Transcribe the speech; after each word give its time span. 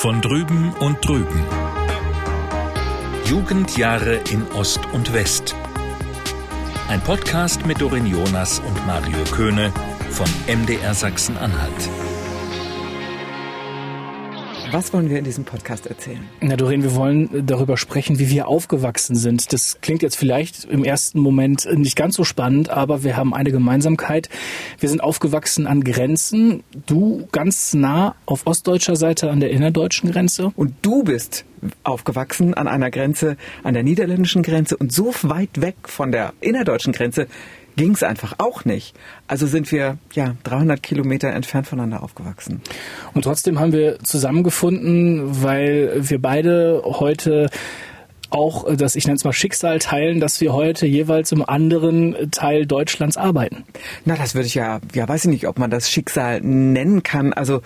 Von 0.00 0.22
drüben 0.22 0.72
und 0.80 1.06
drüben. 1.06 1.44
Jugendjahre 3.26 4.14
in 4.30 4.50
Ost 4.52 4.80
und 4.94 5.12
West. 5.12 5.54
Ein 6.88 7.02
Podcast 7.02 7.66
mit 7.66 7.82
Dorin 7.82 8.06
Jonas 8.06 8.60
und 8.60 8.86
Mario 8.86 9.22
Köhne 9.30 9.70
von 10.08 10.26
MDR 10.46 10.94
Sachsen-Anhalt. 10.94 11.90
Was 14.72 14.92
wollen 14.92 15.10
wir 15.10 15.18
in 15.18 15.24
diesem 15.24 15.44
Podcast 15.44 15.88
erzählen? 15.88 16.20
Na, 16.40 16.54
Doreen, 16.54 16.84
wir 16.84 16.94
wollen 16.94 17.44
darüber 17.44 17.76
sprechen, 17.76 18.20
wie 18.20 18.30
wir 18.30 18.46
aufgewachsen 18.46 19.16
sind. 19.16 19.52
Das 19.52 19.80
klingt 19.80 20.00
jetzt 20.00 20.16
vielleicht 20.16 20.64
im 20.66 20.84
ersten 20.84 21.18
Moment 21.18 21.68
nicht 21.74 21.96
ganz 21.96 22.14
so 22.14 22.22
spannend, 22.22 22.70
aber 22.70 23.02
wir 23.02 23.16
haben 23.16 23.34
eine 23.34 23.50
Gemeinsamkeit. 23.50 24.28
Wir 24.78 24.88
sind 24.88 25.02
aufgewachsen 25.02 25.66
an 25.66 25.82
Grenzen. 25.82 26.62
Du 26.86 27.26
ganz 27.32 27.74
nah 27.74 28.14
auf 28.26 28.46
ostdeutscher 28.46 28.94
Seite 28.94 29.30
an 29.30 29.40
der 29.40 29.50
innerdeutschen 29.50 30.12
Grenze. 30.12 30.52
Und 30.54 30.74
du 30.82 31.02
bist 31.02 31.44
aufgewachsen 31.82 32.54
an 32.54 32.68
einer 32.68 32.90
Grenze, 32.90 33.36
an 33.64 33.74
der 33.74 33.82
niederländischen 33.82 34.42
Grenze 34.42 34.76
und 34.76 34.92
so 34.92 35.12
weit 35.22 35.60
weg 35.60 35.76
von 35.84 36.12
der 36.12 36.32
innerdeutschen 36.40 36.92
Grenze, 36.92 37.26
ging 37.76 37.92
es 37.92 38.02
einfach 38.02 38.34
auch 38.38 38.64
nicht. 38.64 38.94
Also 39.26 39.46
sind 39.46 39.70
wir 39.72 39.98
ja 40.12 40.36
300 40.44 40.82
Kilometer 40.82 41.28
entfernt 41.28 41.66
voneinander 41.66 42.02
aufgewachsen. 42.02 42.60
Und 43.14 43.22
trotzdem 43.22 43.58
haben 43.58 43.72
wir 43.72 43.98
zusammengefunden, 44.00 45.42
weil 45.42 45.92
wir 45.96 46.20
beide 46.20 46.82
heute 46.84 47.48
auch 48.30 48.72
das, 48.74 48.94
ich 48.94 49.06
nenne 49.06 49.16
es 49.16 49.24
mal 49.24 49.32
Schicksal 49.32 49.78
teilen, 49.80 50.20
dass 50.20 50.40
wir 50.40 50.52
heute 50.52 50.86
jeweils 50.86 51.32
im 51.32 51.46
anderen 51.46 52.30
Teil 52.30 52.66
Deutschlands 52.66 53.16
arbeiten. 53.16 53.64
Na, 54.04 54.16
das 54.16 54.34
würde 54.34 54.46
ich 54.46 54.54
ja, 54.54 54.80
ja, 54.94 55.08
weiß 55.08 55.24
ich 55.24 55.30
nicht, 55.30 55.48
ob 55.48 55.58
man 55.58 55.70
das 55.70 55.90
Schicksal 55.90 56.40
nennen 56.40 57.02
kann. 57.02 57.32
Also 57.32 57.60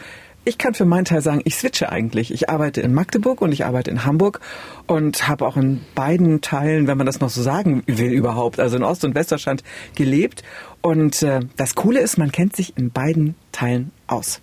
ich 0.45 0.59
kann 0.59 0.75
für 0.75 0.85
meinen 0.85 1.05
Teil 1.05 1.23
sagen, 1.23 1.41
ich 1.45 1.57
switche 1.57 1.91
eigentlich. 1.91 2.33
Ich 2.33 2.51
arbeite 2.51 2.81
in 2.81 2.93
Magdeburg 2.93 3.41
und 3.41 3.53
ich 3.53 3.65
arbeite 3.65 3.91
in 3.91 4.05
Hamburg 4.05 4.41
und 4.87 5.27
habe 5.27 5.47
auch 5.47 5.57
in 5.57 5.81
beiden 5.95 6.41
Teilen, 6.41 6.87
wenn 6.87 6.99
man 6.99 7.07
das 7.07 7.21
noch 7.21 7.31
so 7.31 7.43
sagen 7.43 7.83
will 7.87 8.13
überhaupt, 8.13 8.61
also 8.61 8.77
in 8.77 8.83
Ost- 8.83 9.05
und 9.05 9.15
Westdeutschland 9.15 9.63
gelebt. 9.95 10.43
Und 10.83 11.23
äh, 11.23 11.41
das 11.57 11.75
Coole 11.75 12.01
ist, 12.01 12.19
man 12.19 12.31
kennt 12.31 12.55
sich 12.55 12.77
in 12.77 12.91
beiden 12.91 13.35
Teilen 13.53 13.91
aus. 14.07 14.41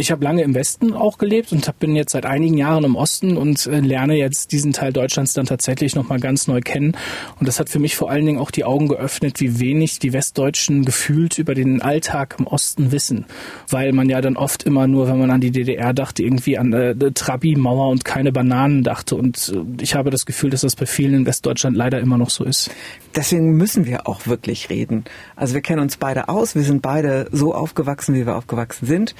Ich 0.00 0.12
habe 0.12 0.22
lange 0.22 0.42
im 0.42 0.54
Westen 0.54 0.92
auch 0.94 1.18
gelebt 1.18 1.50
und 1.50 1.76
bin 1.80 1.96
jetzt 1.96 2.12
seit 2.12 2.24
einigen 2.24 2.56
Jahren 2.56 2.84
im 2.84 2.94
Osten 2.94 3.36
und 3.36 3.66
äh, 3.66 3.80
lerne 3.80 4.14
jetzt 4.14 4.52
diesen 4.52 4.72
Teil 4.72 4.92
Deutschlands 4.92 5.32
dann 5.32 5.44
tatsächlich 5.44 5.96
nochmal 5.96 6.20
ganz 6.20 6.46
neu 6.46 6.60
kennen. 6.60 6.96
Und 7.40 7.48
das 7.48 7.58
hat 7.58 7.68
für 7.68 7.80
mich 7.80 7.96
vor 7.96 8.08
allen 8.08 8.24
Dingen 8.24 8.38
auch 8.38 8.52
die 8.52 8.64
Augen 8.64 8.86
geöffnet, 8.86 9.40
wie 9.40 9.58
wenig 9.58 9.98
die 9.98 10.12
Westdeutschen 10.12 10.84
gefühlt 10.84 11.40
über 11.40 11.56
den 11.56 11.82
Alltag 11.82 12.36
im 12.38 12.46
Osten 12.46 12.92
wissen. 12.92 13.26
Weil 13.68 13.92
man 13.92 14.08
ja 14.08 14.20
dann 14.20 14.36
oft 14.36 14.62
immer 14.62 14.86
nur, 14.86 15.08
wenn 15.08 15.18
man 15.18 15.32
an 15.32 15.40
die 15.40 15.50
DDR 15.50 15.92
dachte, 15.92 16.22
irgendwie 16.22 16.58
an 16.58 16.72
äh, 16.72 16.94
Trabi-Mauer 16.94 17.88
und 17.88 18.04
keine 18.04 18.30
Bananen 18.30 18.84
dachte. 18.84 19.16
Und 19.16 19.52
äh, 19.52 19.82
ich 19.82 19.96
habe 19.96 20.10
das 20.10 20.26
Gefühl, 20.26 20.50
dass 20.50 20.60
das 20.60 20.76
bei 20.76 20.86
vielen 20.86 21.14
in 21.14 21.26
Westdeutschland 21.26 21.76
leider 21.76 21.98
immer 21.98 22.18
noch 22.18 22.30
so 22.30 22.44
ist. 22.44 22.70
Deswegen 23.16 23.56
müssen 23.56 23.84
wir 23.84 24.06
auch 24.06 24.28
wirklich 24.28 24.70
reden. 24.70 25.06
Also 25.34 25.54
wir 25.54 25.60
kennen 25.60 25.80
uns 25.80 25.96
beide 25.96 26.28
aus, 26.28 26.54
wir 26.54 26.62
sind 26.62 26.82
beide 26.82 27.28
so 27.32 27.52
aufgewachsen, 27.52 28.14
wie 28.14 28.26
wir 28.26 28.36
aufgewachsen 28.36 28.86
sind. 28.86 29.16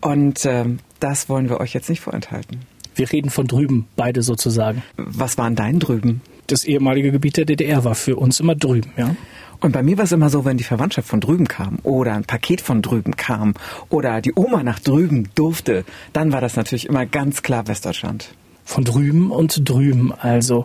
Und 0.00 0.21
ähm, 0.44 0.78
das 1.00 1.28
wollen 1.28 1.48
wir 1.48 1.60
euch 1.60 1.74
jetzt 1.74 1.88
nicht 1.88 2.00
vorenthalten. 2.00 2.60
Wir 2.94 3.10
reden 3.10 3.30
von 3.30 3.46
drüben, 3.46 3.86
beide 3.96 4.22
sozusagen. 4.22 4.82
Was 4.96 5.38
waren 5.38 5.56
dein 5.56 5.78
drüben? 5.78 6.20
Das 6.46 6.64
ehemalige 6.64 7.10
Gebiet 7.10 7.36
der 7.36 7.44
DDR 7.44 7.84
war 7.84 7.94
für 7.94 8.16
uns 8.16 8.40
immer 8.40 8.54
drüben, 8.54 8.92
ja. 8.96 9.16
Und 9.60 9.72
bei 9.72 9.82
mir 9.82 9.96
war 9.96 10.04
es 10.04 10.12
immer 10.12 10.28
so, 10.28 10.44
wenn 10.44 10.56
die 10.56 10.64
Verwandtschaft 10.64 11.08
von 11.08 11.20
drüben 11.20 11.46
kam 11.46 11.78
oder 11.84 12.14
ein 12.14 12.24
Paket 12.24 12.60
von 12.60 12.82
drüben 12.82 13.16
kam 13.16 13.54
oder 13.90 14.20
die 14.20 14.32
Oma 14.34 14.64
nach 14.64 14.80
drüben 14.80 15.28
durfte, 15.36 15.84
dann 16.12 16.32
war 16.32 16.40
das 16.40 16.56
natürlich 16.56 16.88
immer 16.88 17.06
ganz 17.06 17.42
klar 17.42 17.68
Westdeutschland 17.68 18.34
von 18.64 18.84
drüben 18.84 19.30
und 19.30 19.68
drüben. 19.68 20.12
Also, 20.12 20.64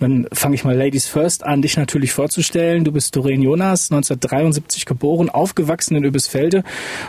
dann 0.00 0.26
fange 0.32 0.54
ich 0.54 0.64
mal 0.64 0.76
Ladies 0.76 1.06
First 1.06 1.44
an, 1.44 1.62
dich 1.62 1.76
natürlich 1.76 2.12
vorzustellen. 2.12 2.84
Du 2.84 2.92
bist 2.92 3.14
Doreen 3.16 3.42
Jonas, 3.42 3.90
1973 3.90 4.86
geboren, 4.86 5.30
aufgewachsen 5.30 5.96
in 5.96 6.04
Übisfelde. 6.04 6.58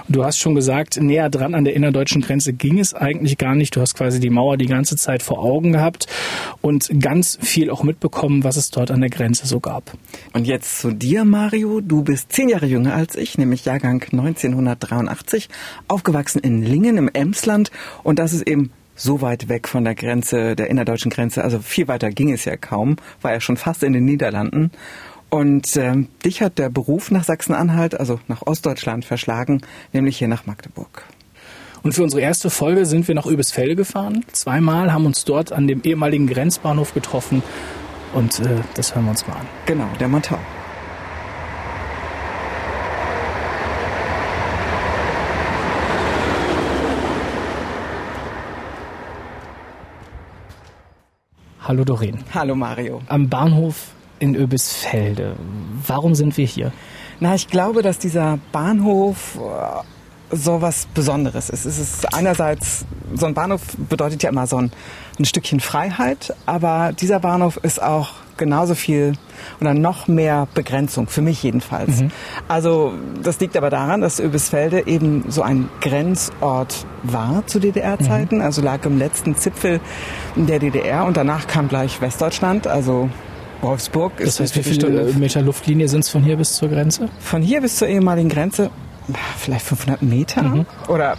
Und 0.08 0.16
du 0.16 0.24
hast 0.24 0.40
schon 0.40 0.56
gesagt, 0.56 1.00
näher 1.02 1.30
dran 1.30 1.56
an 1.56 1.66
der 1.66 1.76
innerdeutschen 1.76 2.22
Grenze 2.22 2.54
ging 2.54 2.80
es 2.80 2.94
eigentlich 2.94 3.38
gar 3.38 3.56
nicht. 3.56 3.76
Du 3.76 3.82
hast 3.82 3.96
quasi 3.96 4.20
die 4.20 4.30
Mauer 4.30 4.58
die 4.58 4.66
ganze 4.66 4.96
Zeit 4.96 5.24
vor 5.24 5.40
Augen 5.40 5.74
gehabt 5.74 6.08
und 6.62 6.90
ganz 7.00 7.38
viel 7.42 7.70
auch 7.70 7.84
mitbekommen, 7.84 8.44
was 8.44 8.58
es 8.58 8.72
dort 8.72 8.92
an 8.92 9.02
der 9.02 9.10
Grenze 9.10 9.48
so 9.48 9.60
gab. 9.60 9.92
Und 10.34 10.48
jetzt 10.48 10.80
zu 10.80 10.92
dir, 10.92 11.26
Mario. 11.26 11.82
Du 11.82 12.04
bist 12.04 12.32
zehn 12.32 12.50
Jahre 12.50 12.66
jünger 12.66 12.96
als 12.96 13.16
ich, 13.16 13.38
nämlich 13.38 13.66
Jahrgang 13.66 14.02
1983, 14.02 15.50
aufgewachsen 15.88 16.40
in 16.40 16.62
Lingen 16.62 16.98
im 16.98 17.10
Emsland. 17.12 17.72
Und 18.04 18.20
das 18.20 18.34
ist 18.34 18.48
eben 18.48 18.72
so 19.00 19.22
weit 19.22 19.50
weg 19.50 19.68
von 19.68 19.84
der 19.84 19.96
Grenze, 19.96 20.56
der 20.56 20.70
innerdeutschen 20.70 21.10
Grenze. 21.10 21.44
Also 21.44 21.60
viel 21.60 21.88
weiter 21.88 22.10
ging 22.10 22.32
es 22.32 22.46
ja 22.46 22.58
kaum, 22.58 22.98
war 23.22 23.32
ja 23.32 23.40
schon 23.40 23.58
fast 23.58 23.84
in 23.84 23.94
den 23.94 24.06
Niederlanden. 24.06 24.72
Und 25.30 25.76
ähm, 25.78 26.08
dich 26.26 26.42
hat 26.42 26.58
der 26.58 26.70
Beruf 26.70 27.12
nach 27.12 27.24
Sachsen-Anhalt, 27.24 28.00
also 28.00 28.20
nach 28.28 28.46
Ostdeutschland, 28.46 29.06
verschlagen, 29.06 29.62
nämlich 29.94 30.18
hier 30.18 30.28
nach 30.28 30.46
Magdeburg. 30.46 31.06
Und 31.84 31.94
für 31.94 32.04
unsere 32.04 32.22
erste 32.22 32.50
Folge 32.50 32.86
sind 32.86 33.08
wir 33.08 33.16
nach 33.16 33.26
Übesfelde 33.26 33.76
gefahren. 33.76 34.26
Zweimal 34.34 34.92
haben 34.92 35.06
uns 35.06 35.24
dort 35.24 35.52
an 35.52 35.68
dem 35.68 35.82
ehemaligen 35.84 36.28
Grenzbahnhof 36.28 36.94
getroffen. 36.94 37.42
Und 38.14 38.40
äh, 38.40 38.62
das 38.74 38.96
hören 38.96 39.06
wir 39.06 39.12
uns 39.12 39.28
mal 39.28 39.36
an. 39.36 39.48
Genau, 39.66 39.88
der 40.00 40.08
Montau. 40.08 40.40
Hallo 51.70 51.84
Doreen. 51.84 52.18
Hallo 52.34 52.56
Mario. 52.56 53.00
Am 53.10 53.30
Bahnhof 53.30 53.92
in 54.18 54.36
Öbisfelde. 54.36 55.36
Warum 55.86 56.16
sind 56.16 56.36
wir 56.36 56.48
hier? 56.48 56.72
Na, 57.20 57.36
ich 57.36 57.48
glaube, 57.48 57.84
dass 57.84 58.00
dieser 58.00 58.40
Bahnhof 58.52 59.38
äh, 59.38 60.36
so 60.36 60.64
was 60.64 60.88
Besonderes 60.88 61.52
ist. 61.52 61.68
Es 61.68 61.78
ist 61.78 62.12
einerseits, 62.12 62.86
so 63.14 63.28
ein 63.28 63.36
Bahnhof 63.36 63.62
bedeutet 63.88 64.24
ja 64.24 64.32
immer 64.32 64.48
so 64.48 64.58
ein, 64.58 64.72
ein 65.20 65.26
Stückchen 65.26 65.60
Freiheit, 65.60 66.34
aber 66.48 66.92
dieser 66.92 67.20
Bahnhof 67.20 67.58
ist 67.58 67.80
auch 67.80 68.14
genauso 68.40 68.74
viel 68.74 69.14
oder 69.62 69.76
noch 69.76 70.08
mehr 70.08 70.48
Begrenzung, 70.56 71.08
für 71.08 71.22
mich 71.22 71.44
jedenfalls. 71.44 72.02
Mhm. 72.02 72.12
Also 72.48 72.94
das 73.22 73.40
liegt 73.40 73.56
aber 73.56 73.70
daran, 73.70 74.02
dass 74.02 74.20
Öbisfelde 74.20 74.88
eben 74.88 75.26
so 75.28 75.44
ein 75.44 75.70
Grenzort 75.82 76.88
war 77.04 77.46
zu 77.46 77.60
DDR-Zeiten, 77.60 78.38
mhm. 78.38 78.42
also 78.42 78.64
lag 78.64 78.84
im 78.86 78.98
letzten 78.98 79.36
Zipfel 79.36 79.80
der 80.36 80.58
DDR 80.60 81.06
und 81.06 81.18
danach 81.18 81.46
kam 81.46 81.68
gleich 81.68 82.02
Westdeutschland, 82.02 82.66
also 82.66 83.10
Wolfsburg. 83.62 84.14
Das 84.18 84.40
heißt, 84.40 84.56
wie 84.56 84.64
viele 84.64 85.14
Meter 85.14 85.42
Luftlinie 85.42 85.88
sind 85.88 86.02
es 86.02 86.10
von 86.10 86.24
hier 86.24 86.38
bis 86.38 86.56
zur 86.56 86.70
Grenze? 86.70 87.10
Von 87.20 87.42
hier 87.42 87.62
bis 87.62 87.76
zur 87.76 87.88
ehemaligen 87.88 88.30
Grenze 88.30 88.72
vielleicht 89.38 89.66
500 89.66 90.02
Meter 90.02 90.44
mhm. 90.44 90.66
oder 90.88 91.18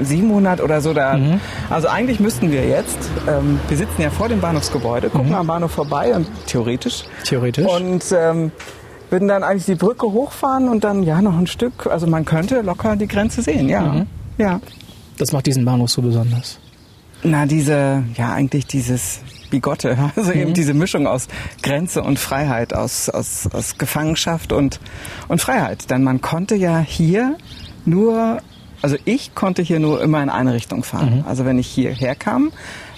700 0.00 0.60
oder 0.60 0.80
so. 0.80 0.92
Da. 0.92 1.16
Mhm. 1.16 1.40
Also 1.70 1.88
eigentlich 1.88 2.20
müssten 2.20 2.50
wir 2.50 2.66
jetzt, 2.66 2.98
ähm, 3.28 3.60
wir 3.68 3.76
sitzen 3.76 4.02
ja 4.02 4.10
vor 4.10 4.28
dem 4.28 4.40
Bahnhofsgebäude, 4.40 5.10
gucken 5.10 5.30
mhm. 5.30 5.34
am 5.34 5.46
Bahnhof 5.46 5.72
vorbei 5.72 6.14
und 6.14 6.26
theoretisch. 6.46 7.04
Theoretisch. 7.24 7.66
Und 7.66 8.04
ähm, 8.16 8.52
würden 9.10 9.28
dann 9.28 9.42
eigentlich 9.42 9.66
die 9.66 9.74
Brücke 9.74 10.06
hochfahren 10.06 10.68
und 10.68 10.84
dann 10.84 11.02
ja 11.02 11.22
noch 11.22 11.36
ein 11.38 11.46
Stück. 11.46 11.86
Also 11.86 12.06
man 12.06 12.24
könnte 12.24 12.60
locker 12.62 12.96
die 12.96 13.08
Grenze 13.08 13.42
sehen, 13.42 13.68
ja. 13.68 13.80
Mhm. 13.80 14.06
Ja. 14.38 14.60
Das 15.18 15.32
macht 15.32 15.46
diesen 15.46 15.64
Bahnhof 15.64 15.90
so 15.90 16.02
besonders. 16.02 16.58
Na, 17.22 17.46
diese, 17.46 18.02
ja, 18.16 18.32
eigentlich 18.32 18.66
dieses 18.66 19.20
Bigotte. 19.50 19.96
Also 20.16 20.32
mhm. 20.32 20.40
eben 20.40 20.54
diese 20.54 20.74
Mischung 20.74 21.06
aus 21.06 21.28
Grenze 21.62 22.02
und 22.02 22.18
Freiheit, 22.18 22.74
aus, 22.74 23.08
aus, 23.08 23.48
aus 23.52 23.78
Gefangenschaft 23.78 24.52
und, 24.52 24.80
und 25.28 25.40
Freiheit. 25.40 25.90
Denn 25.90 26.02
man 26.04 26.20
konnte 26.20 26.54
ja 26.54 26.78
hier 26.78 27.36
nur, 27.84 28.40
also 28.82 28.96
ich 29.04 29.34
konnte 29.34 29.62
hier 29.62 29.80
nur 29.80 30.02
immer 30.02 30.22
in 30.22 30.30
eine 30.30 30.54
Richtung 30.54 30.84
fahren. 30.84 31.18
Mhm. 31.18 31.24
Also 31.26 31.44
wenn 31.44 31.58
ich 31.58 31.66
hierher 31.66 32.14
kam, 32.14 32.52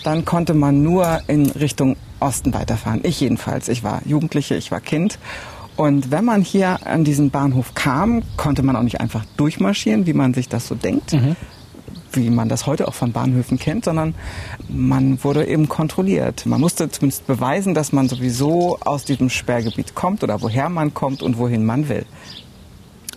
dann 0.05 0.25
konnte 0.25 0.55
man 0.55 0.83
nur 0.83 1.21
in 1.27 1.51
Richtung 1.51 1.97
Osten 2.21 2.55
weiterfahren. 2.55 3.01
Ich 3.03 3.21
jedenfalls. 3.21 3.69
Ich 3.69 3.83
war 3.83 4.03
Jugendliche, 4.05 4.55
ich 4.57 4.71
war 4.71 4.81
Kind. 4.81 5.19
Und 5.77 6.11
wenn 6.11 6.25
man 6.25 6.43
hier 6.43 6.87
an 6.87 7.05
diesen 7.05 7.31
Bahnhof 7.31 7.75
kam, 7.75 8.23
konnte 8.37 8.63
man 8.63 8.77
auch 8.77 8.83
nicht 8.83 9.01
einfach 9.01 9.25
durchmarschieren, 9.37 10.07
wie 10.07 10.15
man 10.15 10.33
sich 10.33 10.49
das 10.49 10.67
so 10.67 10.75
denkt, 10.75 11.13
mhm 11.13 11.37
wie 12.17 12.31
man 12.31 12.49
das 12.49 12.67
heute 12.67 12.89
auch 12.89 12.95
von 12.95 13.13
Bahnhöfen 13.13 13.59
kennt, 13.59 13.85
sondern 13.85 14.15
man 14.69 15.23
wurde 15.23 15.47
eben 15.47 15.69
kontrolliert. 15.69 16.47
Man 16.47 16.61
musste 16.61 16.91
zumindest 16.91 17.27
beweisen, 17.27 17.75
dass 17.75 17.93
man 17.93 18.09
sowieso 18.09 18.79
aus 18.81 19.05
diesem 19.05 19.31
Sperrgebiet 19.31 19.95
kommt 19.95 20.25
oder 20.25 20.43
woher 20.43 20.69
man 20.69 20.95
kommt 20.95 21.23
und 21.23 21.39
wohin 21.39 21.65
man 21.65 21.89
will. 21.89 22.07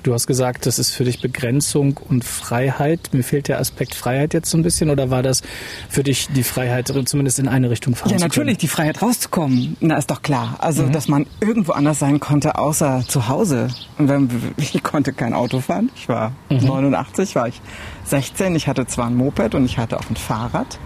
Du 0.03 0.13
hast 0.13 0.27
gesagt, 0.27 0.65
das 0.65 0.79
ist 0.79 0.91
für 0.91 1.03
dich 1.03 1.19
Begrenzung 1.19 1.99
und 2.09 2.23
Freiheit. 2.23 3.09
Mir 3.11 3.23
fehlt 3.23 3.49
der 3.49 3.59
Aspekt 3.59 3.95
Freiheit 3.95 4.33
jetzt 4.33 4.49
so 4.49 4.57
ein 4.57 4.63
bisschen 4.63 4.89
oder 4.89 5.09
war 5.09 5.23
das 5.23 5.41
für 5.89 6.03
dich 6.03 6.27
die 6.29 6.43
Freiheit, 6.43 6.87
zumindest 7.05 7.39
in 7.39 7.49
eine 7.49 7.69
Richtung 7.69 7.95
fahren 7.95 8.11
Ja, 8.11 8.17
natürlich, 8.17 8.57
die 8.57 8.69
Freiheit 8.69 9.01
rauszukommen. 9.01 9.75
Na, 9.81 9.97
ist 9.97 10.09
doch 10.09 10.21
klar. 10.21 10.55
Also, 10.59 10.87
dass 10.87 11.09
man 11.09 11.25
irgendwo 11.41 11.73
anders 11.73 11.99
sein 11.99 12.19
konnte, 12.19 12.57
außer 12.57 13.03
zu 13.07 13.27
Hause. 13.27 13.67
Und 13.97 14.07
wenn, 14.07 14.29
ich 14.57 14.81
konnte 14.83 15.11
kein 15.11 15.33
Auto 15.33 15.59
fahren. 15.59 15.89
Ich 15.95 16.07
war 16.07 16.31
89, 16.49 17.35
war 17.35 17.49
ich 17.49 17.61
16. 18.09 18.55
Ich 18.55 18.67
hatte 18.67 18.85
zwar 18.87 19.07
ein 19.07 19.15
Moped 19.15 19.55
und 19.55 19.65
ich 19.65 19.77
hatte 19.77 19.97
auch 19.97 20.09
ein 20.09 20.15
Fahrrad. 20.15 20.79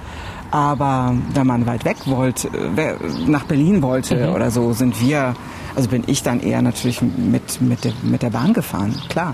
Aber 0.51 1.15
wenn 1.33 1.47
man 1.47 1.65
weit 1.65 1.83
weg 1.83 1.97
wollte, 2.05 2.47
äh, 2.49 2.95
nach 3.27 3.45
Berlin 3.45 3.81
wollte 3.81 4.31
oder 4.31 4.51
so, 4.51 4.73
sind 4.73 5.01
wir, 5.01 5.33
also 5.75 5.89
bin 5.89 6.03
ich 6.05 6.21
dann 6.21 6.41
eher 6.41 6.61
natürlich 6.61 7.01
mit, 7.01 7.59
mit, 7.59 7.83
der, 7.83 7.93
mit 8.03 8.21
der 8.21 8.29
Bahn 8.29 8.53
gefahren, 8.53 8.93
klar. 9.09 9.33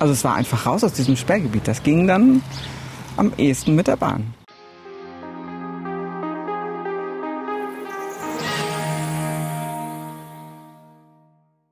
Also 0.00 0.12
es 0.12 0.24
war 0.24 0.34
einfach 0.34 0.66
raus 0.66 0.82
aus 0.82 0.94
diesem 0.94 1.16
Sperrgebiet. 1.16 1.68
Das 1.68 1.84
ging 1.84 2.08
dann 2.08 2.42
am 3.16 3.32
ehesten 3.36 3.76
mit 3.76 3.86
der 3.86 3.96
Bahn. 3.96 4.34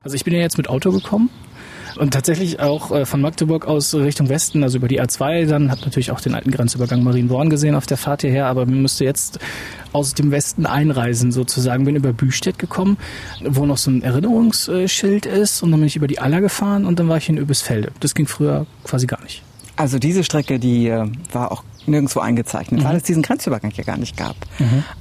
Also 0.02 0.14
ich 0.14 0.25
bin 0.25 0.32
ja 0.32 0.40
jetzt 0.40 0.58
mit 0.58 0.69
Auto 0.69 0.92
gekommen 0.92 1.28
und 2.00 2.14
tatsächlich 2.14 2.61
auch 2.61 2.91
äh, 2.93 3.05
von 3.05 3.20
Magdeburg 3.20 3.67
aus 3.67 3.94
Richtung 3.94 4.31
Westen, 4.31 4.62
also 4.62 4.79
über 4.79 4.88
die 4.88 5.02
A2, 5.02 5.47
dann 5.47 5.70
habe 5.70 5.82
natürlich 5.82 6.11
auch 6.11 6.20
den 6.20 6.35
alten 6.35 6.50
Grenzübergang 6.50 7.02
Marienborn 7.02 7.50
gesehen 7.50 7.75
auf 7.75 7.87
der 7.87 7.99
Fahrt 7.99 8.23
hierher, 8.23 8.47
aber 8.47 8.64
man 8.64 8.81
müsste 8.81 9.05
jetzt 9.05 9.38
aus 9.93 10.14
dem 10.14 10.31
Westen 10.31 10.64
einreisen 10.64 11.31
sozusagen. 11.31 11.85
Bin 11.85 11.97
über 11.97 12.14
Büstedt 12.14 12.58
gekommen, 12.58 12.97
wo 13.44 13.67
noch 13.67 13.76
so 13.76 13.91
ein 13.91 14.02
Erinnerungsschild 14.02 15.26
ist 15.26 15.62
und 15.62 15.73
dann 15.73 15.81
bin 15.81 15.88
ich 15.88 15.97
über 15.97 16.06
die 16.06 16.20
Aller 16.20 16.41
gefahren 16.41 16.87
und 16.87 16.99
dann 16.99 17.08
war 17.08 17.19
ich 17.19 17.29
in 17.29 17.37
Öbisfelde. 17.37 17.93
Das 18.00 18.14
ging 18.14 18.26
früher 18.26 18.64
quasi 18.85 19.06
gar 19.06 19.23
nicht. 19.23 19.43
Also 19.76 19.99
diese 19.99 20.25
Strecke, 20.25 20.58
die 20.58 20.88
äh, 20.88 21.06
war 21.32 21.52
auch 21.52 21.64
nirgendwo 21.87 22.20
eingezeichnet, 22.20 22.85
weil 22.85 22.97
es 22.97 23.02
diesen 23.02 23.23
Grenzübergang 23.23 23.73
ja 23.75 23.85
gar 23.85 23.97
nicht 23.97 24.17
gab. 24.17 24.37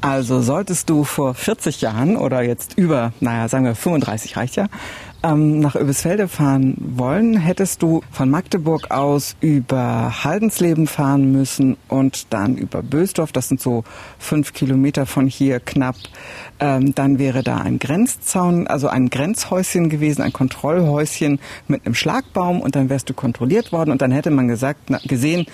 Also 0.02 0.42
solltest 0.42 0.90
du 0.90 1.04
vor 1.04 1.34
40 1.34 1.82
Jahren 1.82 2.16
oder 2.18 2.42
jetzt 2.42 2.78
über, 2.78 3.14
naja, 3.20 3.48
sagen 3.48 3.66
wir 3.66 3.76
35 3.76 4.38
reicht 4.38 4.56
ja, 4.56 4.68
ähm, 5.24 5.60
nach 5.60 5.76
Öbisfelde 5.76 6.28
fahren 6.28 6.76
wollen, 6.80 7.38
hättest 7.38 7.82
du 7.82 8.02
von 8.12 8.30
Magdeburg 8.30 8.92
aus 8.92 9.36
über 9.42 10.24
Haldensleben 10.24 10.88
fahren 10.88 11.32
müssen 11.32 11.78
und 11.88 12.34
dann 12.34 12.56
über 12.56 12.82
Bösdorf, 12.82 13.32
das 13.32 13.50
sind 13.50 13.62
so 13.62 13.84
fünf 14.18 14.54
Kilometer 14.54 15.06
von 15.06 15.28
hier 15.28 15.60
knapp. 15.60 15.96
Ähm, 16.60 16.96
dann 16.96 17.20
wäre 17.20 17.44
da 17.44 17.58
ein 17.58 17.80
Grenzzaun, 17.80 18.68
also 18.68 18.88
ein 18.88 19.10
Grenzhäuschen 19.10 19.90
gewesen, 19.90 20.22
ein 20.22 20.34
Kontrollhäuschen 20.34 21.40
mit 21.68 21.86
einem 21.86 21.96
Schlagbaum 21.96 22.62
und 22.62 22.76
dann 22.76 22.90
wärst 22.90 23.10
du 23.10 23.14
kontrolliert 23.14 23.72
worden 23.72 23.92
und 23.92 24.02
dann 24.02 24.12
hätte 24.12 24.32
man 24.32 24.48
gesagt, 24.48 24.90
na, 24.90 25.00
gesehen, 25.06 25.46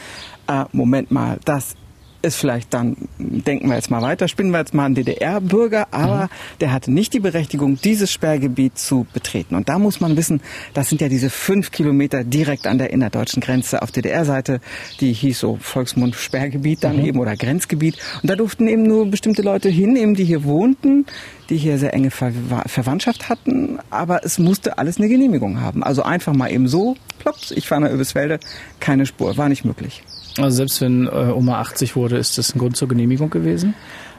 äh, 0.48 0.66
Moment 0.72 1.12
mal, 1.12 1.40
das 1.46 1.76
ist 2.25 2.36
vielleicht 2.36 2.74
dann, 2.74 2.98
denken 3.18 3.69
wir 3.69 3.75
jetzt 3.75 3.92
mal 3.92 4.01
weiter, 4.01 4.27
spinnen 4.27 4.51
wir 4.51 4.60
jetzt 4.60 4.74
mal 4.74 4.86
einen 4.86 4.95
DDR-Bürger, 4.95 5.88
aber 5.92 6.30
der 6.60 6.74
hatte 6.74 6.92
nicht 6.92 7.13
die 7.13 7.19
Berechtigung, 7.19 7.80
dieses 7.81 8.12
Sperrgebiet 8.12 8.77
zu 8.77 9.06
betreten. 9.13 9.56
Und 9.56 9.69
da 9.69 9.80
muss 9.80 10.01
man 10.01 10.18
wissen, 10.18 10.42
das 10.74 10.89
sind 10.89 11.01
ja 11.01 11.07
diese 11.07 11.30
fünf 11.30 11.72
Kilometer 11.72 12.24
direkt 12.24 12.68
an 12.68 12.77
der 12.77 12.89
innerdeutschen 12.89 13.42
Grenze 13.42 13.81
auf 13.81 13.92
DDR-Seite, 13.92 14.60
die 15.00 15.13
hieß 15.13 15.39
so 15.39 15.57
Volksmund 15.62 16.16
Sperrgebiet 16.16 16.83
dann 16.83 17.04
eben 17.04 17.19
oder 17.19 17.36
Grenzgebiet. 17.36 17.98
Und 18.22 18.30
da 18.30 18.36
durften 18.36 18.68
eben 18.68 18.83
nur 18.83 19.06
bestimmte 19.10 19.42
Leute 19.42 19.69
hin, 19.69 19.95
eben 19.95 20.16
die 20.16 20.25
hier 20.25 20.44
wohnten, 20.44 21.06
die 21.50 21.57
hier 21.57 21.77
sehr 21.77 21.94
enge 21.94 22.12
Ver 22.12 22.31
Verwandtschaft 22.66 23.30
hatten, 23.30 23.80
aber 23.89 24.25
es 24.25 24.39
musste 24.39 24.77
alles 24.77 24.98
eine 24.98 25.07
Genehmigung 25.07 25.62
haben. 25.62 25.83
Also 25.83 26.04
einfach 26.04 26.33
mal 26.33 26.51
eben 26.51 26.68
so, 26.68 26.95
plops, 27.19 27.51
ich 27.51 27.68
fahre 27.68 27.81
nach 27.81 27.92
Öbisfelde, 27.92 28.39
keine 28.80 29.06
Spur, 29.06 29.38
war 29.38 29.50
nicht 29.50 29.66
möglich. 29.66 30.04
Also 30.38 30.58
selbst 30.58 30.82
wenn 30.82 31.08
äh, 31.08 31.10
Oma 31.34 31.60
80 31.62 31.96
wurde, 31.96 32.18
ist 32.18 32.38
das 32.38 32.54
ein 32.56 32.60
Grund 32.60 32.76
zur 32.76 32.88
Genehmigung 32.88 33.30
gewesen? 33.30 33.74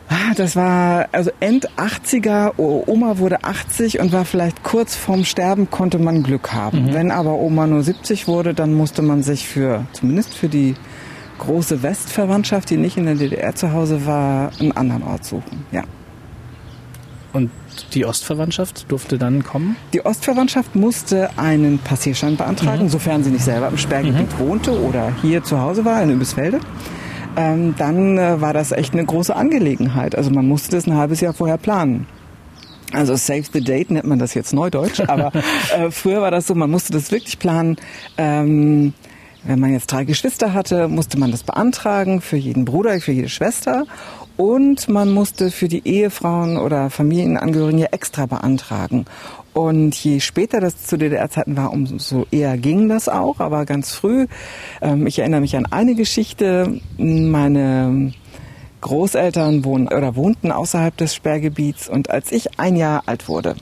Ah, 0.08 0.34
Das 0.36 0.54
war 0.56 1.08
also 1.12 1.30
End 1.40 1.68
80er, 1.76 2.52
O- 2.58 2.84
Oma 2.86 3.18
wurde 3.18 3.42
80 3.44 3.98
und 3.98 4.12
war 4.12 4.24
vielleicht 4.24 4.62
kurz 4.62 4.94
vorm 4.94 5.24
Sterben, 5.24 5.68
konnte 5.70 5.98
man 5.98 6.22
Glück 6.22 6.52
haben. 6.52 6.94
Wenn 6.94 7.10
aber 7.10 7.34
Oma 7.34 7.66
nur 7.66 7.82
70 7.82 8.28
wurde, 8.28 8.54
dann 8.54 8.72
musste 8.72 9.02
man 9.02 9.22
sich 9.24 9.46
für, 9.48 9.84
zumindest 9.92 10.34
für 10.34 10.48
die 10.48 10.74
große 11.38 11.82
Westverwandtschaft, 11.82 12.70
die 12.70 12.76
nicht 12.76 12.96
in 12.96 13.06
der 13.06 13.16
DDR 13.16 13.54
zu 13.54 13.72
Hause 13.72 14.06
war, 14.06 14.52
einen 14.60 14.72
anderen 14.72 15.02
Ort 15.02 15.24
suchen. 15.24 15.64
Ja. 15.72 15.82
Und 17.32 17.50
die 17.94 18.04
Ostverwandtschaft 18.04 18.90
durfte 18.90 19.18
dann 19.18 19.42
kommen? 19.44 19.76
Die 19.92 20.04
Ostverwandtschaft 20.04 20.74
musste 20.74 21.30
einen 21.36 21.78
Passierschein 21.78 22.36
beantragen, 22.36 22.88
sofern 22.88 23.24
sie 23.24 23.30
nicht 23.30 23.44
selber 23.44 23.68
im 23.68 23.78
Sperrgebiet 23.78 24.38
wohnte 24.38 24.80
oder 24.80 25.12
hier 25.22 25.42
zu 25.42 25.60
Hause 25.60 25.84
war, 25.84 26.02
in 26.02 26.10
Übisfelde. 26.10 26.60
Ähm, 27.36 27.74
dann 27.76 28.16
äh, 28.16 28.40
war 28.40 28.54
das 28.54 28.72
echt 28.72 28.94
eine 28.94 29.04
große 29.04 29.34
Angelegenheit. 29.34 30.14
Also 30.14 30.30
man 30.30 30.46
musste 30.46 30.76
das 30.76 30.86
ein 30.86 30.94
halbes 30.94 31.20
Jahr 31.20 31.34
vorher 31.34 31.58
planen. 31.58 32.06
Also 32.92 33.14
Save 33.16 33.44
the 33.52 33.60
Date 33.62 33.90
nennt 33.90 34.06
man 34.06 34.18
das 34.18 34.34
jetzt 34.34 34.52
neudeutsch, 34.54 35.00
aber 35.06 35.32
äh, 35.76 35.90
früher 35.90 36.22
war 36.22 36.30
das 36.30 36.46
so, 36.46 36.54
man 36.54 36.70
musste 36.70 36.92
das 36.92 37.10
wirklich 37.10 37.38
planen. 37.38 37.76
Ähm, 38.16 38.94
wenn 39.44 39.60
man 39.60 39.72
jetzt 39.72 39.86
drei 39.92 40.04
Geschwister 40.04 40.54
hatte, 40.54 40.88
musste 40.88 41.18
man 41.18 41.30
das 41.30 41.44
beantragen 41.44 42.20
für 42.20 42.36
jeden 42.36 42.64
Bruder, 42.64 42.98
für 43.00 43.12
jede 43.12 43.28
Schwester. 43.28 43.84
Und 44.36 44.88
man 44.88 45.10
musste 45.12 45.50
für 45.50 45.68
die 45.68 45.86
Ehefrauen 45.86 46.58
oder 46.58 46.90
Familienangehörigen 46.90 47.78
ja 47.78 47.88
extra 47.90 48.26
beantragen. 48.26 49.06
Und 49.54 49.94
je 50.04 50.20
später 50.20 50.60
das 50.60 50.84
zu 50.84 50.98
DDR-Zeiten 50.98 51.56
war, 51.56 51.72
umso 51.72 52.26
eher 52.30 52.58
ging 52.58 52.90
das 52.90 53.08
auch. 53.08 53.40
Aber 53.40 53.64
ganz 53.64 53.94
früh, 53.94 54.26
ähm, 54.82 55.06
ich 55.06 55.18
erinnere 55.18 55.40
mich 55.40 55.56
an 55.56 55.64
eine 55.64 55.94
Geschichte, 55.94 56.80
meine 56.98 58.12
Großeltern 58.82 59.64
wohnen 59.64 59.88
oder 59.88 60.14
wohnten 60.14 60.52
außerhalb 60.52 60.94
des 60.96 61.14
Sperrgebiets. 61.14 61.88
Und 61.88 62.10
als 62.10 62.30
ich 62.32 62.60
ein 62.60 62.76
Jahr 62.76 63.04
alt 63.06 63.28
wurde, 63.28 63.56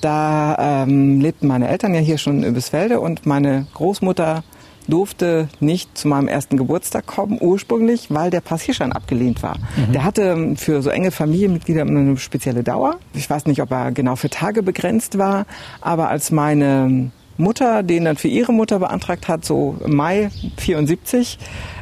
da 0.00 0.82
ähm, 0.82 1.20
lebten 1.20 1.46
meine 1.46 1.68
Eltern 1.68 1.94
ja 1.94 2.00
hier 2.00 2.18
schon 2.18 2.42
in 2.42 2.50
Übisfelde 2.50 2.98
und 2.98 3.26
meine 3.26 3.68
Großmutter 3.74 4.42
durfte 4.90 5.48
nicht 5.60 5.96
zu 5.96 6.08
meinem 6.08 6.28
ersten 6.28 6.56
Geburtstag 6.56 7.06
kommen, 7.06 7.38
ursprünglich, 7.40 8.08
weil 8.10 8.30
der 8.30 8.40
Passierschein 8.40 8.92
abgelehnt 8.92 9.42
war. 9.42 9.56
Der 9.92 10.04
hatte 10.04 10.22
ähm, 10.22 10.56
für 10.56 10.82
so 10.82 10.90
enge 10.90 11.10
Familienmitglieder 11.10 11.82
eine 11.82 12.16
spezielle 12.16 12.62
Dauer. 12.62 12.96
Ich 13.14 13.28
weiß 13.28 13.46
nicht, 13.46 13.62
ob 13.62 13.70
er 13.70 13.92
genau 13.92 14.16
für 14.16 14.30
Tage 14.30 14.62
begrenzt 14.62 15.18
war, 15.18 15.46
aber 15.80 16.08
als 16.08 16.30
meine 16.30 17.10
Mutter 17.40 17.82
den 17.82 18.04
dann 18.04 18.16
für 18.16 18.28
ihre 18.28 18.52
Mutter 18.52 18.78
beantragt 18.78 19.26
hat, 19.26 19.44
so 19.44 19.76
im 19.84 19.96
Mai 19.96 20.30
74, 20.58 21.38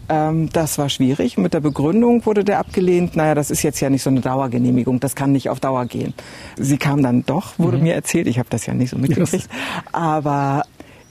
ähm, 0.08 0.48
das 0.52 0.78
war 0.78 0.88
schwierig. 0.88 1.36
Mit 1.36 1.52
der 1.52 1.60
Begründung 1.60 2.24
wurde 2.24 2.44
der 2.44 2.58
abgelehnt, 2.58 3.16
naja, 3.16 3.34
das 3.34 3.50
ist 3.50 3.62
jetzt 3.62 3.80
ja 3.80 3.90
nicht 3.90 4.02
so 4.02 4.10
eine 4.10 4.20
Dauergenehmigung, 4.20 5.00
das 5.00 5.14
kann 5.14 5.32
nicht 5.32 5.50
auf 5.50 5.60
Dauer 5.60 5.84
gehen. 5.86 6.14
Sie 6.56 6.78
kam 6.78 7.02
dann 7.02 7.26
doch, 7.26 7.58
wurde 7.58 7.78
mir 7.78 7.94
erzählt, 7.94 8.26
ich 8.26 8.38
habe 8.38 8.48
das 8.48 8.64
ja 8.66 8.74
nicht 8.74 8.90
so 8.90 8.98
mitgekriegt, 8.98 9.48
aber 9.92 10.62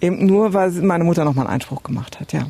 eben 0.01 0.25
nur, 0.25 0.53
weil 0.53 0.71
meine 0.71 1.03
Mutter 1.03 1.25
nochmal 1.25 1.45
einen 1.45 1.55
Einspruch 1.55 1.83
gemacht 1.83 2.19
hat, 2.19 2.33
ja. 2.33 2.47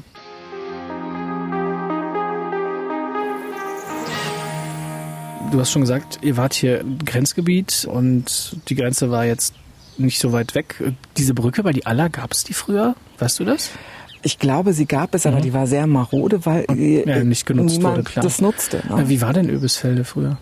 Du 5.51 5.59
hast 5.61 5.71
schon 5.71 5.81
gesagt, 5.81 6.19
ihr 6.21 6.35
wart 6.35 6.53
hier 6.53 6.81
im 6.81 6.99
Grenzgebiet 6.99 7.87
und 7.89 8.57
die 8.67 8.75
Grenze 8.75 9.09
war 9.11 9.25
jetzt 9.25 9.53
nicht 9.97 10.19
so 10.19 10.33
weit 10.33 10.55
weg. 10.55 10.75
Diese 11.15 11.33
Brücke 11.33 11.63
bei 11.63 11.71
die 11.71 11.85
Aller, 11.85 12.09
gab 12.09 12.33
es 12.33 12.43
die 12.43 12.53
früher? 12.53 12.95
Weißt 13.17 13.39
du 13.39 13.45
das? 13.45 13.71
Ich 14.23 14.39
glaube, 14.39 14.73
sie 14.73 14.85
gab 14.85 15.15
es, 15.15 15.25
aber 15.25 15.39
die 15.39 15.53
war 15.53 15.65
sehr 15.67 15.87
marode, 15.87 16.45
weil 16.45 16.65
Ja, 16.75 17.23
nicht 17.23 17.45
genutzt 17.45 17.81
wurde, 17.81 18.03
klar. 18.03 18.23
das 18.23 18.41
nutzte. 18.41 18.83
Ne? 18.89 19.07
Wie 19.07 19.21
war 19.21 19.31
denn 19.31 19.49
Öbisfelde 19.49 20.03
früher? 20.03 20.37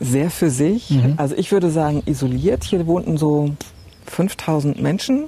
sehr 0.00 0.30
für 0.30 0.50
sich. 0.50 0.96
Also 1.16 1.34
ich 1.34 1.50
würde 1.50 1.70
sagen 1.70 2.02
isoliert. 2.06 2.62
Hier 2.62 2.86
wohnten 2.86 3.16
so 3.16 3.54
5000 4.06 4.80
Menschen 4.80 5.24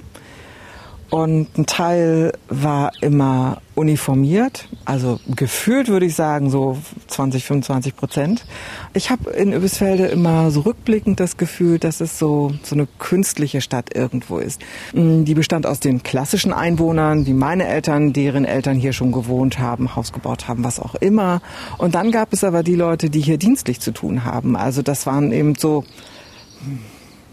und 1.11 1.57
ein 1.57 1.65
Teil 1.65 2.31
war 2.47 2.93
immer 3.01 3.61
uniformiert. 3.75 4.69
Also 4.85 5.19
gefühlt 5.27 5.89
würde 5.89 6.05
ich 6.05 6.15
sagen 6.15 6.49
so 6.49 6.77
20, 7.07 7.43
25 7.43 7.95
Prozent. 7.97 8.45
Ich 8.93 9.09
habe 9.09 9.29
in 9.31 9.51
Übisfelde 9.51 10.07
immer 10.07 10.51
so 10.51 10.61
rückblickend 10.61 11.19
das 11.19 11.35
Gefühl, 11.35 11.79
dass 11.79 11.99
es 11.99 12.17
so, 12.17 12.53
so 12.63 12.75
eine 12.75 12.87
künstliche 12.97 13.59
Stadt 13.59 13.93
irgendwo 13.93 14.37
ist. 14.37 14.61
Mm, 14.93 15.25
Die 15.25 15.33
bestand 15.33 15.67
aus 15.67 15.81
den 15.81 16.01
klassischen 16.01 16.53
Einwohnern, 16.53 17.25
wie 17.25 17.33
meine 17.33 17.67
Eltern, 17.67 18.13
deren 18.13 18.45
Eltern 18.45 18.77
hier 18.77 18.93
schon 18.93 19.11
gewohnt 19.11 19.59
haben, 19.59 19.97
Haus 19.97 20.13
gebaut 20.13 20.47
haben, 20.47 20.63
was 20.63 20.79
auch 20.79 20.95
immer. 20.95 21.41
Und 21.77 21.93
dann 21.93 22.11
gab 22.11 22.31
es 22.31 22.45
aber 22.45 22.63
die 22.63 22.75
Leute, 22.75 23.09
die 23.09 23.19
hier 23.19 23.37
dienstlich 23.37 23.81
zu 23.81 23.91
tun 23.91 24.23
haben. 24.23 24.55
Also 24.55 24.81
das 24.81 25.05
waren 25.05 25.33
eben 25.33 25.55
so 25.55 25.83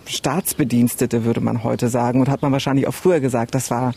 Staatsbedienstete, 0.09 1.25
würde 1.25 1.41
man 1.41 1.63
heute 1.65 1.89
sagen. 1.89 2.21
Und 2.21 2.29
hat 2.29 2.43
man 2.43 2.53
wahrscheinlich 2.53 2.87
auch 2.87 2.95
früher 2.95 3.21
gesagt, 3.21 3.55
das 3.55 3.71
war 3.71 3.95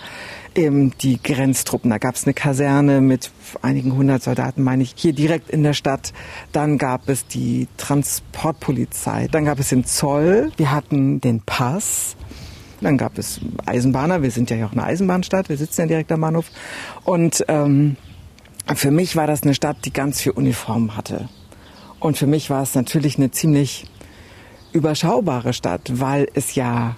eben 0.56 0.92
die 1.00 1.22
Grenztruppen. 1.22 1.90
Da 1.90 1.98
gab 1.98 2.16
es 2.16 2.26
eine 2.26 2.34
Kaserne 2.34 3.02
mit 3.02 3.32
einigen 3.62 3.96
hundert 3.96 4.24
Soldaten, 4.24 4.64
meine 4.64 4.84
ich, 4.84 4.94
hier 4.96 5.14
direkt 5.14 5.50
in 5.50 5.64
der 5.64 5.74
Stadt. 5.74 6.14
Dann 6.52 6.78
gab 6.78 7.10
es 7.10 7.26
die 7.28 7.68
Transportpolizei. 7.78 9.28
Dann 9.32 9.46
gab 9.46 9.60
es 9.60 9.70
den 9.70 9.86
Zoll. 9.86 10.52
Wir 10.58 10.72
hatten 10.72 11.22
den 11.22 11.42
Pass. 11.42 12.16
Dann 12.82 12.98
gab 12.98 13.18
es 13.18 13.40
Eisenbahner. 13.66 14.24
Wir 14.24 14.32
sind 14.32 14.50
ja 14.50 14.66
auch 14.66 14.72
eine 14.72 14.84
Eisenbahnstadt. 14.84 15.50
Wir 15.50 15.58
sitzen 15.58 15.82
ja 15.82 15.88
direkt 15.88 16.12
am 16.12 16.22
Bahnhof. 16.22 16.48
Und 17.04 17.46
ähm, 17.48 17.96
für 18.74 18.92
mich 18.92 19.16
war 19.16 19.28
das 19.28 19.44
eine 19.44 19.54
Stadt, 19.54 19.78
die 19.86 19.94
ganz 19.94 20.22
viel 20.22 20.32
Uniform 20.32 20.98
hatte. 20.98 21.30
Und 22.00 22.18
für 22.18 22.26
mich 22.26 22.50
war 22.50 22.64
es 22.64 22.74
natürlich 22.74 23.18
eine 23.18 23.30
ziemlich 23.30 23.86
überschaubare 24.74 25.54
Stadt, 25.54 25.92
weil 25.94 26.28
es 26.34 26.56
ja, 26.56 26.96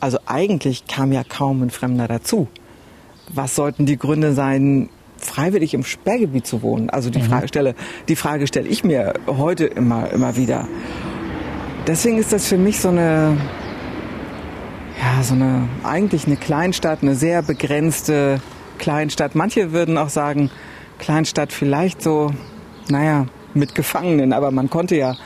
also 0.00 0.18
eigentlich 0.26 0.86
kam 0.86 1.12
ja 1.12 1.22
kaum 1.24 1.62
ein 1.62 1.70
Fremder 1.70 2.08
dazu. 2.08 2.48
Was 3.32 3.56
sollten 3.56 3.86
die 3.86 3.96
Gründe 3.96 4.32
sein, 4.32 4.88
freiwillig 5.18 5.74
im 5.74 5.84
Sperrgebiet 5.84 6.46
zu 6.46 6.62
wohnen? 6.62 6.90
Also 6.90 7.10
die 7.10 7.20
mhm. 7.20 7.24
Frage 7.24 7.48
stelle, 7.48 7.74
die 8.08 8.16
Frage 8.16 8.46
stelle 8.46 8.68
ich 8.68 8.84
mir 8.84 9.14
heute 9.26 9.64
immer, 9.64 10.10
immer 10.10 10.36
wieder. 10.36 10.68
Deswegen 11.86 12.18
ist 12.18 12.32
das 12.32 12.46
für 12.46 12.58
mich 12.58 12.80
so 12.80 12.88
eine, 12.88 13.36
ja, 15.00 15.22
so 15.22 15.34
eine, 15.34 15.68
eigentlich 15.84 16.26
eine 16.26 16.36
Kleinstadt, 16.36 17.02
eine 17.02 17.14
sehr 17.14 17.42
begrenzte 17.42 18.40
Kleinstadt. 18.78 19.34
Manche 19.34 19.72
würden 19.72 19.96
auch 19.98 20.08
sagen, 20.08 20.50
Kleinstadt 20.98 21.52
vielleicht 21.52 22.02
so, 22.02 22.32
naja, 22.88 23.26
mit 23.54 23.74
Gefangenen, 23.74 24.32
aber 24.32 24.50
man 24.50 24.70
konnte 24.70 24.96
ja 24.96 25.16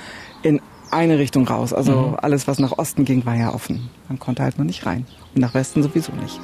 in 0.42 0.60
eine 0.90 1.18
Richtung 1.18 1.46
raus. 1.46 1.72
Also 1.72 1.92
mhm. 1.92 2.16
alles, 2.20 2.46
was 2.48 2.58
nach 2.58 2.78
Osten 2.78 3.04
ging, 3.04 3.24
war 3.26 3.36
ja 3.36 3.52
offen. 3.54 3.90
Man 4.08 4.18
konnte 4.18 4.42
halt 4.42 4.58
nur 4.58 4.66
nicht 4.66 4.86
rein. 4.86 5.06
Und 5.34 5.40
nach 5.40 5.54
Westen 5.54 5.82
sowieso 5.82 6.12
nicht. 6.12 6.40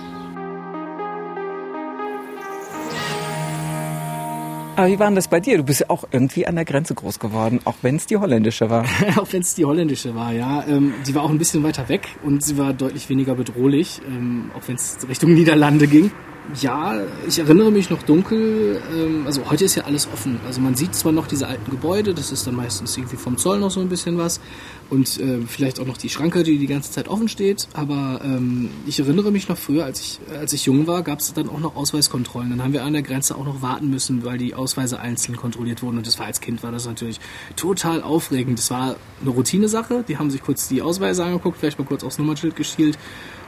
Aber 4.76 4.88
wie 4.88 4.98
war 4.98 5.06
denn 5.06 5.16
das 5.16 5.28
bei 5.28 5.40
dir? 5.40 5.56
Du 5.56 5.62
bist 5.64 5.80
ja 5.80 5.86
auch 5.88 6.04
irgendwie 6.10 6.46
an 6.46 6.54
der 6.54 6.66
Grenze 6.66 6.94
groß 6.94 7.18
geworden, 7.18 7.60
auch 7.64 7.76
wenn 7.80 7.96
es 7.96 8.04
die 8.04 8.18
holländische 8.18 8.68
war. 8.68 8.84
auch 9.16 9.26
wenn 9.32 9.40
es 9.40 9.54
die 9.54 9.64
holländische 9.64 10.14
war, 10.14 10.32
ja. 10.32 10.64
Ähm, 10.68 10.92
sie 11.02 11.14
war 11.14 11.22
auch 11.22 11.30
ein 11.30 11.38
bisschen 11.38 11.62
weiter 11.62 11.88
weg 11.88 12.08
und 12.22 12.44
sie 12.44 12.58
war 12.58 12.74
deutlich 12.74 13.08
weniger 13.08 13.34
bedrohlich, 13.34 14.02
ähm, 14.06 14.50
auch 14.54 14.68
wenn 14.68 14.74
es 14.74 14.98
Richtung 15.08 15.32
Niederlande 15.32 15.86
ging. 15.86 16.10
Ja, 16.54 17.02
ich 17.26 17.40
erinnere 17.40 17.72
mich 17.72 17.90
noch 17.90 18.02
dunkel. 18.02 18.80
Ähm, 18.94 19.26
also 19.26 19.50
heute 19.50 19.64
ist 19.64 19.74
ja 19.74 19.84
alles 19.84 20.06
offen. 20.12 20.38
Also 20.46 20.60
man 20.60 20.76
sieht 20.76 20.94
zwar 20.94 21.10
noch 21.10 21.26
diese 21.26 21.48
alten 21.48 21.70
Gebäude, 21.70 22.14
das 22.14 22.30
ist 22.30 22.46
dann 22.46 22.54
meistens 22.54 22.96
irgendwie 22.96 23.16
vom 23.16 23.36
Zoll 23.36 23.58
noch 23.58 23.72
so 23.72 23.80
ein 23.80 23.88
bisschen 23.88 24.16
was 24.16 24.40
und 24.88 25.18
äh, 25.18 25.40
vielleicht 25.46 25.80
auch 25.80 25.86
noch 25.86 25.96
die 25.96 26.08
Schranke, 26.08 26.44
die 26.44 26.58
die 26.58 26.68
ganze 26.68 26.92
Zeit 26.92 27.08
offen 27.08 27.28
steht. 27.28 27.66
Aber 27.72 28.20
ähm, 28.24 28.70
ich 28.86 29.00
erinnere 29.00 29.32
mich 29.32 29.48
noch 29.48 29.58
früher, 29.58 29.84
als 29.84 30.00
ich 30.00 30.20
als 30.38 30.52
ich 30.52 30.66
jung 30.66 30.86
war, 30.86 31.02
gab 31.02 31.18
es 31.18 31.34
dann 31.34 31.48
auch 31.48 31.58
noch 31.58 31.74
Ausweiskontrollen. 31.74 32.50
Dann 32.50 32.62
haben 32.62 32.72
wir 32.72 32.84
an 32.84 32.92
der 32.92 33.02
Grenze 33.02 33.34
auch 33.34 33.44
noch 33.44 33.60
warten 33.60 33.90
müssen, 33.90 34.24
weil 34.24 34.38
die 34.38 34.54
Ausweise 34.54 35.00
einzeln 35.00 35.36
kontrolliert 35.36 35.82
wurden. 35.82 35.98
Und 35.98 36.06
das 36.06 36.20
war 36.20 36.26
als 36.26 36.40
Kind 36.40 36.62
war 36.62 36.70
das 36.70 36.86
natürlich 36.86 37.18
total 37.56 38.02
aufregend. 38.02 38.60
Das 38.60 38.70
war 38.70 38.96
eine 39.20 39.30
Routinesache. 39.30 40.04
Die 40.06 40.16
haben 40.16 40.30
sich 40.30 40.42
kurz 40.42 40.68
die 40.68 40.80
Ausweise 40.80 41.24
angeguckt, 41.24 41.58
vielleicht 41.58 41.80
mal 41.80 41.86
kurz 41.86 42.04
aufs 42.04 42.18
Nummernschild 42.18 42.54
geschielt 42.54 42.96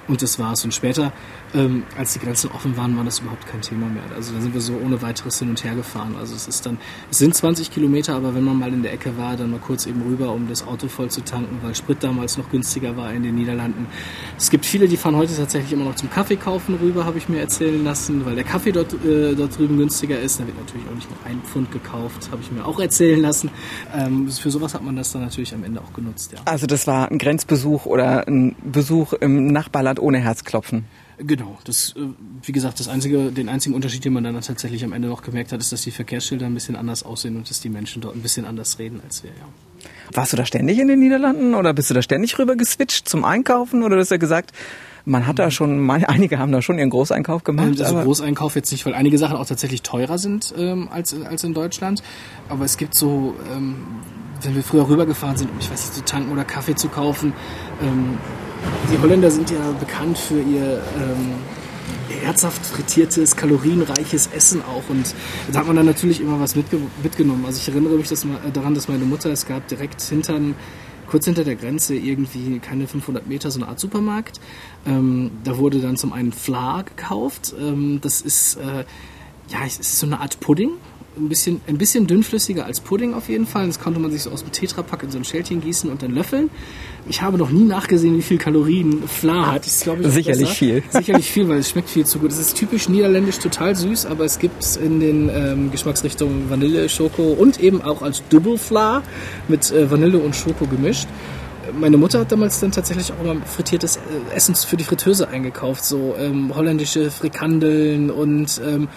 und 0.09 0.23
das 0.23 0.39
war's. 0.39 0.65
Und 0.65 0.75
später, 0.75 1.13
ähm, 1.55 1.85
als 1.97 2.15
die 2.15 2.19
Grenzen 2.19 2.51
offen 2.51 2.77
waren, 2.77 2.97
war 2.97 3.05
das 3.05 3.21
überhaupt 3.21 3.47
kein 3.47 3.61
Thema 3.61 3.87
mehr. 3.87 4.03
Also 4.17 4.35
da 4.35 4.41
sind 4.41 4.55
wir 4.55 4.61
so 4.61 4.75
ohne 4.85 5.01
weiteres 5.03 5.39
hin 5.39 5.51
und 5.51 5.63
her 5.63 5.75
gefahren. 5.75 6.17
Also 6.19 6.35
es 6.35 6.49
ist 6.49 6.67
dann, 6.67 6.79
es 7.11 7.19
sind 7.19 7.35
20 7.35 7.71
Kilometer, 7.71 8.15
aber 8.15 8.35
wenn 8.35 8.45
man 8.45 8.59
mal 8.59 8.73
in 8.73 8.83
der 8.83 8.93
Ecke 8.93 9.17
war, 9.17 9.37
dann 9.37 9.51
mal 9.51 9.61
kurz 9.61 9.87
eben 9.87 10.03
rüber, 10.03 10.33
um 10.33 10.49
das 10.49 10.67
Auto 10.67 10.89
voll 10.89 11.11
zu 11.11 11.23
tanken, 11.23 11.59
weil 11.63 11.75
Sprit 11.75 12.03
damals 12.03 12.39
noch 12.39 12.51
günstiger 12.51 12.97
war 12.97 13.13
in 13.13 13.23
den 13.23 13.35
Niederlanden. 13.35 13.87
Es 14.37 14.51
gibt 14.51 14.67
viele, 14.67 14.89
die 14.89 14.97
fahren 14.97 15.17
heute 15.17 15.37
tatsächlich 15.37 15.73
immer 15.73 15.85
noch 15.85 15.95
zum 15.95 16.11
Kaffee 16.11 16.37
kaufen 16.37 16.77
rüber, 16.81 17.05
habe 17.05 17.19
ich 17.19 17.29
mir 17.29 17.41
erzählen 17.41 17.83
lassen, 17.85 18.25
weil 18.25 18.35
der 18.35 18.45
Kaffee 18.45 18.73
dort, 18.73 18.93
äh, 19.05 19.35
dort 19.35 19.59
drüben 19.59 19.77
günstiger 19.77 20.19
ist. 20.19 20.41
Da 20.41 20.47
wird 20.47 20.59
natürlich 20.59 20.87
auch 20.89 20.95
nicht 20.95 21.11
nur 21.11 21.19
ein 21.27 21.41
Pfund 21.43 21.71
gekauft, 21.71 22.31
habe 22.31 22.43
ich 22.43 22.51
mir 22.51 22.65
auch 22.65 22.81
erzählen 22.81 23.21
lassen. 23.21 23.51
Ähm, 23.95 24.29
für 24.29 24.51
sowas 24.51 24.75
hat 24.75 24.83
man 24.83 24.97
das 24.97 25.13
dann 25.13 25.23
natürlich 25.23 25.55
am 25.55 25.65
Ende 25.65 25.81
auch 25.81 25.93
genutzt. 25.93 26.33
Ja. 26.33 26.39
Also 26.45 26.67
das 26.67 26.87
war 26.87 27.11
ein 27.11 27.19
Grenzbesuch 27.19 27.87
oder 27.87 28.27
ein 28.27 28.57
Besuch 28.63 29.13
im 29.13 29.49
Nachbarland 29.49 29.98
Zustand 29.99 30.03
ohne 30.03 30.19
Herzklopfen. 30.19 30.85
Genau, 31.19 31.59
das, 31.65 31.95
äh, 31.97 32.01
wie 32.45 32.53
gesagt, 32.53 32.79
das 32.79 32.87
einzige, 32.87 33.33
den 33.33 33.49
einzigen 33.49 33.75
Unterschied, 33.75 34.05
den 34.05 34.13
man 34.13 34.23
dann 34.23 34.41
tatsächlich 34.41 34.85
am 34.85 34.93
Ende 34.93 35.09
noch 35.09 35.23
gemerkt 35.23 35.51
hat, 35.51 35.59
ist, 35.59 35.73
dass 35.73 35.83
die 35.83 35.91
Verkehrsschilder 35.91 36.47
ein 36.47 36.55
bisschen 36.55 36.77
anders 36.77 37.03
aussehen 37.03 37.37
und 37.37 37.51
dass 37.51 37.61
die 37.61 37.71
Menschen 37.71 38.01
dort 38.01 38.15
ein 38.15 38.23
bisschen 38.23 38.45
anders 38.45 38.79
reden 38.79 39.01
als 39.05 39.25
wir, 39.25 39.31
ja. 39.31 39.47
Warst 40.13 40.33
du 40.33 40.37
da 40.37 40.47
ständig 40.47 40.79
in 40.79 40.89
den 40.89 41.01
Niederlanden 41.01 41.55
oder 41.55 41.73
bist 41.75 41.91
du 41.91 41.95
da 41.95 42.03
ständig 42.03 42.39
rüber 42.39 42.57
geswitcht 42.57 43.09
zum 43.09 43.25
Einkaufen 43.25 43.83
oder 43.83 43.97
hast 43.97 44.11
du 44.11 44.19
gesagt, 44.19 44.53
man 45.05 45.27
hat 45.27 45.39
da 45.39 45.51
schon, 45.51 45.91
einige 45.91 46.39
haben 46.39 46.53
da 46.53 46.63
schon 46.63 46.79
ihren 46.79 46.91
Großeinkauf 46.91 47.43
gemacht. 47.43 47.81
Also 47.81 48.01
Großeinkauf 48.01 48.55
jetzt 48.55 48.71
nicht, 48.71 48.87
weil 48.87 48.95
einige 48.95 49.19
Sachen 49.19 49.37
auch 49.37 49.47
tatsächlich 49.47 49.83
teurer 49.83 50.19
sind 50.19 50.55
ähm, 50.57 50.89
als, 50.91 51.21
als 51.21 51.43
in 51.43 51.53
Deutschland. 51.53 52.03
Aber 52.49 52.65
es 52.65 52.77
gibt 52.77 52.95
so, 52.95 53.35
ähm, 53.53 53.87
wenn 54.43 54.55
wir 54.55 54.63
früher 54.63 54.89
rübergefahren 54.89 55.37
sind, 55.37 55.51
um 55.51 55.59
ich 55.59 55.71
weiß 55.71 55.81
nicht, 55.81 55.95
zu 55.95 56.05
tanken 56.05 56.31
oder 56.31 56.45
Kaffee 56.45 56.77
zu 56.77 56.89
kaufen, 56.89 57.33
ähm, 57.83 58.19
die 58.93 58.99
Holländer 58.99 59.31
sind 59.31 59.51
ja 59.51 59.71
bekannt 59.79 60.19
für 60.19 60.41
ihr 60.41 60.83
ähm, 60.97 61.35
herzhaft 62.23 62.65
frittiertes, 62.65 63.37
kalorienreiches 63.37 64.29
Essen 64.29 64.63
auch. 64.63 64.89
Und 64.89 65.15
da 65.53 65.61
hat 65.61 65.67
man 65.67 65.77
dann 65.77 65.87
natürlich 65.87 66.21
immer 66.21 66.41
was 66.41 66.57
mitge 66.57 66.79
mitgenommen. 67.03 67.45
Also 67.47 67.59
ich 67.59 67.69
erinnere 67.69 67.95
mich 67.95 68.09
dass, 68.09 68.25
äh, 68.25 68.29
daran, 68.53 68.75
dass 68.75 68.89
meine 68.89 69.05
Mutter, 69.05 69.31
es 69.31 69.47
gab 69.47 69.67
direkt 69.69 70.01
hintern, 70.03 70.55
kurz 71.07 71.25
hinter 71.25 71.45
der 71.45 71.57
Grenze 71.57 71.95
irgendwie 71.95 72.59
keine 72.59 72.87
500 72.87 73.27
Meter 73.27 73.51
so 73.51 73.61
eine 73.61 73.69
Art 73.69 73.81
Supermarkt. 73.81 74.41
Ähm, 74.87 75.31
da 75.45 75.59
wurde 75.59 75.81
dann 75.81 75.97
zum 75.97 76.13
einen 76.13 76.33
Fla 76.33 76.83
gekauft. 76.83 77.55
Ähm, 77.59 78.01
das 78.03 78.21
ist, 78.21 78.57
äh, 78.57 78.85
ja, 79.49 79.65
ist 79.65 79.99
so 79.99 80.07
eine 80.07 80.21
Art 80.21 80.41
Pudding 80.41 80.73
ein 81.19 81.29
bisschen, 81.29 81.61
ein 81.67 81.79
bisschen 81.79 82.07
dünnflüssiger 82.07 82.65
als 82.65 82.81
Pudding 82.81 83.15
auf 83.15 83.29
jeden 83.29 83.47
Fall. 83.47 83.67
Das 83.67 83.81
konnte 83.81 84.01
man 84.01 84.11
sich 84.11 84.23
so 84.23 84.31
aus 84.31 84.43
dem 84.43 84.53
Tetrapack 84.53 85.03
in 85.03 85.11
so 85.11 85.19
ein 85.19 85.25
Schälchen 85.25 85.61
gießen 85.61 85.91
und 85.91 86.03
dann 86.03 86.13
löffeln. 86.13 86.51
Ich 87.09 87.23
habe 87.23 87.39
noch 87.39 87.51
nie 87.51 87.65
nachgesehen, 87.65 88.17
wie 88.17 88.23
viel 88.23 88.39
Kalorien 88.39 89.03
Fla 89.07 89.53
hat. 89.53 89.67
Das 89.67 89.81
glaube 89.81 90.03
ich 90.03 90.09
Sicherlich 90.09 90.51
viel. 90.51 90.83
Sicherlich 90.91 91.31
viel, 91.31 91.49
weil 91.49 91.59
es 91.59 91.71
schmeckt 91.71 91.89
viel 91.89 92.07
zu 92.07 92.19
gut. 92.19 92.31
Es 92.31 92.39
ist 92.39 92.57
typisch 92.57 92.89
niederländisch, 92.89 93.39
total 93.39 93.75
süß, 93.75 94.07
aber 94.07 94.25
es 94.25 94.39
gibt 94.39 94.63
es 94.63 94.77
in 94.77 95.01
den 95.01 95.31
ähm, 95.33 95.71
Geschmacksrichtungen 95.71 96.51
Vanille, 96.51 96.89
Schoko 96.89 97.33
und 97.33 97.61
eben 97.61 97.83
auch 97.83 98.03
als 98.03 98.23
Double 98.29 98.59
Fla 98.59 99.03
mit 99.49 99.71
äh, 99.71 99.91
Vanille 99.91 100.19
und 100.19 100.37
Schoko 100.37 100.67
gemischt 100.67 101.09
meine 101.73 101.97
Mutter 101.97 102.21
hat 102.21 102.33
damals 102.33 102.61
dann 102.61 102.73
tatsächlich 102.73 103.13
auch 103.13 103.25
mal 103.25 103.41
frittiertes 103.45 103.97
äh, 103.97 104.35
Essen 104.35 104.55
für 104.55 104.77
die 104.77 104.85
Fritteuse 104.85 105.29
eingekauft, 105.29 105.85
so 105.85 106.15
ähm, 106.19 106.55
holländische 106.55 107.11
Frikandeln 107.11 108.11
und 108.11 108.61
ähm, 108.65 108.89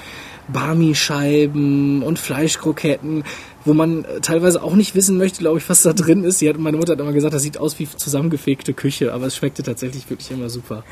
Barmi-Scheiben 0.54 2.04
und 2.04 2.20
Fleischkroketten, 2.20 3.24
wo 3.66 3.74
man 3.74 4.06
teilweise 4.22 4.64
auch 4.64 4.76
nicht 4.76 4.96
wissen 4.96 5.18
möchte, 5.18 5.40
glaube 5.40 5.60
ich, 5.60 5.70
was 5.70 5.84
da 5.84 5.94
drin 5.94 6.24
ist. 6.24 6.42
Hat, 6.42 6.58
meine 6.58 6.78
Mutter 6.78 6.94
hat 6.94 7.00
immer 7.00 7.14
gesagt, 7.14 7.34
das 7.34 7.44
sieht 7.44 7.58
aus 7.58 7.80
wie 7.80 7.88
zusammengefegte 7.88 8.74
Küche, 8.74 9.14
aber 9.14 9.28
es 9.28 9.36
schmeckte 9.36 9.64
tatsächlich 9.64 10.10
wirklich 10.10 10.32
immer 10.32 10.50
super. 10.50 10.84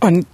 Und 0.00 0.26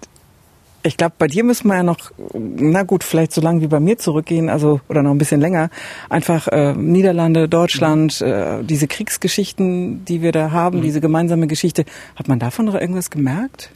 ich 0.86 0.98
glaube, 0.98 1.14
bei 1.18 1.28
dir 1.28 1.44
müssen 1.44 1.68
wir 1.68 1.76
ja 1.76 1.82
noch, 1.82 2.12
na 2.34 2.82
gut, 2.82 3.04
vielleicht 3.04 3.32
so 3.32 3.40
lange 3.40 3.62
wie 3.62 3.68
bei 3.68 3.80
mir 3.80 3.96
zurückgehen, 3.96 4.50
also 4.50 4.80
oder 4.88 5.02
noch 5.02 5.12
ein 5.12 5.18
bisschen 5.18 5.40
länger. 5.40 5.70
Einfach 6.10 6.46
äh, 6.48 6.74
Niederlande, 6.74 7.48
Deutschland, 7.48 8.20
äh, 8.20 8.62
diese 8.62 8.86
Kriegsgeschichten, 8.86 10.04
die 10.04 10.20
wir 10.20 10.30
da 10.30 10.50
haben, 10.50 10.78
mhm. 10.78 10.82
diese 10.82 11.00
gemeinsame 11.00 11.46
Geschichte. 11.46 11.86
Hat 12.16 12.28
man 12.28 12.38
davon 12.38 12.66
noch 12.66 12.74
irgendwas 12.74 13.10
gemerkt? 13.10 13.70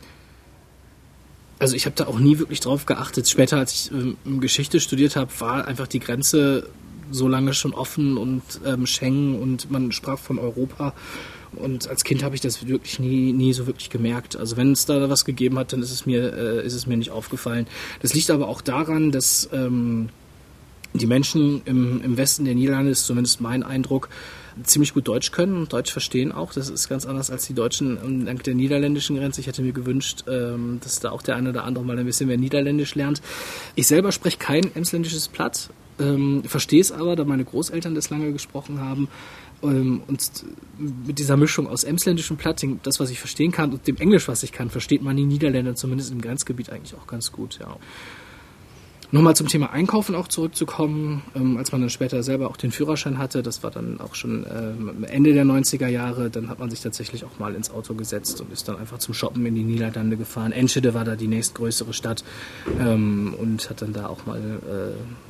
Also 1.59 1.75
ich 1.75 1.87
habe 1.87 1.97
da 1.97 2.07
auch 2.07 2.19
nie 2.19 2.39
wirklich 2.39 2.61
drauf 2.61 2.87
geachtet. 2.87 3.29
Später, 3.29 3.59
als 3.59 3.73
ich 3.73 3.91
ähm, 3.93 4.41
Geschichte 4.41 4.81
studiert 4.81 5.17
habe, 5.17 5.31
war 5.39 5.67
einfach 5.67 5.87
die 5.87 6.01
Grenze 6.01 6.69
so 7.11 7.27
lange 7.27 7.55
schon 7.55 7.73
offen 7.73 8.17
und 8.17 8.43
ähm, 8.67 8.87
Schengen 8.87 9.41
und 9.41 9.71
man 9.71 9.93
sprach 9.93 10.19
von 10.19 10.39
Europa. 10.39 10.93
Und 11.53 11.89
als 11.89 12.05
Kind 12.05 12.23
habe 12.23 12.35
ich 12.35 12.41
das 12.41 12.67
wirklich 12.67 12.99
nie, 12.99 13.33
nie 13.33 13.53
so 13.53 13.67
wirklich 13.67 13.91
gemerkt. 13.91 14.37
Also 14.37 14.57
wenn 14.57 14.73
es 14.73 14.85
da 14.85 15.09
was 15.09 15.25
gegeben 15.25 15.59
hat, 15.59 15.73
dann 15.73 15.83
ist 15.83 15.91
es 15.91 16.05
mir, 16.05 16.33
äh, 16.35 16.67
ist 16.67 16.75
es 16.75 16.87
mir 16.87 16.97
nicht 16.97 17.11
aufgefallen. 17.11 17.67
Das 18.03 18.15
liegt 18.15 18.31
aber 18.31 18.49
auch 18.49 18.61
daran, 18.61 19.11
dass 19.11 19.49
ähm, 19.53 20.11
die 20.93 21.07
Menschen 21.07 21.63
im, 21.65 22.03
im 22.03 22.17
Westen 22.17 22.45
der 22.45 22.55
Niederlande, 22.55 22.91
ist 22.91 23.07
zumindest 23.07 23.41
mein 23.41 23.63
Eindruck, 23.63 24.09
ziemlich 24.65 24.95
gut 24.95 25.09
Deutsch 25.09 25.33
können 25.33 25.57
und 25.57 25.73
Deutsch 25.73 25.93
verstehen 25.93 26.33
auch. 26.33 26.53
Das 26.53 26.69
ist 26.69 26.89
ganz 26.89 27.07
anders 27.07 27.31
als 27.31 27.47
die 27.47 27.55
Deutschen 27.55 27.97
entlang 27.97 28.39
der 28.39 28.55
niederländischen 28.55 29.17
Grenze. 29.17 29.41
Ich 29.41 29.47
hätte 29.47 29.63
mir 29.63 29.73
gewünscht, 29.73 30.25
ähm, 30.29 30.81
dass 30.83 31.01
da 31.01 31.11
auch 31.11 31.23
der 31.23 31.37
eine 31.37 31.51
oder 31.51 31.65
andere 31.65 31.85
mal 31.85 31.99
ein 31.99 32.07
bisschen 32.07 32.29
mehr 32.29 32.39
Niederländisch 32.39 32.95
lernt. 32.95 33.23
Ich 33.75 33.87
selber 33.87 34.13
spreche 34.13 34.39
kein 34.39 34.75
emsländisches 34.75 35.29
Platt, 35.29 35.71
ähm, 35.99 36.43
verstehe 36.45 36.81
es 36.81 36.93
aber, 36.93 37.17
da 37.17 37.25
meine 37.25 37.45
Großeltern 37.45 37.95
das 37.95 38.11
lange 38.11 38.33
gesprochen 38.33 38.81
haben. 38.81 39.09
Ähm, 39.63 40.03
und 40.07 40.45
mit 40.79 41.19
dieser 41.19 41.37
Mischung 41.37 41.67
aus 41.67 41.85
emsländischem 41.85 42.37
Platt, 42.37 42.65
das, 42.83 43.01
was 43.01 43.11
ich 43.11 43.19
verstehen 43.19 43.51
kann, 43.51 43.73
und 43.73 43.87
dem 43.87 43.97
Englisch, 43.97 44.29
was 44.29 44.43
ich 44.43 44.53
kann, 44.53 44.71
versteht 44.71 45.03
man 45.03 45.17
die 45.17 45.25
Niederländer 45.25 45.75
zumindest 45.75 46.13
im 46.13 46.21
Grenzgebiet 46.21 46.71
eigentlich 46.71 46.95
auch 46.95 47.07
ganz 47.07 47.33
gut. 47.33 47.59
Ja. 47.61 47.77
Nochmal 49.11 49.35
zum 49.35 49.49
Thema 49.49 49.71
Einkaufen 49.71 50.15
auch 50.15 50.29
zurückzukommen, 50.29 51.23
ähm, 51.35 51.57
als 51.57 51.73
man 51.73 51.81
dann 51.81 51.89
später 51.89 52.23
selber 52.23 52.51
auch 52.51 52.59
den 52.59 52.71
Führerschein 52.71 53.17
hatte, 53.17 53.43
das 53.43 53.63
war 53.63 53.71
dann 53.71 54.01
auch 54.03 54.15
schon 54.15 54.45
ähm, 54.55 55.05
Ende 55.05 55.33
der 55.33 55.45
90er 55.45 55.87
Jahre, 55.87 56.29
dann 56.29 56.51
hat 56.51 56.59
man 56.59 56.69
sich 56.69 56.83
tatsächlich 56.83 57.25
auch 57.25 57.39
mal 57.39 57.55
ins 57.55 57.71
Auto 57.71 57.95
gesetzt 57.95 58.43
und 58.43 58.53
ist 58.53 58.69
dann 58.69 58.77
einfach 58.77 58.99
zum 58.99 59.15
Shoppen 59.15 59.47
in 59.47 59.55
die 59.55 59.63
Niederlande 59.63 60.19
gefahren. 60.19 60.53
Enschede 60.53 60.93
war 60.93 61.07
da 61.07 61.17
die 61.17 61.27
nächstgrößere 61.27 61.95
Stadt 61.95 62.23
ähm, 62.79 63.35
und 63.39 63.71
hat 63.71 63.81
dann 63.81 63.95
da 63.95 64.09
auch 64.09 64.27
mal 64.27 64.41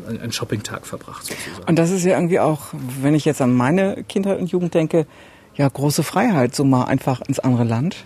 äh, 0.08 0.18
einen 0.18 0.32
Shoppingtag 0.32 0.84
verbracht 0.84 1.26
sozusagen. 1.26 1.68
Und 1.68 1.78
das 1.78 1.92
ist 1.92 2.04
ja 2.04 2.16
irgendwie 2.16 2.40
auch, 2.40 2.74
wenn 3.00 3.14
ich 3.14 3.24
jetzt 3.24 3.40
an 3.40 3.54
meine 3.54 4.02
Kindheit 4.08 4.40
und 4.40 4.50
Jugend 4.50 4.74
denke, 4.74 5.06
ja 5.54 5.68
große 5.68 6.02
Freiheit, 6.02 6.52
so 6.52 6.64
mal 6.64 6.84
einfach 6.84 7.20
ins 7.20 7.38
andere 7.38 7.64
Land. 7.64 7.96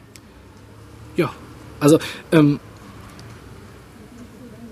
Ja, 1.16 1.30
Also 1.80 1.98
ähm, 2.30 2.60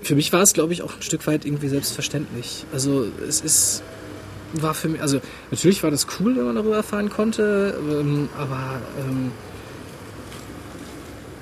für 0.01 0.15
mich 0.15 0.33
war 0.33 0.41
es, 0.41 0.53
glaube 0.53 0.73
ich, 0.73 0.81
auch 0.81 0.95
ein 0.95 1.01
Stück 1.01 1.27
weit 1.27 1.45
irgendwie 1.45 1.69
selbstverständlich. 1.69 2.65
Also 2.71 3.05
es 3.27 3.41
ist 3.41 3.83
war 4.53 4.73
für 4.73 4.89
mich, 4.89 5.01
also 5.01 5.21
natürlich 5.49 5.81
war 5.83 5.91
das 5.91 6.07
cool, 6.19 6.35
wenn 6.35 6.45
man 6.45 6.55
darüber 6.55 6.75
erfahren 6.75 7.09
konnte, 7.09 7.79
ähm, 7.79 8.27
aber 8.37 8.81
ähm, 8.99 9.31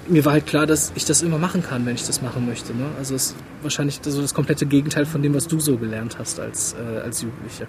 mir 0.08 0.26
war 0.26 0.34
halt 0.34 0.48
klar, 0.48 0.66
dass 0.66 0.92
ich 0.96 1.06
das 1.06 1.22
immer 1.22 1.38
machen 1.38 1.64
kann, 1.64 1.86
wenn 1.86 1.96
ich 1.96 2.06
das 2.06 2.22
machen 2.22 2.46
möchte. 2.46 2.74
Ne? 2.74 2.86
Also 2.98 3.16
es 3.16 3.28
ist 3.28 3.36
wahrscheinlich 3.62 4.00
so 4.04 4.22
das 4.22 4.34
komplette 4.34 4.66
Gegenteil 4.66 5.06
von 5.06 5.22
dem, 5.22 5.34
was 5.34 5.48
du 5.48 5.60
so 5.60 5.78
gelernt 5.78 6.18
hast 6.20 6.40
als, 6.40 6.74
äh, 6.74 7.00
als 7.00 7.22
Jugendliche. 7.22 7.68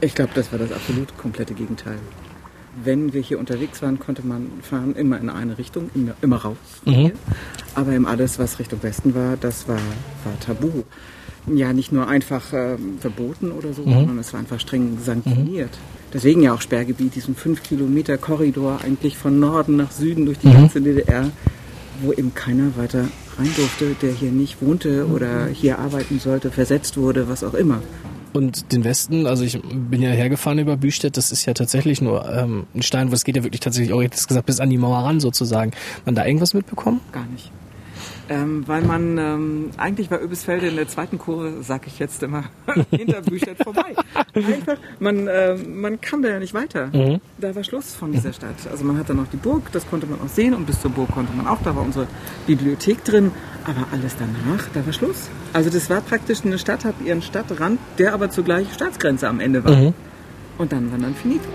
Ich 0.00 0.14
glaube, 0.14 0.30
das 0.34 0.52
war 0.52 0.58
das 0.58 0.70
absolut 0.72 1.16
komplette 1.18 1.54
Gegenteil. 1.54 1.98
Wenn 2.84 3.12
wir 3.12 3.20
hier 3.20 3.38
unterwegs 3.38 3.82
waren, 3.82 3.98
konnte 3.98 4.26
man 4.26 4.50
fahren 4.62 4.94
immer 4.94 5.18
in 5.18 5.30
eine 5.30 5.58
Richtung, 5.58 5.90
immer, 5.94 6.12
immer 6.22 6.36
raus. 6.36 6.56
Mhm. 6.84 7.12
Aber 7.74 7.92
eben 7.92 8.06
alles, 8.06 8.38
was 8.38 8.58
Richtung 8.58 8.82
Westen 8.82 9.14
war, 9.14 9.36
das 9.36 9.68
war, 9.68 9.80
war 10.24 10.38
tabu. 10.40 10.84
Ja, 11.46 11.72
nicht 11.72 11.92
nur 11.92 12.08
einfach 12.08 12.52
äh, 12.52 12.76
verboten 13.00 13.52
oder 13.52 13.72
so, 13.72 13.82
mhm. 13.82 13.94
sondern 13.94 14.18
es 14.18 14.32
war 14.32 14.40
einfach 14.40 14.60
streng 14.60 14.98
sanktioniert. 15.02 15.70
Mhm. 15.70 15.98
Deswegen 16.12 16.42
ja 16.42 16.54
auch 16.54 16.60
Sperrgebiet, 16.60 17.14
diesen 17.14 17.34
5 17.34 17.62
Kilometer 17.62 18.18
Korridor 18.18 18.80
eigentlich 18.82 19.16
von 19.16 19.38
Norden 19.38 19.76
nach 19.76 19.90
Süden 19.90 20.26
durch 20.26 20.38
die 20.38 20.48
mhm. 20.48 20.54
ganze 20.54 20.80
DDR 20.80 21.30
wo 22.02 22.12
eben 22.12 22.34
keiner 22.34 22.76
weiter 22.76 23.08
rein 23.38 23.50
durfte, 23.56 23.94
der 24.00 24.12
hier 24.12 24.30
nicht 24.30 24.60
wohnte 24.62 25.06
oder 25.06 25.46
hier 25.46 25.78
arbeiten 25.78 26.18
sollte, 26.18 26.50
versetzt 26.50 26.96
wurde, 26.96 27.28
was 27.28 27.44
auch 27.44 27.54
immer. 27.54 27.82
Und 28.32 28.72
den 28.72 28.84
Westen, 28.84 29.26
also 29.26 29.44
ich 29.44 29.60
bin 29.62 30.02
ja 30.02 30.10
hergefahren 30.10 30.58
über 30.58 30.76
Büstedt, 30.76 31.16
das 31.16 31.32
ist 31.32 31.46
ja 31.46 31.54
tatsächlich 31.54 32.00
nur 32.00 32.28
ähm, 32.30 32.66
ein 32.74 32.82
Stein, 32.82 33.10
wo 33.10 33.14
es 33.14 33.24
geht 33.24 33.36
ja 33.36 33.42
wirklich 33.42 33.60
tatsächlich 33.60 33.92
auch 33.92 34.02
jetzt 34.02 34.28
gesagt 34.28 34.46
bis 34.46 34.60
an 34.60 34.70
die 34.70 34.78
Mauer 34.78 34.98
ran 34.98 35.20
sozusagen. 35.20 35.72
Man 36.04 36.14
da 36.14 36.26
irgendwas 36.26 36.54
mitbekommen? 36.54 37.00
Gar 37.12 37.26
nicht. 37.26 37.50
Ähm, 38.30 38.64
weil 38.66 38.82
man 38.82 39.16
ähm, 39.16 39.70
eigentlich 39.78 40.10
bei 40.10 40.20
Öbisfelde 40.20 40.68
in 40.68 40.76
der 40.76 40.86
zweiten 40.86 41.18
Kurve, 41.18 41.62
sag 41.62 41.86
ich 41.86 41.98
jetzt 41.98 42.22
immer, 42.22 42.44
hinter 42.90 43.22
Büchert 43.22 43.56
vorbei. 43.62 43.94
Einfach, 44.34 44.76
man, 44.98 45.26
äh, 45.26 45.54
man 45.54 46.00
kam 46.00 46.22
da 46.22 46.28
ja 46.28 46.38
nicht 46.38 46.52
weiter. 46.52 46.88
Mhm. 46.92 47.20
Da 47.38 47.54
war 47.54 47.64
Schluss 47.64 47.94
von 47.94 48.12
dieser 48.12 48.34
Stadt. 48.34 48.56
Also 48.70 48.84
man 48.84 48.98
hatte 48.98 49.14
noch 49.14 49.28
die 49.28 49.38
Burg, 49.38 49.72
das 49.72 49.88
konnte 49.88 50.06
man 50.06 50.20
auch 50.20 50.28
sehen 50.28 50.52
und 50.52 50.66
bis 50.66 50.80
zur 50.80 50.90
Burg 50.90 51.10
konnte 51.12 51.34
man 51.34 51.46
auch, 51.46 51.62
da 51.62 51.74
war 51.74 51.82
unsere 51.82 52.06
Bibliothek 52.46 53.02
drin. 53.04 53.32
Aber 53.64 53.86
alles 53.92 54.14
danach, 54.18 54.66
da 54.74 54.84
war 54.84 54.92
Schluss. 54.92 55.30
Also 55.52 55.70
das 55.70 55.88
war 55.88 56.00
praktisch 56.02 56.44
eine 56.44 56.58
Stadt, 56.58 56.84
hat 56.84 56.94
ihren 57.04 57.22
Stadtrand, 57.22 57.78
der 57.98 58.12
aber 58.12 58.30
zugleich 58.30 58.72
Staatsgrenze 58.74 59.28
am 59.28 59.40
Ende 59.40 59.64
war. 59.64 59.74
Mhm. 59.74 59.94
Und 60.58 60.72
dann 60.72 60.90
war 60.90 60.98
dann 60.98 61.14
finito. 61.14 61.48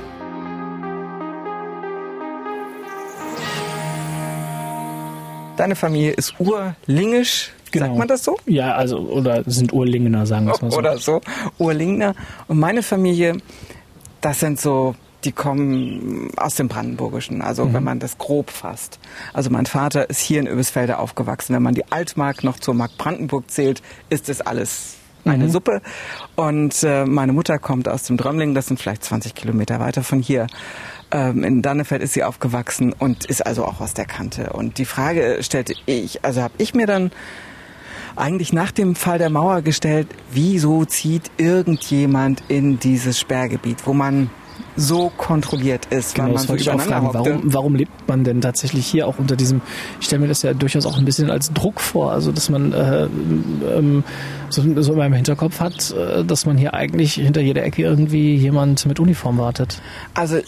Deine 5.55 5.75
Familie 5.75 6.11
ist 6.11 6.33
urlingisch, 6.39 7.51
genau. 7.71 7.85
sagt 7.85 7.97
man 7.97 8.07
das 8.07 8.23
so? 8.23 8.37
Ja, 8.47 8.73
also 8.73 8.97
oder 8.97 9.43
sind 9.45 9.71
Urlingener, 9.71 10.25
sagen 10.25 10.47
wir 10.47 10.53
es 10.53 10.61
mal 10.61 10.71
so. 10.71 10.77
Oder 10.77 10.97
so, 10.97 11.21
Urlingener. 11.59 12.15
Und 12.47 12.59
meine 12.59 12.81
Familie, 12.81 13.37
das 14.21 14.39
sind 14.39 14.59
so, 14.59 14.95
die 15.23 15.31
kommen 15.31 16.31
aus 16.37 16.55
dem 16.55 16.69
Brandenburgischen, 16.69 17.43
also 17.43 17.65
mhm. 17.65 17.73
wenn 17.73 17.83
man 17.83 17.99
das 17.99 18.17
grob 18.17 18.49
fasst. 18.49 18.99
Also 19.31 19.51
mein 19.51 19.67
Vater 19.67 20.09
ist 20.09 20.19
hier 20.19 20.39
in 20.39 20.47
Öbisfelde 20.47 20.97
aufgewachsen. 20.97 21.55
Wenn 21.55 21.63
man 21.63 21.75
die 21.75 21.91
Altmark 21.91 22.43
noch 22.43 22.59
zur 22.59 22.73
Mark 22.73 22.97
Brandenburg 22.97 23.51
zählt, 23.51 23.83
ist 24.09 24.29
das 24.29 24.41
alles 24.41 24.95
eine 25.25 25.45
mhm. 25.45 25.49
Suppe. 25.51 25.81
Und 26.35 26.83
äh, 26.83 27.05
meine 27.05 27.31
Mutter 27.31 27.59
kommt 27.59 27.87
aus 27.87 28.03
dem 28.03 28.17
Drömling, 28.17 28.53
das 28.53 28.67
sind 28.67 28.79
vielleicht 28.79 29.03
20 29.03 29.35
Kilometer 29.35 29.79
weiter 29.79 30.03
von 30.03 30.19
hier. 30.19 30.47
Ähm, 31.13 31.43
in 31.43 31.61
Dannefeld 31.61 32.01
ist 32.01 32.13
sie 32.13 32.23
aufgewachsen 32.23 32.91
und 32.91 33.25
ist 33.25 33.45
also 33.45 33.65
auch 33.65 33.79
aus 33.79 33.93
der 33.93 34.05
Kante. 34.05 34.51
Und 34.51 34.79
die 34.79 34.85
Frage 34.85 35.37
stellte 35.41 35.75
ich, 35.85 36.25
also 36.25 36.41
habe 36.41 36.55
ich 36.57 36.73
mir 36.73 36.87
dann 36.87 37.11
eigentlich 38.15 38.51
nach 38.51 38.71
dem 38.71 38.95
Fall 38.95 39.19
der 39.19 39.29
Mauer 39.29 39.61
gestellt, 39.61 40.07
wieso 40.31 40.85
zieht 40.85 41.29
irgendjemand 41.37 42.43
in 42.47 42.79
dieses 42.79 43.19
Sperrgebiet, 43.19 43.85
wo 43.85 43.93
man 43.93 44.31
so 44.75 45.11
kontrolliert 45.17 45.85
ist, 45.87 46.15
genau, 46.15 46.27
weil 46.27 46.33
man 46.33 46.47
so 46.47 46.55
übereinander 46.55 47.13
warum, 47.13 47.41
warum 47.45 47.75
lebt 47.75 48.07
man 48.07 48.23
denn 48.23 48.41
tatsächlich 48.41 48.87
hier 48.87 49.07
auch 49.07 49.19
unter 49.19 49.35
diesem, 49.35 49.61
ich 49.99 50.07
stelle 50.07 50.21
mir 50.21 50.27
das 50.27 50.41
ja 50.41 50.53
durchaus 50.53 50.87
auch 50.87 50.97
ein 50.97 51.05
bisschen 51.05 51.29
als 51.29 51.53
Druck 51.53 51.79
vor, 51.79 52.11
also 52.11 52.31
dass 52.31 52.49
man 52.49 52.73
äh, 52.73 53.03
ähm, 53.03 54.03
so, 54.49 54.63
so 54.81 54.93
in 54.93 54.97
meinem 54.97 55.13
Hinterkopf 55.13 55.59
hat, 55.59 55.91
äh, 55.91 56.23
dass 56.25 56.47
man 56.47 56.57
hier 56.57 56.73
eigentlich 56.73 57.13
hinter 57.13 57.41
jeder 57.41 57.63
Ecke 57.63 57.83
irgendwie 57.83 58.35
jemand 58.35 58.85
mit 58.87 58.99
Uniform 58.99 59.37
wartet. 59.37 59.79
Also 60.15 60.39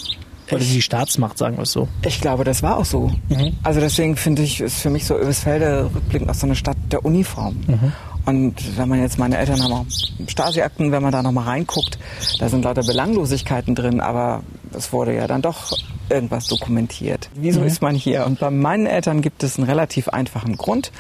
oder 0.51 0.63
die 0.63 0.81
Staatsmacht, 0.81 1.37
sagen 1.37 1.57
wir 1.57 1.63
es 1.63 1.71
so. 1.71 1.87
Ich 2.05 2.21
glaube, 2.21 2.43
das 2.43 2.63
war 2.63 2.77
auch 2.77 2.85
so. 2.85 3.11
Mhm. 3.29 3.53
Also 3.63 3.79
deswegen 3.79 4.15
finde 4.15 4.43
ich, 4.43 4.61
ist 4.61 4.79
für 4.79 4.89
mich 4.89 5.05
so 5.05 5.17
Öbisfelde 5.17 5.89
rückblickend 5.93 6.29
auch 6.29 6.35
so 6.35 6.45
eine 6.45 6.55
Stadt 6.55 6.77
der 6.91 7.05
Uniform. 7.05 7.57
Mhm. 7.67 7.91
Und 8.25 8.77
wenn 8.77 8.89
man 8.89 8.99
jetzt, 8.99 9.19
meine 9.19 9.37
Eltern 9.37 9.61
haben 9.61 9.71
auch 9.71 9.85
Stasi-Akten, 10.27 10.91
wenn 10.91 11.03
man 11.03 11.11
da 11.11 11.21
nochmal 11.21 11.45
reinguckt, 11.45 11.99
da 12.39 12.49
sind 12.49 12.65
lauter 12.65 12.81
Belanglosigkeiten 12.81 13.75
drin, 13.75 14.01
aber 14.01 14.41
es 14.73 14.91
wurde 14.91 15.15
ja 15.15 15.27
dann 15.27 15.43
doch 15.43 15.77
irgendwas 16.09 16.47
dokumentiert. 16.47 17.29
Wieso 17.35 17.61
mhm. 17.61 17.67
ist 17.67 17.81
man 17.81 17.95
hier? 17.95 18.25
Und 18.25 18.39
bei 18.39 18.49
meinen 18.49 18.87
Eltern 18.87 19.21
gibt 19.21 19.43
es 19.43 19.57
einen 19.57 19.67
relativ 19.67 20.09
einfachen 20.09 20.57
Grund. 20.57 20.91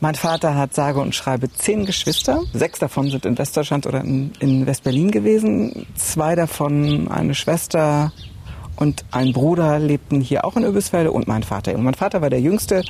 Mein 0.00 0.14
Vater 0.14 0.56
hat 0.56 0.74
sage 0.74 1.00
und 1.00 1.14
schreibe 1.14 1.50
zehn 1.52 1.86
Geschwister. 1.86 2.42
Sechs 2.52 2.78
davon 2.78 3.10
sind 3.10 3.24
in 3.24 3.38
Westdeutschland 3.38 3.86
oder 3.86 4.02
in, 4.02 4.32
in 4.40 4.66
Westberlin 4.66 5.10
gewesen. 5.10 5.86
Zwei 5.94 6.34
davon 6.34 7.08
eine 7.08 7.34
Schwester, 7.34 8.12
und 8.76 9.04
ein 9.10 9.32
Bruder 9.32 9.78
lebten 9.78 10.20
hier 10.20 10.44
auch 10.44 10.56
in 10.56 10.64
Öbisfelde 10.64 11.12
und 11.12 11.28
mein 11.28 11.42
Vater. 11.42 11.74
Und 11.74 11.84
mein 11.84 11.94
Vater 11.94 12.20
war 12.22 12.30
der 12.30 12.40
Jüngste 12.40 12.82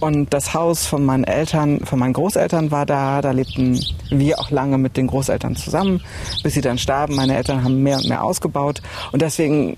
und 0.00 0.32
das 0.32 0.54
Haus 0.54 0.86
von 0.86 1.04
meinen 1.04 1.24
Eltern, 1.24 1.80
von 1.84 1.98
meinen 1.98 2.12
Großeltern 2.12 2.70
war 2.70 2.86
da. 2.86 3.20
Da 3.20 3.32
lebten 3.32 3.78
wir 4.10 4.38
auch 4.38 4.50
lange 4.50 4.78
mit 4.78 4.96
den 4.96 5.06
Großeltern 5.06 5.56
zusammen, 5.56 6.02
bis 6.42 6.54
sie 6.54 6.60
dann 6.60 6.78
starben. 6.78 7.16
Meine 7.16 7.36
Eltern 7.36 7.64
haben 7.64 7.82
mehr 7.82 7.98
und 7.98 8.08
mehr 8.08 8.22
ausgebaut 8.22 8.80
und 9.12 9.22
deswegen 9.22 9.76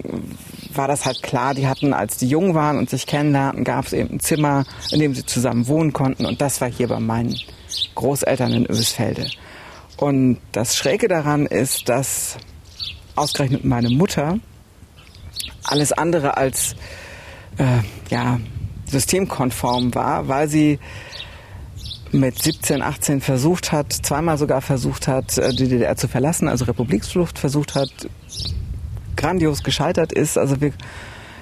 war 0.74 0.86
das 0.86 1.06
halt 1.06 1.22
klar, 1.22 1.54
die 1.54 1.66
hatten, 1.66 1.92
als 1.92 2.18
die 2.18 2.28
jung 2.28 2.54
waren 2.54 2.78
und 2.78 2.90
sich 2.90 3.06
kennenlernten, 3.06 3.64
gab 3.64 3.86
es 3.86 3.92
eben 3.92 4.14
ein 4.14 4.20
Zimmer, 4.20 4.64
in 4.92 5.00
dem 5.00 5.14
sie 5.14 5.24
zusammen 5.24 5.66
wohnen 5.66 5.92
konnten 5.92 6.24
und 6.24 6.40
das 6.40 6.60
war 6.60 6.70
hier 6.70 6.88
bei 6.88 7.00
meinen 7.00 7.34
Großeltern 7.94 8.52
in 8.52 8.64
Öbisfelde. 8.64 9.28
Und 9.96 10.38
das 10.52 10.76
Schräge 10.76 11.08
daran 11.08 11.46
ist, 11.46 11.88
dass 11.88 12.36
ausgerechnet 13.16 13.64
meine 13.64 13.90
Mutter 13.90 14.38
alles 15.70 15.92
andere 15.92 16.36
als 16.36 16.74
äh, 17.58 17.64
ja, 18.10 18.40
systemkonform 18.86 19.94
war, 19.94 20.28
weil 20.28 20.48
sie 20.48 20.78
mit 22.12 22.40
17, 22.42 22.82
18 22.82 23.20
versucht 23.20 23.72
hat, 23.72 23.92
zweimal 23.92 24.38
sogar 24.38 24.60
versucht 24.60 25.08
hat, 25.08 25.36
äh, 25.38 25.52
die 25.52 25.68
DDR 25.68 25.96
zu 25.96 26.08
verlassen, 26.08 26.48
also 26.48 26.64
Republiksflucht 26.64 27.38
versucht 27.38 27.74
hat, 27.74 27.90
grandios 29.16 29.62
gescheitert 29.62 30.12
ist. 30.12 30.38
Also 30.38 30.60
wir, 30.60 30.72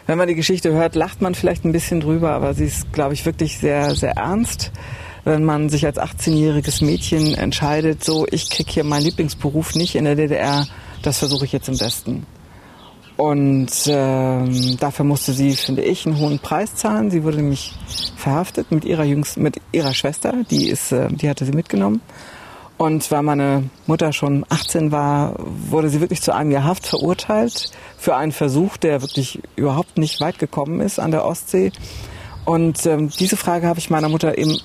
wenn 0.06 0.18
man 0.18 0.28
die 0.28 0.34
Geschichte 0.34 0.72
hört, 0.72 0.94
lacht 0.94 1.22
man 1.22 1.34
vielleicht 1.34 1.64
ein 1.64 1.72
bisschen 1.72 2.00
drüber, 2.00 2.32
aber 2.32 2.54
sie 2.54 2.64
ist, 2.64 2.92
glaube 2.92 3.14
ich, 3.14 3.24
wirklich 3.24 3.58
sehr, 3.58 3.94
sehr 3.94 4.12
ernst. 4.12 4.72
Wenn 5.24 5.44
man 5.44 5.68
sich 5.68 5.84
als 5.84 5.98
18-jähriges 5.98 6.84
Mädchen 6.84 7.34
entscheidet, 7.34 8.04
so, 8.04 8.26
ich 8.30 8.48
krieg 8.48 8.70
hier 8.70 8.84
meinen 8.84 9.02
Lieblingsberuf 9.02 9.74
nicht 9.74 9.96
in 9.96 10.04
der 10.04 10.14
DDR, 10.14 10.66
das 11.02 11.18
versuche 11.18 11.44
ich 11.44 11.52
jetzt 11.52 11.68
im 11.68 11.80
Westen. 11.80 12.26
Und 13.16 13.70
ähm, 13.86 14.76
dafür 14.78 15.04
musste 15.04 15.32
sie, 15.32 15.56
finde 15.56 15.82
ich, 15.82 16.06
einen 16.06 16.18
hohen 16.18 16.38
Preis 16.38 16.74
zahlen. 16.74 17.10
Sie 17.10 17.24
wurde 17.24 17.38
nämlich 17.38 17.72
verhaftet 18.16 18.70
mit 18.70 18.84
ihrer 18.84 19.04
jüngsten, 19.04 19.42
mit 19.42 19.60
ihrer 19.72 19.94
Schwester, 19.94 20.34
die 20.50 20.68
ist, 20.68 20.92
äh, 20.92 21.08
die 21.08 21.28
hatte 21.28 21.46
sie 21.46 21.52
mitgenommen. 21.52 22.02
Und 22.76 23.10
weil 23.10 23.22
meine 23.22 23.70
Mutter 23.86 24.12
schon 24.12 24.44
18 24.50 24.92
war, 24.92 25.34
wurde 25.38 25.88
sie 25.88 26.02
wirklich 26.02 26.20
zu 26.20 26.34
einem 26.34 26.50
Jahr 26.50 26.64
Haft 26.64 26.86
verurteilt 26.86 27.70
für 27.96 28.16
einen 28.16 28.32
Versuch, 28.32 28.76
der 28.76 29.00
wirklich 29.00 29.40
überhaupt 29.56 29.96
nicht 29.96 30.20
weit 30.20 30.38
gekommen 30.38 30.82
ist 30.82 30.98
an 30.98 31.10
der 31.10 31.24
Ostsee. 31.24 31.72
Und 32.44 32.84
ähm, 32.84 33.08
diese 33.18 33.38
Frage 33.38 33.66
habe 33.66 33.78
ich 33.78 33.88
meiner 33.88 34.10
Mutter 34.10 34.36
eben 34.36 34.58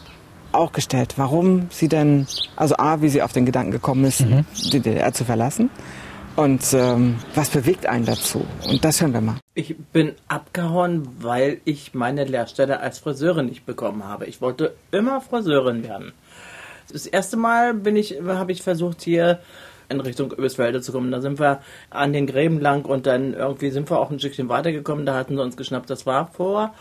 auch 0.52 0.74
gestellt, 0.74 1.14
warum 1.16 1.68
sie 1.70 1.88
denn, 1.88 2.28
also 2.58 2.76
A, 2.76 3.02
wie 3.02 3.08
sie 3.08 3.22
auf 3.22 3.32
den 3.32 3.46
Gedanken 3.46 3.72
gekommen 3.72 4.04
ist, 4.04 4.20
mhm. 4.20 4.44
die 4.66 4.82
DDR 4.82 5.14
zu 5.14 5.24
verlassen 5.24 5.70
und 6.36 6.74
ähm, 6.74 7.18
was 7.36 7.50
bewegt 7.50 7.86
einen 7.86 8.06
dazu? 8.06 8.46
Und 8.68 8.84
das 8.84 9.02
hören 9.02 9.14
wir 9.14 9.22
mal. 9.22 9.38
Ich 9.54 9.76
bin 9.78 10.14
abgehauen, 10.28 11.08
weil 11.20 11.62
ich 11.66 11.94
meine 11.94 12.24
Lehrstelle 12.24 12.80
als 12.80 13.00
Friseurin 13.00 13.48
nicht 13.48 13.66
bekommen 13.66 14.06
habe. 14.06 14.26
Ich 14.26 14.42
wollte 14.42 14.74
immer 14.92 15.22
Friseurin 15.22 15.84
werden. 15.84 16.14
Das 16.92 17.06
erste 17.06 17.38
Mal 17.38 17.74
bin 17.74 17.96
ich, 17.96 18.18
habe 18.26 18.52
ich 18.52 18.62
versucht 18.62 19.02
hier 19.02 19.40
in 19.90 20.00
Richtung 20.00 20.32
Öbisfelde 20.32 20.82
zu 20.82 20.92
kommen. 20.92 21.12
Da 21.12 21.22
sind 21.22 21.40
wir 21.40 21.62
an 21.90 22.14
den 22.14 22.28
Gräben 22.28 22.60
lang 22.60 22.86
und 22.86 23.06
dann 23.06 23.34
irgendwie 23.34 23.72
sind 23.72 23.90
wir 23.90 24.00
auch 24.00 24.12
ein 24.12 24.20
Stückchen 24.20 24.50
weitergekommen. 24.50 25.06
Da 25.06 25.16
hatten 25.16 25.36
sie 25.36 25.42
uns 25.42 25.58
geschnappt. 25.58 25.90
Das 25.90 26.06
war 26.06 26.28
vor 26.28 26.74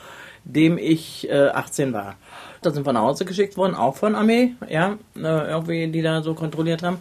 dem 0.45 0.79
ich 0.79 1.29
äh, 1.29 1.49
18 1.49 1.93
war. 1.93 2.17
Da 2.63 2.71
sind 2.71 2.87
wir 2.87 2.93
nach 2.93 3.03
Hause 3.03 3.25
geschickt 3.25 3.57
worden, 3.57 3.75
auch 3.75 3.97
von 3.97 4.15
Armee, 4.15 4.55
ja, 4.69 4.97
äh, 5.17 5.51
irgendwie, 5.51 5.89
die 5.89 6.03
da 6.03 6.23
so 6.23 6.35
kontrolliert 6.35 6.83
haben. 6.83 6.99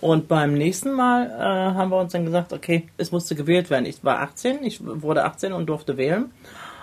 Und 0.00 0.28
beim 0.28 0.54
nächsten 0.54 0.92
Mal 0.92 1.26
äh, 1.26 1.74
haben 1.76 1.90
wir 1.90 1.98
uns 2.00 2.12
dann 2.12 2.24
gesagt, 2.24 2.52
okay, 2.52 2.88
es 2.96 3.12
musste 3.12 3.34
gewählt 3.34 3.68
werden. 3.68 3.84
Ich 3.84 4.02
war 4.02 4.20
18, 4.20 4.64
ich 4.64 4.80
wurde 4.82 5.24
18 5.24 5.52
und 5.52 5.66
durfte 5.66 5.96
wählen. 5.96 6.30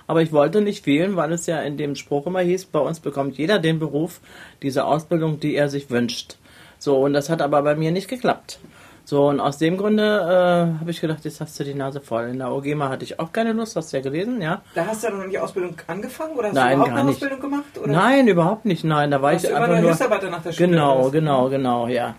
Aber 0.06 0.22
ich 0.22 0.32
wollte 0.32 0.62
nicht 0.62 0.86
wählen, 0.86 1.16
weil 1.16 1.34
es 1.34 1.48
ja 1.48 1.60
in 1.62 1.78
dem 1.78 1.96
Spruch 1.96 2.28
immer 2.28 2.40
hieß, 2.40 2.66
bei 2.66 2.80
uns 2.80 3.00
bekommt 3.00 3.38
jeder 3.38 3.60
den 3.60 3.80
Beruf, 3.80 4.22
diese 4.62 4.86
Ausbildung, 4.86 5.40
die 5.40 5.56
er 5.56 5.68
sich 5.70 5.90
wünscht. 5.90 6.38
So, 6.80 6.98
und 6.98 7.14
das 7.14 7.30
hat 7.30 7.42
aber 7.42 7.62
bei 7.64 7.76
mir 7.76 7.92
nicht 7.92 8.08
geklappt. 8.08 8.60
So, 9.04 9.28
und 9.28 9.40
aus 9.40 9.58
dem 9.58 9.78
Grunde 9.78 10.04
äh, 10.04 10.80
habe 10.80 10.92
ich 10.92 11.00
gedacht, 11.02 11.24
jetzt 11.24 11.42
hast 11.42 11.60
du 11.60 11.64
die 11.64 11.74
Nase 11.74 12.02
voll. 12.02 12.28
In 12.28 12.40
der 12.40 12.52
OGMA 12.52 12.90
hatte 12.90 13.06
ich 13.06 13.20
auch 13.20 13.32
keine 13.32 13.54
Lust, 13.54 13.76
hast 13.76 13.92
du 13.92 13.98
ja 13.98 14.04
gelesen, 14.04 14.42
ja. 14.42 14.62
Da 14.76 14.86
hast 14.86 15.04
du 15.04 15.08
ja 15.08 15.14
noch 15.14 15.30
die 15.30 15.40
Ausbildung 15.40 15.76
angefangen 15.88 16.36
oder 16.36 16.50
hast 16.50 16.56
Nein, 16.56 16.70
du 16.72 16.76
überhaupt 16.76 16.92
eine 16.92 17.04
nicht. 17.06 17.16
Ausbildung 17.16 17.40
gemacht? 17.40 17.78
Oder? 17.82 17.92
Nein, 17.92 18.28
überhaupt 18.28 18.66
nicht. 18.66 18.84
Nein, 18.84 19.12
da 19.12 19.22
war 19.22 19.32
Warst 19.32 19.46
ich 19.46 19.50
du 19.50 19.56
einfach 19.56 19.70
nur 19.70 19.78
nur. 19.78 19.90
Hilfsarbeiter 19.90 20.30
nach 20.30 20.44
der 20.44 20.52
Schule? 20.52 20.70
Genau, 20.70 21.10
genau, 21.10 21.50
genau, 21.50 21.88
ja. 21.88 22.16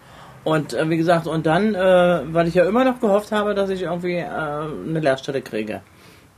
Und 0.49 0.73
äh, 0.73 0.89
wie 0.89 0.97
gesagt, 0.97 1.27
und 1.27 1.45
dann, 1.45 1.75
äh, 1.75 2.21
weil 2.33 2.49
ich 2.49 2.55
ja 2.55 2.65
immer 2.65 2.83
noch 2.83 3.01
gehofft 3.01 3.33
habe, 3.33 3.55
dass 3.55 3.69
ich 3.69 3.83
irgendwie 3.83 4.15
äh, 4.15 4.25
eine 4.25 4.99
Lehrstelle 4.99 5.43
kriege. 5.43 5.83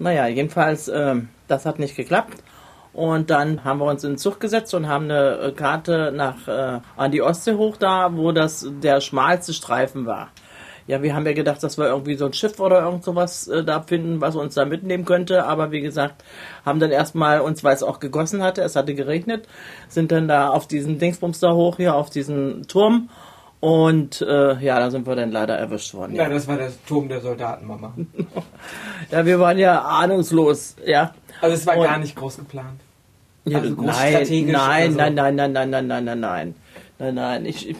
Naja, 0.00 0.26
jedenfalls, 0.26 0.88
äh, 0.88 1.14
das 1.46 1.64
hat 1.64 1.78
nicht 1.78 1.94
geklappt. 1.94 2.42
Und 2.92 3.30
dann 3.30 3.62
haben 3.62 3.78
wir 3.78 3.84
uns 3.84 4.02
in 4.02 4.12
den 4.12 4.18
Zug 4.18 4.40
gesetzt 4.40 4.74
und 4.74 4.88
haben 4.88 5.04
eine 5.04 5.38
äh, 5.38 5.52
Karte 5.52 6.10
nach 6.12 6.48
äh, 6.48 6.80
an 6.96 7.12
die 7.12 7.22
Ostsee 7.22 7.54
hoch 7.54 7.76
da, 7.76 8.16
wo 8.16 8.32
das 8.32 8.68
der 8.82 9.00
schmalste 9.00 9.52
Streifen 9.52 10.06
war. 10.06 10.30
Ja, 10.88 11.02
wir 11.02 11.14
haben 11.14 11.24
ja 11.24 11.32
gedacht, 11.32 11.62
dass 11.62 11.78
wir 11.78 11.86
irgendwie 11.86 12.16
so 12.16 12.26
ein 12.26 12.32
Schiff 12.32 12.58
oder 12.58 12.82
irgend 12.82 13.04
sowas 13.04 13.46
äh, 13.46 13.62
da 13.62 13.80
finden, 13.80 14.20
was 14.20 14.34
uns 14.34 14.54
da 14.54 14.64
mitnehmen 14.64 15.04
könnte. 15.04 15.44
Aber 15.44 15.70
wie 15.70 15.82
gesagt, 15.82 16.24
haben 16.66 16.80
dann 16.80 16.90
erstmal 16.90 17.42
uns, 17.42 17.62
weil 17.62 17.76
es 17.76 17.84
auch 17.84 18.00
gegossen 18.00 18.42
hatte, 18.42 18.62
es 18.62 18.74
hatte 18.74 18.94
geregnet, 18.94 19.46
sind 19.86 20.10
dann 20.10 20.26
da 20.26 20.48
auf 20.48 20.66
diesen 20.66 20.98
Dingsbums 20.98 21.38
da 21.38 21.52
hoch, 21.52 21.76
hier 21.76 21.94
auf 21.94 22.10
diesen 22.10 22.66
Turm. 22.66 23.08
Und 23.60 24.22
äh, 24.22 24.58
ja, 24.64 24.78
da 24.78 24.90
sind 24.90 25.06
wir 25.06 25.14
dann 25.16 25.30
leider 25.32 25.56
erwischt 25.58 25.92
worden. 25.92 26.14
Ja, 26.14 26.22
Ja, 26.24 26.28
das 26.30 26.48
war 26.48 26.56
der 26.56 26.70
Turm 26.86 27.08
der 27.08 27.20
Soldatenmama. 27.20 27.92
ja 29.10 29.26
wir 29.26 29.38
waren 29.38 29.58
ja 29.58 29.82
ahnungslos, 29.82 30.76
ja. 30.86 31.12
Also 31.42 31.54
es 31.56 31.66
war 31.66 31.76
Und- 31.76 31.84
gar 31.84 31.98
nicht 31.98 32.16
groß 32.16 32.38
geplant. 32.38 32.80
Ja, 33.44 33.58
Also 33.58 33.74
groß 33.74 33.86
nein, 33.86 34.12
strategisch 34.14 34.52
nein, 34.52 34.92
so. 34.92 34.96
nein, 34.98 35.14
nein, 35.14 35.34
nein, 35.36 35.52
nein, 35.52 35.70
nein, 35.70 35.86
nein, 35.86 36.04
nein, 36.04 36.20
nein. 36.20 36.54
Nein, 37.00 37.14
nein. 37.14 37.46
Ich, 37.46 37.66
ich, 37.66 37.76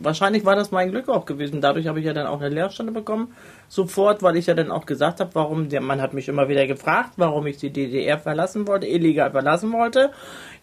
wahrscheinlich 0.00 0.46
war 0.46 0.56
das 0.56 0.70
mein 0.70 0.90
Glück 0.90 1.10
auch 1.10 1.26
gewesen. 1.26 1.60
Dadurch 1.60 1.86
habe 1.86 2.00
ich 2.00 2.06
ja 2.06 2.14
dann 2.14 2.26
auch 2.26 2.40
eine 2.40 2.48
Lehrstelle 2.48 2.92
bekommen. 2.92 3.34
Sofort, 3.68 4.22
weil 4.22 4.36
ich 4.36 4.46
ja 4.46 4.54
dann 4.54 4.70
auch 4.70 4.86
gesagt 4.86 5.20
habe, 5.20 5.34
warum, 5.34 5.68
der 5.68 5.82
Mann 5.82 6.00
hat 6.00 6.14
mich 6.14 6.28
immer 6.28 6.48
wieder 6.48 6.66
gefragt, 6.66 7.10
warum 7.18 7.46
ich 7.46 7.58
die 7.58 7.68
DDR 7.68 8.18
verlassen 8.18 8.66
wollte, 8.66 8.86
illegal 8.86 9.32
verlassen 9.32 9.70
wollte. 9.72 10.12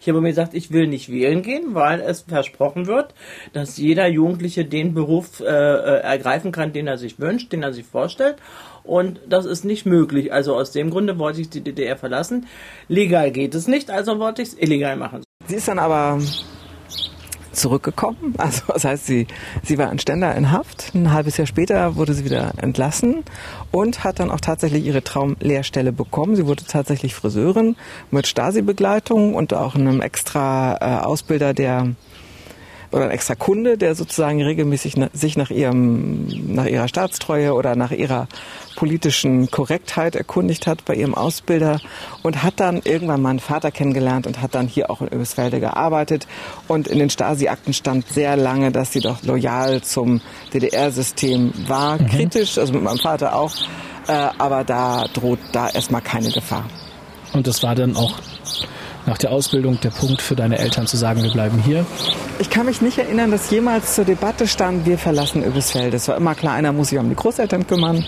Ich 0.00 0.08
habe 0.08 0.20
mir 0.20 0.30
gesagt, 0.30 0.52
ich 0.54 0.72
will 0.72 0.88
nicht 0.88 1.12
wählen 1.12 1.42
gehen, 1.42 1.76
weil 1.76 2.00
es 2.00 2.22
versprochen 2.22 2.88
wird, 2.88 3.14
dass 3.52 3.76
jeder 3.76 4.08
Jugendliche 4.08 4.64
den 4.64 4.94
Beruf 4.94 5.38
äh, 5.38 5.44
äh, 5.44 6.00
ergreifen 6.00 6.50
kann, 6.50 6.72
den 6.72 6.88
er 6.88 6.98
sich 6.98 7.20
wünscht, 7.20 7.52
den 7.52 7.62
er 7.62 7.72
sich 7.72 7.86
vorstellt. 7.86 8.34
Und 8.82 9.20
das 9.28 9.46
ist 9.46 9.64
nicht 9.64 9.86
möglich. 9.86 10.32
Also 10.32 10.56
aus 10.56 10.72
dem 10.72 10.90
Grunde 10.90 11.20
wollte 11.20 11.40
ich 11.40 11.50
die 11.50 11.60
DDR 11.60 11.96
verlassen. 11.96 12.48
Legal 12.88 13.30
geht 13.30 13.54
es 13.54 13.68
nicht, 13.68 13.92
also 13.92 14.18
wollte 14.18 14.42
ich 14.42 14.48
es 14.48 14.58
illegal 14.58 14.96
machen. 14.96 15.22
Sie 15.46 15.54
ist 15.54 15.68
dann 15.68 15.78
aber 15.78 16.18
zurückgekommen. 17.52 18.34
Also 18.42 18.62
das 18.72 18.84
heißt, 18.84 19.06
sie, 19.06 19.26
sie 19.62 19.78
war 19.78 19.92
in 19.92 19.98
Stender 19.98 20.34
in 20.34 20.50
Haft. 20.50 20.94
Ein 20.94 21.12
halbes 21.12 21.36
Jahr 21.36 21.46
später 21.46 21.96
wurde 21.96 22.12
sie 22.12 22.24
wieder 22.24 22.52
entlassen 22.56 23.22
und 23.70 24.02
hat 24.02 24.18
dann 24.18 24.30
auch 24.30 24.40
tatsächlich 24.40 24.84
ihre 24.84 25.04
Traumlehrstelle 25.04 25.92
bekommen. 25.92 26.34
Sie 26.34 26.46
wurde 26.46 26.64
tatsächlich 26.64 27.14
Friseurin 27.14 27.76
mit 28.10 28.26
Stasi-Begleitung 28.26 29.34
und 29.34 29.54
auch 29.54 29.74
einem 29.74 30.00
extra 30.00 30.76
äh, 30.80 31.04
Ausbilder, 31.04 31.54
der 31.54 31.94
oder 32.92 33.04
ein 33.04 33.10
extra 33.10 33.34
Kunde, 33.34 33.78
der 33.78 33.94
sozusagen 33.94 34.42
regelmäßig 34.42 34.96
sich 35.12 35.36
nach 35.36 35.50
ihrem, 35.50 36.26
nach 36.54 36.66
ihrer 36.66 36.88
Staatstreue 36.88 37.54
oder 37.54 37.74
nach 37.74 37.90
ihrer 37.90 38.28
politischen 38.76 39.50
Korrektheit 39.50 40.14
erkundigt 40.14 40.66
hat 40.66 40.84
bei 40.84 40.94
ihrem 40.94 41.14
Ausbilder 41.14 41.80
und 42.22 42.42
hat 42.42 42.54
dann 42.58 42.82
irgendwann 42.84 43.22
meinen 43.22 43.40
Vater 43.40 43.70
kennengelernt 43.70 44.26
und 44.26 44.40
hat 44.40 44.54
dann 44.54 44.68
hier 44.68 44.90
auch 44.90 45.00
in 45.00 45.08
Öbisfelde 45.08 45.60
gearbeitet. 45.60 46.26
Und 46.68 46.88
in 46.88 46.98
den 46.98 47.10
Stasi-Akten 47.10 47.72
stand 47.72 48.08
sehr 48.08 48.36
lange, 48.36 48.72
dass 48.72 48.92
sie 48.92 49.00
doch 49.00 49.22
loyal 49.22 49.82
zum 49.82 50.20
DDR-System 50.52 51.52
war, 51.66 51.98
kritisch, 51.98 52.58
also 52.58 52.72
mit 52.72 52.82
meinem 52.82 52.98
Vater 52.98 53.34
auch, 53.36 53.54
äh, 54.08 54.12
aber 54.12 54.64
da 54.64 55.06
droht 55.12 55.38
da 55.52 55.68
erstmal 55.68 56.02
keine 56.02 56.30
Gefahr. 56.30 56.64
Und 57.32 57.46
das 57.46 57.62
war 57.62 57.74
dann 57.74 57.96
auch 57.96 58.18
nach 59.06 59.18
der 59.18 59.32
Ausbildung 59.32 59.80
der 59.80 59.90
Punkt 59.90 60.22
für 60.22 60.36
deine 60.36 60.58
Eltern 60.58 60.86
zu 60.86 60.96
sagen, 60.96 61.22
wir 61.22 61.30
bleiben 61.30 61.58
hier. 61.58 61.84
Ich 62.38 62.50
kann 62.50 62.66
mich 62.66 62.82
nicht 62.82 62.98
erinnern, 62.98 63.30
dass 63.30 63.50
jemals 63.50 63.94
zur 63.94 64.04
Debatte 64.04 64.46
stand, 64.46 64.86
wir 64.86 64.98
verlassen 64.98 65.42
Öbisfeld. 65.44 65.94
Es 65.94 66.08
war 66.08 66.16
immer 66.16 66.34
klar, 66.34 66.54
einer 66.54 66.72
muss 66.72 66.88
sich 66.88 66.98
um 66.98 67.08
die 67.08 67.16
Großeltern 67.16 67.66
kümmern. 67.66 68.04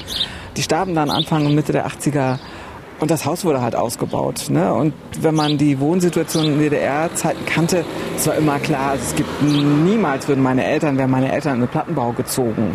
Die 0.57 0.63
starben 0.63 0.95
dann 0.95 1.11
Anfang 1.11 1.47
und 1.47 1.55
Mitte 1.55 1.73
der 1.73 1.87
80er. 1.87 2.39
Und 3.01 3.11
das 3.11 3.27
Haus 3.27 3.45
wurde 3.45 3.61
halt 3.61 3.75
ausgebaut. 3.75 4.47
Ne? 4.51 4.73
Und 4.73 4.95
wenn 5.21 5.35
man 5.35 5.59
die 5.59 5.81
Wohnsituation 5.81 6.45
in 6.45 6.59
DDR-Zeiten 6.61 7.45
kannte, 7.45 7.85
es 8.17 8.27
war 8.27 8.37
immer 8.37 8.61
klar, 8.61 8.95
es 8.95 9.17
gibt 9.17 9.43
niemals 9.43 10.29
würden 10.29 10.43
meine 10.43 10.65
Eltern, 10.65 10.97
wären 10.97 11.11
meine 11.11 11.33
Eltern 11.33 11.57
in 11.57 11.61
den 11.63 11.69
Plattenbau 11.69 12.13
gezogen. 12.13 12.71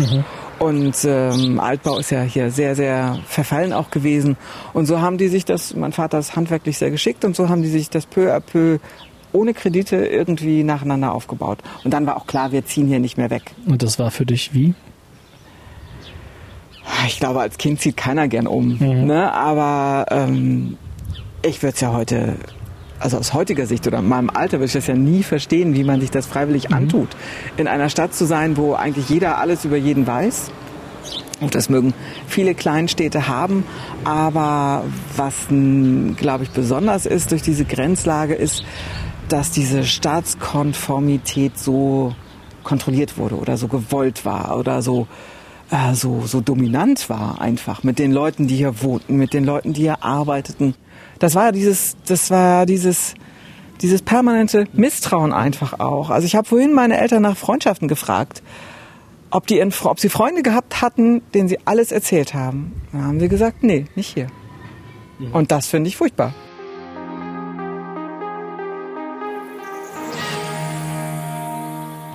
Und 0.59 0.95
ähm, 1.05 1.59
Altbau 1.59 1.99
ist 1.99 2.11
ja 2.11 2.21
hier 2.21 2.51
sehr, 2.51 2.75
sehr 2.75 3.17
verfallen 3.25 3.71
auch 3.71 3.91
gewesen. 3.91 4.35
Und 4.73 4.85
so 4.85 4.99
haben 4.99 5.17
die 5.17 5.29
sich 5.29 5.45
das, 5.45 5.73
mein 5.73 5.93
Vater 5.93 6.19
ist 6.19 6.35
handwerklich 6.35 6.77
sehr 6.77 6.91
geschickt, 6.91 7.23
und 7.23 7.35
so 7.35 7.49
haben 7.49 7.61
die 7.61 7.69
sich 7.69 7.89
das 7.89 8.05
peu 8.05 8.33
à 8.33 8.39
peu 8.39 8.79
ohne 9.31 9.53
Kredite 9.53 9.95
irgendwie 9.95 10.63
nacheinander 10.63 11.13
aufgebaut. 11.13 11.59
Und 11.83 11.93
dann 11.93 12.05
war 12.05 12.17
auch 12.17 12.27
klar, 12.27 12.51
wir 12.51 12.65
ziehen 12.65 12.87
hier 12.87 12.99
nicht 12.99 13.17
mehr 13.17 13.29
weg. 13.29 13.51
Und 13.65 13.83
das 13.83 13.99
war 13.99 14.11
für 14.11 14.25
dich 14.25 14.53
wie? 14.53 14.73
Ich 17.07 17.19
glaube, 17.19 17.39
als 17.39 17.57
Kind 17.57 17.79
zieht 17.79 17.95
keiner 17.95 18.27
gern 18.27 18.47
um. 18.47 18.77
Ne? 18.79 19.31
Aber 19.31 20.05
ähm, 20.09 20.77
ich 21.45 21.61
würde 21.61 21.75
es 21.75 21.81
ja 21.81 21.93
heute, 21.93 22.35
also 22.99 23.17
aus 23.17 23.33
heutiger 23.33 23.65
Sicht 23.65 23.87
oder 23.87 23.99
in 23.99 24.07
meinem 24.07 24.29
Alter 24.29 24.57
würde 24.57 24.65
ich 24.65 24.73
das 24.73 24.87
ja 24.87 24.95
nie 24.95 25.23
verstehen, 25.23 25.73
wie 25.73 25.83
man 25.83 26.01
sich 26.01 26.11
das 26.11 26.25
freiwillig 26.25 26.73
antut. 26.73 27.09
In 27.57 27.67
einer 27.67 27.89
Stadt 27.89 28.13
zu 28.13 28.25
sein, 28.25 28.57
wo 28.57 28.73
eigentlich 28.73 29.09
jeder 29.09 29.37
alles 29.37 29.65
über 29.65 29.77
jeden 29.77 30.05
weiß. 30.05 30.51
Und 31.39 31.55
das 31.55 31.69
mögen 31.69 31.93
viele 32.27 32.53
Kleinstädte 32.53 33.27
haben. 33.27 33.63
Aber 34.03 34.83
was, 35.15 35.47
glaube 35.49 36.43
ich, 36.43 36.49
besonders 36.49 37.05
ist 37.05 37.31
durch 37.31 37.41
diese 37.41 37.65
Grenzlage, 37.65 38.35
ist, 38.35 38.63
dass 39.29 39.51
diese 39.51 39.83
Staatskonformität 39.83 41.57
so 41.57 42.13
kontrolliert 42.63 43.17
wurde 43.17 43.35
oder 43.35 43.57
so 43.57 43.67
gewollt 43.67 44.25
war 44.25 44.57
oder 44.57 44.81
so, 44.81 45.07
äh, 45.71 45.93
so, 45.93 46.23
so 46.25 46.41
dominant 46.41 47.09
war 47.09 47.39
einfach 47.39 47.83
mit 47.83 47.99
den 47.99 48.11
Leuten, 48.11 48.47
die 48.47 48.57
hier 48.57 48.81
wohnten, 48.81 49.15
mit 49.15 49.33
den 49.33 49.45
Leuten, 49.45 49.73
die 49.73 49.81
hier 49.81 50.03
arbeiteten. 50.03 50.75
Das 51.17 51.35
war 51.35 51.51
dieses, 51.51 51.97
das 52.05 52.29
war 52.29 52.65
dieses, 52.65 53.15
dieses 53.81 54.01
permanente 54.01 54.67
Misstrauen 54.73 55.33
einfach 55.33 55.79
auch. 55.79 56.09
Also 56.09 56.25
ich 56.25 56.35
habe 56.35 56.47
vorhin 56.47 56.73
meine 56.73 56.99
Eltern 56.99 57.23
nach 57.23 57.37
Freundschaften 57.37 57.87
gefragt, 57.87 58.43
ob, 59.31 59.47
die, 59.47 59.61
ob 59.61 59.99
sie 59.99 60.09
Freunde 60.09 60.43
gehabt 60.43 60.81
hatten, 60.81 61.21
denen 61.33 61.49
sie 61.49 61.59
alles 61.65 61.91
erzählt 61.91 62.33
haben. 62.33 62.81
Da 62.91 62.99
haben 62.99 63.19
sie 63.19 63.27
gesagt, 63.27 63.63
nee, 63.63 63.85
nicht 63.95 64.13
hier. 64.13 64.27
Und 65.33 65.51
das 65.51 65.67
finde 65.67 65.89
ich 65.89 65.97
furchtbar. 65.97 66.33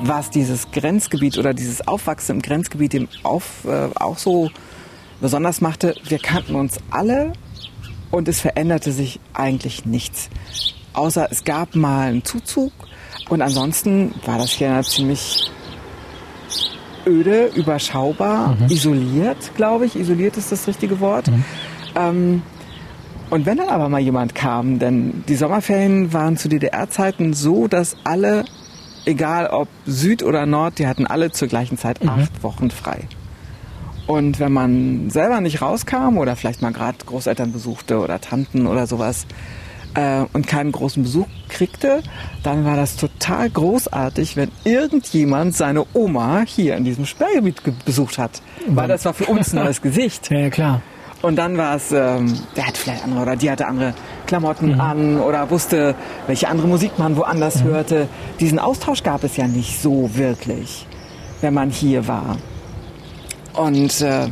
Was 0.02 0.30
dieses 0.30 0.70
Grenzgebiet 0.70 1.38
oder 1.38 1.54
dieses 1.54 1.86
Aufwachsen 1.86 2.36
im 2.36 2.42
Grenzgebiet 2.42 2.94
eben 2.94 3.08
auf, 3.22 3.64
äh, 3.64 3.88
auch 3.94 4.18
so 4.18 4.50
besonders 5.20 5.60
machte, 5.60 5.94
wir 6.04 6.18
kannten 6.18 6.54
uns 6.56 6.78
alle 6.90 7.32
und 8.14 8.28
es 8.28 8.40
veränderte 8.40 8.92
sich 8.92 9.18
eigentlich 9.32 9.84
nichts. 9.84 10.30
Außer 10.92 11.28
es 11.30 11.44
gab 11.44 11.74
mal 11.74 12.08
einen 12.08 12.24
Zuzug 12.24 12.72
und 13.28 13.42
ansonsten 13.42 14.14
war 14.24 14.38
das 14.38 14.50
hier 14.50 14.80
ziemlich 14.82 15.50
öde, 17.06 17.46
überschaubar, 17.56 18.56
isoliert, 18.68 19.50
glaube 19.56 19.86
ich. 19.86 19.96
Isoliert 19.96 20.36
ist 20.36 20.52
das 20.52 20.66
richtige 20.68 21.00
Wort. 21.00 21.26
Ähm, 21.96 22.42
und 23.30 23.46
wenn 23.46 23.56
dann 23.56 23.68
aber 23.68 23.88
mal 23.88 24.00
jemand 24.00 24.34
kam, 24.34 24.78
denn 24.78 25.24
die 25.28 25.34
Sommerferien 25.34 26.12
waren 26.12 26.36
zu 26.36 26.48
DDR-Zeiten 26.48 27.34
so, 27.34 27.66
dass 27.66 27.96
alle, 28.04 28.44
egal 29.06 29.48
ob 29.48 29.68
Süd 29.86 30.22
oder 30.22 30.46
Nord, 30.46 30.78
die 30.78 30.86
hatten 30.86 31.06
alle 31.06 31.32
zur 31.32 31.48
gleichen 31.48 31.78
Zeit 31.78 32.06
acht 32.06 32.42
Wochen 32.42 32.70
frei. 32.70 33.08
Und 34.06 34.38
wenn 34.38 34.52
man 34.52 35.08
selber 35.10 35.40
nicht 35.40 35.62
rauskam 35.62 36.18
oder 36.18 36.36
vielleicht 36.36 36.60
mal 36.62 36.72
gerade 36.72 36.98
Großeltern 37.06 37.52
besuchte 37.52 37.98
oder 38.00 38.20
Tanten 38.20 38.66
oder 38.66 38.86
sowas 38.86 39.26
äh, 39.94 40.24
und 40.34 40.46
keinen 40.46 40.72
großen 40.72 41.02
Besuch 41.02 41.26
kriegte, 41.48 42.02
dann 42.42 42.66
war 42.66 42.76
das 42.76 42.96
total 42.96 43.48
großartig, 43.48 44.36
wenn 44.36 44.50
irgendjemand 44.64 45.56
seine 45.56 45.84
Oma 45.94 46.42
hier 46.46 46.76
in 46.76 46.84
diesem 46.84 47.06
Sperrgebiet 47.06 47.64
ge- 47.64 47.72
besucht 47.86 48.18
hat. 48.18 48.42
Weil 48.68 48.88
das 48.88 49.04
war 49.06 49.14
für 49.14 49.24
uns 49.24 49.54
ein 49.54 49.64
neues 49.64 49.80
Gesicht. 49.82 50.30
Ja, 50.30 50.38
ja, 50.38 50.50
klar. 50.50 50.82
Und 51.22 51.36
dann 51.36 51.56
war 51.56 51.76
es, 51.76 51.90
ähm, 51.90 52.38
der 52.54 52.66
hat 52.66 52.76
vielleicht 52.76 53.02
andere 53.04 53.22
oder 53.22 53.36
die 53.36 53.50
hatte 53.50 53.66
andere 53.66 53.94
Klamotten 54.26 54.78
an 54.78 55.18
oder 55.18 55.48
wusste, 55.48 55.94
welche 56.26 56.48
andere 56.48 56.68
Musik 56.68 56.98
man 56.98 57.16
woanders 57.16 57.62
hörte. 57.62 58.08
Diesen 58.40 58.58
Austausch 58.58 59.02
gab 59.02 59.24
es 59.24 59.38
ja 59.38 59.46
nicht 59.48 59.80
so 59.80 60.10
wirklich, 60.14 60.86
wenn 61.40 61.54
man 61.54 61.70
hier 61.70 62.06
war. 62.06 62.36
Und 63.54 64.00
äh, 64.00 64.28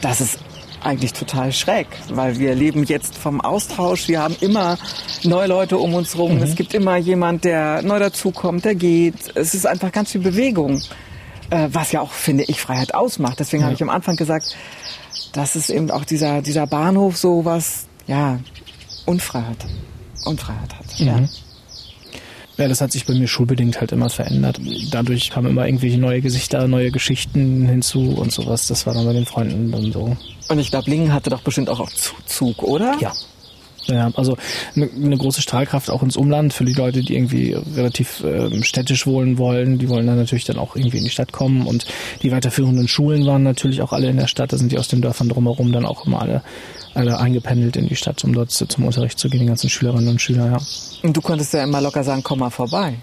das 0.00 0.20
ist 0.20 0.38
eigentlich 0.82 1.12
total 1.12 1.52
schräg, 1.52 1.86
weil 2.10 2.38
wir 2.38 2.54
leben 2.54 2.84
jetzt 2.84 3.16
vom 3.16 3.40
Austausch. 3.40 4.08
Wir 4.08 4.22
haben 4.22 4.36
immer 4.40 4.78
neue 5.24 5.46
Leute 5.46 5.78
um 5.78 5.94
uns 5.94 6.16
rum. 6.16 6.36
Mhm. 6.36 6.42
Es 6.42 6.54
gibt 6.54 6.74
immer 6.74 6.96
jemand, 6.96 7.44
der 7.44 7.82
neu 7.82 7.98
dazukommt, 7.98 8.64
der 8.64 8.74
geht. 8.74 9.14
Es 9.34 9.54
ist 9.54 9.66
einfach 9.66 9.92
ganz 9.92 10.12
viel 10.12 10.22
Bewegung, 10.22 10.80
äh, 11.50 11.68
was 11.70 11.92
ja 11.92 12.00
auch, 12.00 12.12
finde 12.12 12.44
ich, 12.44 12.60
Freiheit 12.60 12.94
ausmacht. 12.94 13.40
Deswegen 13.40 13.62
ja. 13.62 13.66
habe 13.66 13.74
ich 13.74 13.82
am 13.82 13.90
Anfang 13.90 14.16
gesagt, 14.16 14.56
dass 15.32 15.54
es 15.54 15.70
eben 15.70 15.90
auch 15.90 16.04
dieser, 16.04 16.42
dieser 16.42 16.66
Bahnhof 16.66 17.16
so 17.16 17.44
was, 17.44 17.86
ja, 18.06 18.40
Unfreiheit, 19.06 19.66
Unfreiheit 20.24 20.74
hat. 20.74 21.00
Mhm. 21.00 21.06
Ja. 21.06 21.18
Ja, 22.60 22.68
das 22.68 22.82
hat 22.82 22.92
sich 22.92 23.06
bei 23.06 23.14
mir 23.14 23.26
schulbedingt 23.26 23.80
halt 23.80 23.90
immer 23.90 24.10
verändert. 24.10 24.60
Dadurch 24.90 25.30
kamen 25.30 25.48
immer 25.48 25.64
irgendwelche 25.64 25.96
neue 25.96 26.20
Gesichter, 26.20 26.68
neue 26.68 26.90
Geschichten 26.90 27.66
hinzu 27.66 28.10
und 28.18 28.32
sowas. 28.32 28.66
Das 28.66 28.86
war 28.86 28.92
dann 28.92 29.06
bei 29.06 29.14
den 29.14 29.24
Freunden 29.24 29.72
dann 29.72 29.90
so. 29.90 30.14
Und 30.50 30.58
ich 30.58 30.70
glaube, 30.70 30.90
Lingen 30.90 31.14
hatte 31.14 31.30
doch 31.30 31.40
bestimmt 31.40 31.70
auch 31.70 31.88
Zuzug, 31.88 32.62
oder? 32.62 32.98
Ja. 33.00 33.14
Ja, 33.90 34.10
also 34.14 34.36
eine, 34.74 34.88
eine, 34.94 35.16
große 35.16 35.42
Strahlkraft 35.42 35.90
auch 35.90 36.02
ins 36.02 36.16
Umland 36.16 36.52
für 36.52 36.64
die 36.64 36.72
Leute, 36.72 37.00
die 37.00 37.14
irgendwie 37.14 37.56
relativ 37.74 38.22
äh, 38.24 38.62
städtisch 38.62 39.06
wohnen 39.06 39.38
wollen. 39.38 39.78
Die 39.78 39.88
wollen 39.88 40.06
dann 40.06 40.16
natürlich 40.16 40.44
dann 40.44 40.58
auch 40.58 40.76
irgendwie 40.76 40.98
in 40.98 41.04
die 41.04 41.10
Stadt 41.10 41.32
kommen. 41.32 41.66
Und 41.66 41.86
die 42.22 42.32
weiterführenden 42.32 42.88
Schulen 42.88 43.26
waren 43.26 43.42
natürlich 43.42 43.82
auch 43.82 43.92
alle 43.92 44.08
in 44.08 44.16
der 44.16 44.26
Stadt. 44.26 44.52
Da 44.52 44.58
sind 44.58 44.72
die 44.72 44.78
aus 44.78 44.88
den 44.88 45.02
Dörfern 45.02 45.28
drumherum 45.28 45.72
dann 45.72 45.86
auch 45.86 46.06
immer 46.06 46.22
alle 46.22 46.42
alle 46.94 47.18
eingependelt 47.18 47.76
in 47.76 47.86
die 47.88 47.96
Stadt, 47.96 48.24
um 48.24 48.32
dort 48.32 48.50
zum 48.50 48.84
Unterricht 48.84 49.18
zu 49.18 49.28
gehen, 49.28 49.40
die 49.40 49.46
ganzen 49.46 49.70
Schülerinnen 49.70 50.08
und 50.08 50.20
Schüler, 50.20 50.46
ja. 50.46 50.58
Und 51.02 51.16
du 51.16 51.20
konntest 51.20 51.52
ja 51.54 51.62
immer 51.62 51.80
locker 51.80 52.02
sagen, 52.02 52.22
komm 52.22 52.40
mal 52.40 52.50
vorbei. 52.50 52.94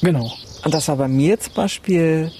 Genau. 0.00 0.32
Und 0.64 0.74
das 0.74 0.88
war 0.88 0.96
bei 0.96 1.08
mir 1.08 1.38
zum 1.38 1.54
Beispiel, 1.54 2.30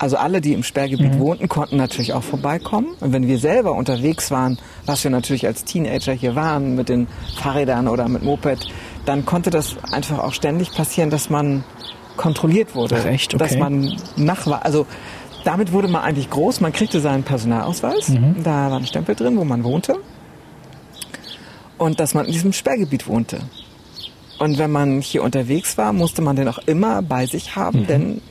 also 0.00 0.16
alle, 0.16 0.40
die 0.40 0.54
im 0.54 0.62
Sperrgebiet 0.62 1.16
mhm. 1.16 1.18
wohnten, 1.18 1.48
konnten 1.48 1.76
natürlich 1.76 2.14
auch 2.14 2.22
vorbeikommen. 2.22 2.88
Und 3.00 3.12
wenn 3.12 3.28
wir 3.28 3.38
selber 3.38 3.74
unterwegs 3.74 4.30
waren, 4.30 4.58
was 4.86 5.04
wir 5.04 5.10
natürlich 5.10 5.46
als 5.46 5.64
Teenager 5.64 6.14
hier 6.14 6.34
waren, 6.34 6.74
mit 6.74 6.88
den 6.88 7.06
Fahrrädern 7.36 7.86
oder 7.86 8.08
mit 8.08 8.22
Moped, 8.22 8.66
dann 9.04 9.26
konnte 9.26 9.50
das 9.50 9.76
einfach 9.92 10.18
auch 10.18 10.32
ständig 10.32 10.72
passieren, 10.72 11.10
dass 11.10 11.28
man 11.28 11.64
kontrolliert 12.16 12.74
wurde. 12.74 12.96
Ach 12.98 13.04
echt? 13.04 13.34
Okay. 13.34 13.44
Dass 13.44 13.58
man 13.58 13.94
nach 14.16 14.46
war. 14.46 14.64
Also 14.64 14.86
damit 15.44 15.70
wurde 15.70 15.88
man 15.88 16.00
eigentlich 16.00 16.30
groß. 16.30 16.62
Man 16.62 16.72
kriegte 16.72 16.98
seinen 17.00 17.22
Personalausweis. 17.22 18.08
Mhm. 18.08 18.36
Da 18.42 18.70
war 18.70 18.78
ein 18.78 18.86
Stempel 18.86 19.14
drin, 19.14 19.36
wo 19.36 19.44
man 19.44 19.64
wohnte. 19.64 19.96
Und 21.76 22.00
dass 22.00 22.14
man 22.14 22.24
in 22.24 22.32
diesem 22.32 22.54
Sperrgebiet 22.54 23.06
wohnte. 23.06 23.40
Und 24.38 24.56
wenn 24.56 24.70
man 24.70 25.02
hier 25.02 25.22
unterwegs 25.22 25.76
war, 25.76 25.92
musste 25.92 26.22
man 26.22 26.36
den 26.36 26.48
auch 26.48 26.58
immer 26.64 27.02
bei 27.02 27.26
sich 27.26 27.54
haben, 27.54 27.80
mhm. 27.80 27.86
denn 27.86 28.22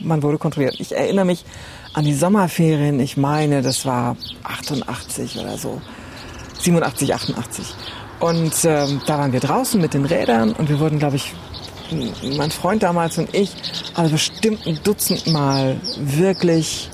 man 0.00 0.22
wurde 0.22 0.38
kontrolliert. 0.38 0.76
Ich 0.78 0.94
erinnere 0.94 1.24
mich 1.24 1.44
an 1.92 2.04
die 2.04 2.14
Sommerferien. 2.14 3.00
Ich 3.00 3.16
meine, 3.16 3.62
das 3.62 3.86
war 3.86 4.16
88 4.42 5.38
oder 5.38 5.56
so. 5.56 5.80
87, 6.60 7.14
88. 7.14 7.74
Und 8.20 8.52
ähm, 8.64 9.00
da 9.06 9.18
waren 9.18 9.32
wir 9.32 9.40
draußen 9.40 9.80
mit 9.80 9.94
den 9.94 10.04
Rädern 10.04 10.52
und 10.52 10.68
wir 10.68 10.80
wurden, 10.80 10.98
glaube 10.98 11.16
ich, 11.16 11.34
mein 12.36 12.50
Freund 12.50 12.82
damals 12.82 13.18
und 13.18 13.34
ich, 13.34 13.54
also 13.94 14.12
bestimmt 14.12 14.66
ein 14.66 14.78
Dutzend 14.82 15.26
Mal 15.26 15.76
wirklich 15.98 16.90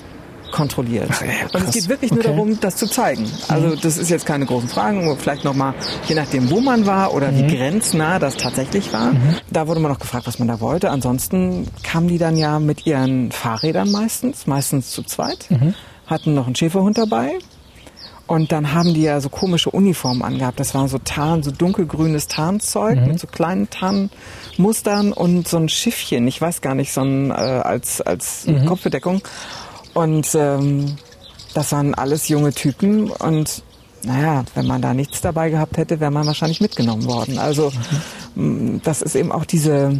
kontrolliert. 0.51 1.09
Ach, 1.11 1.21
ja, 1.21 1.29
und 1.53 1.67
es 1.67 1.73
geht 1.73 1.89
wirklich 1.89 2.11
nur 2.11 2.23
darum, 2.23 2.59
das 2.59 2.75
zu 2.75 2.87
zeigen. 2.87 3.29
Also 3.47 3.67
mhm. 3.67 3.81
das 3.81 3.97
ist 3.97 4.09
jetzt 4.09 4.25
keine 4.25 4.45
großen 4.45 4.69
Fragen, 4.69 5.15
vielleicht 5.17 5.43
nochmal, 5.43 5.73
je 6.07 6.15
nachdem, 6.15 6.49
wo 6.49 6.61
man 6.61 6.85
war 6.85 7.13
oder 7.13 7.31
mhm. 7.31 7.37
wie 7.37 7.55
grenznah 7.55 8.19
das 8.19 8.37
tatsächlich 8.37 8.93
war. 8.93 9.13
Mhm. 9.13 9.37
Da 9.49 9.67
wurde 9.67 9.79
man 9.79 9.91
noch 9.91 9.99
gefragt, 9.99 10.27
was 10.27 10.39
man 10.39 10.47
da 10.47 10.59
wollte. 10.59 10.91
Ansonsten 10.91 11.67
kamen 11.83 12.07
die 12.07 12.17
dann 12.17 12.37
ja 12.37 12.59
mit 12.59 12.85
ihren 12.85 13.31
Fahrrädern 13.31 13.91
meistens, 13.91 14.47
meistens 14.47 14.91
zu 14.91 15.03
zweit, 15.03 15.49
mhm. 15.49 15.73
hatten 16.07 16.33
noch 16.33 16.45
einen 16.45 16.55
Schäferhund 16.55 16.97
dabei 16.97 17.39
und 18.31 18.53
dann 18.53 18.73
haben 18.73 18.93
die 18.93 19.01
ja 19.01 19.19
so 19.19 19.27
komische 19.27 19.71
Uniformen 19.71 20.21
angehabt. 20.21 20.57
Das 20.61 20.73
war 20.73 20.87
so 20.87 20.99
Tarn, 20.99 21.43
so 21.43 21.51
dunkelgrünes 21.51 22.29
Tarnzeug 22.29 22.97
mhm. 22.97 23.07
mit 23.07 23.19
so 23.19 23.27
kleinen 23.27 23.69
Tarnmustern 23.69 25.11
und 25.11 25.49
so 25.49 25.57
ein 25.57 25.67
Schiffchen. 25.67 26.25
Ich 26.29 26.39
weiß 26.39 26.61
gar 26.61 26.73
nicht, 26.73 26.93
so 26.93 27.01
ein 27.01 27.29
äh, 27.29 27.33
als 27.33 27.99
als 27.99 28.47
mhm. 28.47 28.67
Kopfbedeckung. 28.67 29.21
Und 29.93 30.33
ähm, 30.35 30.95
das 31.53 31.71
waren 31.71 31.93
alles 31.95 32.27
junge 32.27 32.53
Typen 32.53 33.09
und 33.09 33.63
naja, 34.03 34.45
wenn 34.55 34.65
man 34.65 34.81
da 34.81 34.93
nichts 34.93 35.21
dabei 35.21 35.49
gehabt 35.49 35.77
hätte, 35.77 35.99
wäre 35.99 36.11
man 36.11 36.25
wahrscheinlich 36.25 36.61
mitgenommen 36.61 37.05
worden. 37.05 37.37
Also 37.37 37.71
mhm. 38.35 38.81
das 38.83 39.01
ist 39.01 39.15
eben 39.15 39.31
auch 39.31 39.45
diese 39.45 39.99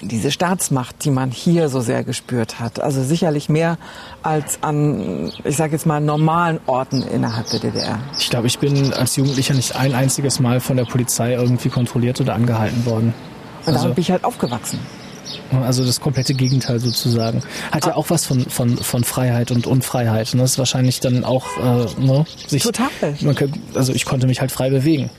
diese 0.00 0.30
Staatsmacht, 0.30 1.04
die 1.04 1.10
man 1.10 1.30
hier 1.30 1.68
so 1.68 1.80
sehr 1.80 2.04
gespürt 2.04 2.60
hat. 2.60 2.80
Also 2.80 3.02
sicherlich 3.02 3.48
mehr 3.48 3.78
als 4.22 4.62
an, 4.62 5.32
ich 5.44 5.56
sage 5.56 5.72
jetzt 5.72 5.86
mal, 5.86 6.00
normalen 6.00 6.60
Orten 6.66 7.02
innerhalb 7.02 7.50
der 7.50 7.60
DDR. 7.60 7.98
Ich 8.18 8.30
glaube, 8.30 8.46
ich 8.46 8.58
bin 8.58 8.92
als 8.92 9.16
Jugendlicher 9.16 9.54
nicht 9.54 9.74
ein 9.74 9.94
einziges 9.94 10.40
Mal 10.40 10.60
von 10.60 10.76
der 10.76 10.84
Polizei 10.84 11.32
irgendwie 11.34 11.68
kontrolliert 11.68 12.20
oder 12.20 12.34
angehalten 12.34 12.86
worden. 12.86 13.14
Und 13.66 13.74
also, 13.74 13.88
bin 13.88 14.00
ich 14.00 14.10
halt 14.10 14.24
aufgewachsen. 14.24 14.78
Also 15.50 15.84
das 15.84 16.00
komplette 16.00 16.34
Gegenteil 16.34 16.78
sozusagen. 16.80 17.42
Hat 17.72 17.84
ah. 17.84 17.90
ja 17.90 17.96
auch 17.96 18.10
was 18.10 18.26
von, 18.26 18.44
von, 18.48 18.76
von 18.76 19.04
Freiheit 19.04 19.50
und 19.50 19.66
Unfreiheit. 19.66 20.32
Und 20.32 20.40
das 20.40 20.52
ist 20.52 20.58
wahrscheinlich 20.58 21.00
dann 21.00 21.24
auch 21.24 21.46
äh, 21.58 22.00
ne, 22.00 22.24
sich. 22.46 22.62
Total. 22.62 22.88
Man, 23.20 23.36
also 23.74 23.92
ich 23.92 24.04
konnte 24.04 24.26
mich 24.26 24.40
halt 24.40 24.52
frei 24.52 24.70
bewegen. 24.70 25.10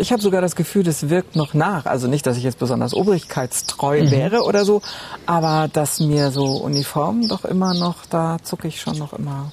Ich 0.00 0.12
habe 0.12 0.22
sogar 0.22 0.40
das 0.40 0.54
Gefühl, 0.54 0.84
das 0.84 1.10
wirkt 1.10 1.34
noch 1.34 1.54
nach. 1.54 1.86
Also 1.86 2.06
nicht, 2.06 2.24
dass 2.24 2.36
ich 2.36 2.44
jetzt 2.44 2.58
besonders 2.58 2.94
obrigkeitstreu 2.94 4.04
mhm. 4.04 4.10
wäre 4.12 4.42
oder 4.42 4.64
so, 4.64 4.80
aber 5.26 5.68
dass 5.72 5.98
mir 5.98 6.30
so 6.30 6.44
Uniformen 6.44 7.28
doch 7.28 7.44
immer 7.44 7.74
noch, 7.74 8.06
da 8.06 8.36
zucke 8.42 8.68
ich 8.68 8.80
schon 8.80 8.96
noch 8.96 9.12
immer. 9.12 9.50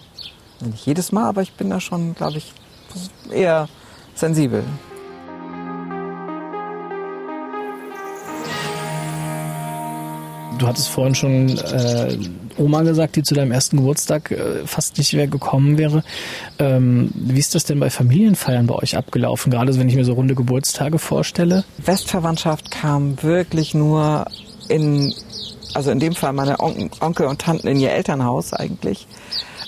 Nicht 0.62 0.86
jedes 0.86 1.12
Mal, 1.12 1.26
aber 1.28 1.42
ich 1.42 1.54
bin 1.54 1.70
da 1.70 1.80
schon, 1.80 2.14
glaube 2.14 2.38
ich, 2.38 2.54
eher 3.32 3.68
sensibel. 4.14 4.64
Du 10.58 10.68
hattest 10.68 10.90
vorhin 10.90 11.16
schon 11.16 11.58
äh, 11.58 12.18
Oma 12.58 12.84
gesagt, 12.84 13.16
die 13.16 13.24
zu 13.24 13.34
deinem 13.34 13.52
ersten 13.52 13.78
Geburtstag 13.78 14.32
äh, 14.32 14.66
fast 14.66 14.98
nicht 14.98 15.14
mehr 15.14 15.28
gekommen 15.28 15.78
wäre. 15.78 16.04
Ähm, 16.60 17.12
wie 17.14 17.40
ist 17.40 17.56
das 17.56 17.66
denn 17.66 17.80
bei 17.80 17.90
Familienfeiern 17.90 18.68
bei 18.68 18.76
euch 18.76 18.96
abgelaufen? 18.96 19.52
Gerade 19.52 19.78
wenn 19.78 19.90
ich 19.90 19.96
mir 19.96 20.06
so 20.06 20.14
runde 20.14 20.36
Geburtstage 20.36 21.00
vorstelle. 21.00 21.66
Westverwandtschaft 21.78 22.72
kam 22.72 23.22
wirklich 23.22 23.74
nur 23.74 24.26
in, 24.70 25.14
also 25.74 25.92
in 25.92 26.00
dem 26.00 26.16
Fall 26.16 26.34
meine 26.34 26.60
On 26.60 26.90
Onkel 27.02 27.28
und 27.28 27.42
Tanten 27.42 27.68
in 27.68 27.80
ihr 27.80 27.92
Elternhaus 27.92 28.54
eigentlich. 28.54 29.08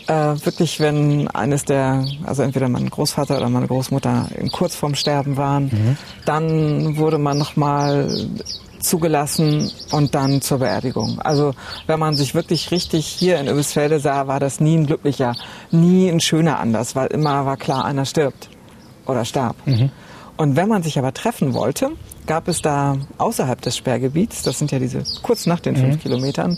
Äh, 0.07 0.35
wirklich, 0.45 0.79
wenn 0.79 1.27
eines 1.27 1.65
der, 1.65 2.05
also 2.23 2.41
entweder 2.41 2.69
mein 2.69 2.89
Großvater 2.89 3.35
oder 3.37 3.49
meine 3.49 3.67
Großmutter 3.67 4.29
kurz 4.53 4.73
vorm 4.73 4.95
Sterben 4.95 5.35
waren, 5.35 5.65
mhm. 5.65 5.97
dann 6.23 6.95
wurde 6.95 7.17
man 7.17 7.37
nochmal 7.37 8.07
zugelassen 8.87 9.71
und 9.91 10.15
dann 10.15 10.41
zur 10.41 10.59
Beerdigung. 10.59 11.19
Also 11.21 11.53
wenn 11.85 11.99
man 11.99 12.15
sich 12.15 12.33
wirklich 12.35 12.71
richtig 12.71 13.05
hier 13.05 13.39
in 13.39 13.47
Öbisfelde 13.47 13.99
sah, 13.99 14.27
war 14.27 14.39
das 14.39 14.59
nie 14.59 14.77
ein 14.77 14.87
glücklicher, 14.87 15.35
nie 15.71 16.09
ein 16.09 16.19
schöner 16.19 16.59
Anlass, 16.59 16.95
weil 16.95 17.07
immer 17.07 17.45
war 17.45 17.57
klar, 17.57 17.85
einer 17.85 18.05
stirbt 18.05 18.49
oder 19.05 19.25
starb. 19.25 19.55
Mhm. 19.65 19.91
Und 20.37 20.55
wenn 20.55 20.69
man 20.69 20.83
sich 20.83 20.99
aber 20.99 21.13
treffen 21.13 21.53
wollte, 21.53 21.91
gab 22.27 22.47
es 22.47 22.61
da 22.61 22.97
außerhalb 23.17 23.59
des 23.61 23.75
Sperrgebiets, 23.77 24.43
das 24.43 24.59
sind 24.59 24.71
ja 24.71 24.79
diese 24.79 25.03
kurz 25.23 25.45
nach 25.45 25.59
den 25.59 25.75
fünf 25.75 25.95
mhm. 25.95 25.99
Kilometern, 25.99 26.57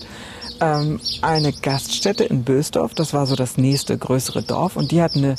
ähm, 0.59 0.99
eine 1.21 1.53
Gaststätte 1.53 2.25
in 2.25 2.43
Bösdorf. 2.43 2.93
Das 2.93 3.13
war 3.13 3.25
so 3.25 3.35
das 3.35 3.57
nächste 3.57 3.97
größere 3.97 4.43
Dorf 4.43 4.75
und 4.75 4.91
die 4.91 5.01
hatten 5.01 5.19
eine, 5.19 5.35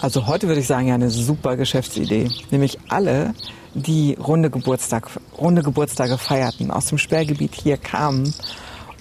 also 0.00 0.26
heute 0.26 0.48
würde 0.48 0.60
ich 0.60 0.66
sagen, 0.66 0.88
ja 0.88 0.94
eine 0.94 1.10
super 1.10 1.56
Geschäftsidee. 1.56 2.30
Nämlich 2.50 2.78
alle 2.88 3.34
die 3.76 4.14
runde, 4.14 4.50
Geburtstag, 4.50 5.08
runde 5.38 5.62
Geburtstage 5.62 6.18
feierten, 6.18 6.70
aus 6.70 6.86
dem 6.86 6.98
Sperrgebiet 6.98 7.54
hier 7.54 7.76
kamen 7.76 8.34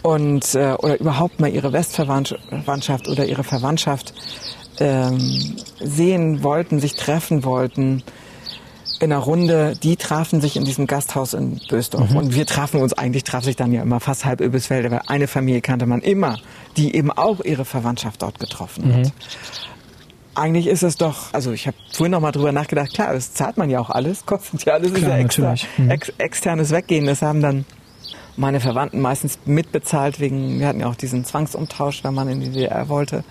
und 0.03 0.53
äh, 0.55 0.73
oder 0.73 0.99
überhaupt 0.99 1.39
mal 1.39 1.51
ihre 1.51 1.73
Westverwandtschaft 1.73 3.07
oder 3.07 3.25
ihre 3.25 3.43
Verwandtschaft 3.43 4.13
ähm, 4.79 5.55
sehen 5.79 6.43
wollten, 6.43 6.79
sich 6.79 6.95
treffen 6.95 7.43
wollten 7.43 8.03
in 8.99 9.11
einer 9.11 9.21
Runde, 9.21 9.75
die 9.81 9.97
trafen 9.97 10.41
sich 10.41 10.55
in 10.55 10.63
diesem 10.63 10.87
Gasthaus 10.87 11.33
in 11.33 11.59
Bösdorf. 11.69 12.11
Mhm. 12.11 12.17
Und 12.17 12.35
wir 12.35 12.45
trafen 12.45 12.81
uns, 12.81 12.93
eigentlich 12.93 13.23
traf 13.23 13.43
sich 13.43 13.55
dann 13.55 13.73
ja 13.73 13.81
immer 13.81 13.99
fast 13.99 14.25
halb 14.25 14.41
Übelsfelde, 14.41 14.89
weil 14.91 15.01
eine 15.07 15.27
Familie 15.27 15.61
kannte 15.61 15.85
man 15.85 16.01
immer, 16.01 16.37
die 16.77 16.95
eben 16.95 17.11
auch 17.11 17.41
ihre 17.41 17.65
Verwandtschaft 17.65 18.21
dort 18.21 18.39
getroffen 18.39 18.93
hat. 18.93 19.11
Eigentlich 20.35 20.67
ist 20.67 20.83
es 20.83 20.97
doch, 20.97 21.33
also 21.33 21.51
ich 21.53 21.65
habe 21.65 21.77
vorhin 21.93 22.11
noch 22.11 22.19
mal 22.19 22.31
drüber 22.31 22.51
nachgedacht, 22.51 22.93
klar, 22.93 23.13
das 23.13 23.33
zahlt 23.33 23.57
man 23.57 23.69
ja 23.69 23.79
auch 23.79 23.89
alles, 23.89 24.25
kostet 24.25 24.65
ja 24.65 24.73
alles, 24.73 24.93
klar, 24.93 25.19
ist 25.19 25.37
ja 25.37 25.53
extra, 25.53 25.55
mhm. 25.77 25.89
ex, 25.89 26.09
externes 26.17 26.71
Weggehen. 26.71 27.05
Das 27.05 27.21
haben 27.21 27.41
dann 27.41 27.65
meine 28.37 28.59
Verwandten 28.59 28.99
meistens 28.99 29.39
mitbezahlt, 29.45 30.19
wegen, 30.19 30.59
wir 30.59 30.67
hatten 30.67 30.81
ja 30.81 30.87
auch 30.87 30.95
diesen 30.95 31.23
Zwangsumtausch, 31.23 32.03
wenn 32.03 32.13
man 32.13 32.27
in 32.27 32.41
die 32.41 32.49
DDR 32.49 32.89
wollte. 32.89 33.23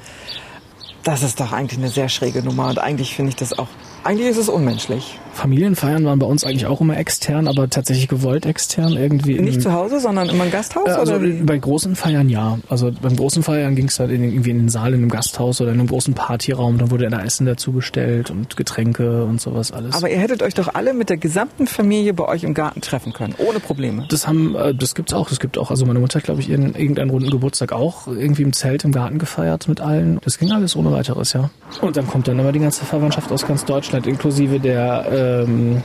Das 1.03 1.23
ist 1.23 1.41
doch 1.41 1.53
eigentlich 1.53 1.79
eine 1.79 1.91
sehr 1.91 2.09
schräge 2.09 2.43
Nummer 2.43 2.69
und 2.69 2.79
eigentlich 2.79 3.15
finde 3.15 3.29
ich 3.29 3.37
das 3.37 3.59
auch 3.59 3.69
Eigentlich 4.05 4.29
ist 4.29 4.37
es 4.37 4.49
unmenschlich. 4.51 5.19
Familienfeiern 5.33 6.05
waren 6.05 6.19
bei 6.19 6.27
uns 6.27 6.45
eigentlich 6.45 6.67
auch 6.67 6.81
immer 6.81 6.97
extern, 6.97 7.49
aber 7.49 7.69
tatsächlich 7.69 8.07
gewollt 8.09 8.47
extern 8.47 8.93
irgendwie. 8.93 9.41
Nicht 9.41 9.63
zu 9.63 9.73
Hause, 9.73 9.99
sondern 9.99 10.29
immer 10.29 10.45
ein 10.45 10.51
Gasthaus? 10.51 10.87
Äh, 10.87 10.93
also 10.93 11.15
oder 11.15 11.29
bei 11.43 11.59
großen 11.59 11.97
Feiern 11.97 12.29
ja. 12.29 12.59
Also 12.69 12.93
beim 12.93 13.17
großen 13.17 13.43
Feiern 13.43 13.75
ging 13.75 13.89
es 13.89 13.99
halt 13.99 14.11
in, 14.11 14.23
irgendwie 14.23 14.51
in 14.51 14.59
den 14.59 14.69
Saal 14.69 14.95
in 14.95 15.01
einem 15.01 15.09
Gasthaus 15.09 15.61
oder 15.61 15.73
in 15.73 15.81
einem 15.81 15.89
großen 15.89 16.15
Partyraum. 16.15 16.79
Dann 16.79 16.91
wurde 16.91 17.09
da 17.09 17.23
Essen 17.23 17.47
dazu 17.47 17.73
bestellt 17.73 18.31
und 18.31 18.57
Getränke 18.57 19.25
und 19.25 19.41
sowas 19.41 19.73
alles. 19.73 19.97
Aber 19.97 20.11
ihr 20.11 20.19
hättet 20.19 20.43
euch 20.43 20.55
doch 20.55 20.75
alle 20.75 20.95
mit 20.95 21.09
der 21.09 21.17
gesamten 21.17 21.67
Familie 21.67 22.15
bei 22.15 22.29
euch 22.29 22.45
im 22.45 22.55
Garten 22.55 22.81
treffen 22.81 23.13
können, 23.13 23.35
ohne 23.39 23.59
Probleme. 23.59 24.07
das 24.09 24.29
haben, 24.29 24.55
äh, 24.55 24.75
das 24.75 24.95
gibt's 24.95 25.13
auch. 25.13 25.29
Das 25.29 25.41
gibt 25.41 25.59
auch. 25.59 25.71
Also 25.71 25.87
meine 25.87 25.99
Mutter 25.99 26.19
hat, 26.19 26.25
glaube 26.25 26.41
ich, 26.41 26.49
ihren 26.49 26.75
irgendeinen 26.75 27.11
runden 27.11 27.31
Geburtstag 27.31 27.73
auch 27.73 28.07
irgendwie 28.07 28.43
im 28.43 28.53
Zelt 28.53 28.85
im 28.85 28.93
Garten 28.93 29.19
gefeiert 29.19 29.67
mit 29.67 29.81
allen. 29.81 30.21
Das 30.23 30.39
ging 30.39 30.53
alles 30.53 30.77
ohne 30.77 30.93
weiteres, 30.93 31.33
ja. 31.33 31.51
Und 31.81 31.97
dann 31.97 32.07
kommt 32.07 32.29
dann 32.29 32.39
immer 32.39 32.53
die 32.53 32.61
ganze 32.61 32.85
Verwandtschaft 32.85 33.33
aus 33.33 33.47
ganz 33.47 33.65
Deutschland, 33.65 33.94
inklusive 34.03 34.61
der 34.61 35.45
ähm, 35.47 35.83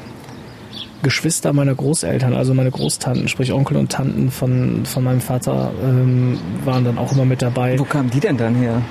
Geschwister 1.01 1.53
meiner 1.53 1.75
Großeltern, 1.75 2.33
also 2.33 2.53
meine 2.53 2.71
Großtanten, 2.71 3.27
sprich 3.27 3.53
Onkel 3.53 3.77
und 3.77 3.91
Tanten 3.91 4.31
von, 4.31 4.85
von 4.85 5.03
meinem 5.03 5.21
Vater, 5.21 5.71
ähm, 5.83 6.37
waren 6.65 6.83
dann 6.83 6.97
auch 6.97 7.11
immer 7.13 7.25
mit 7.25 7.41
dabei. 7.41 7.79
Wo 7.79 7.85
kamen 7.85 8.09
die 8.09 8.19
denn 8.19 8.37
dann 8.37 8.55
her? 8.55 8.81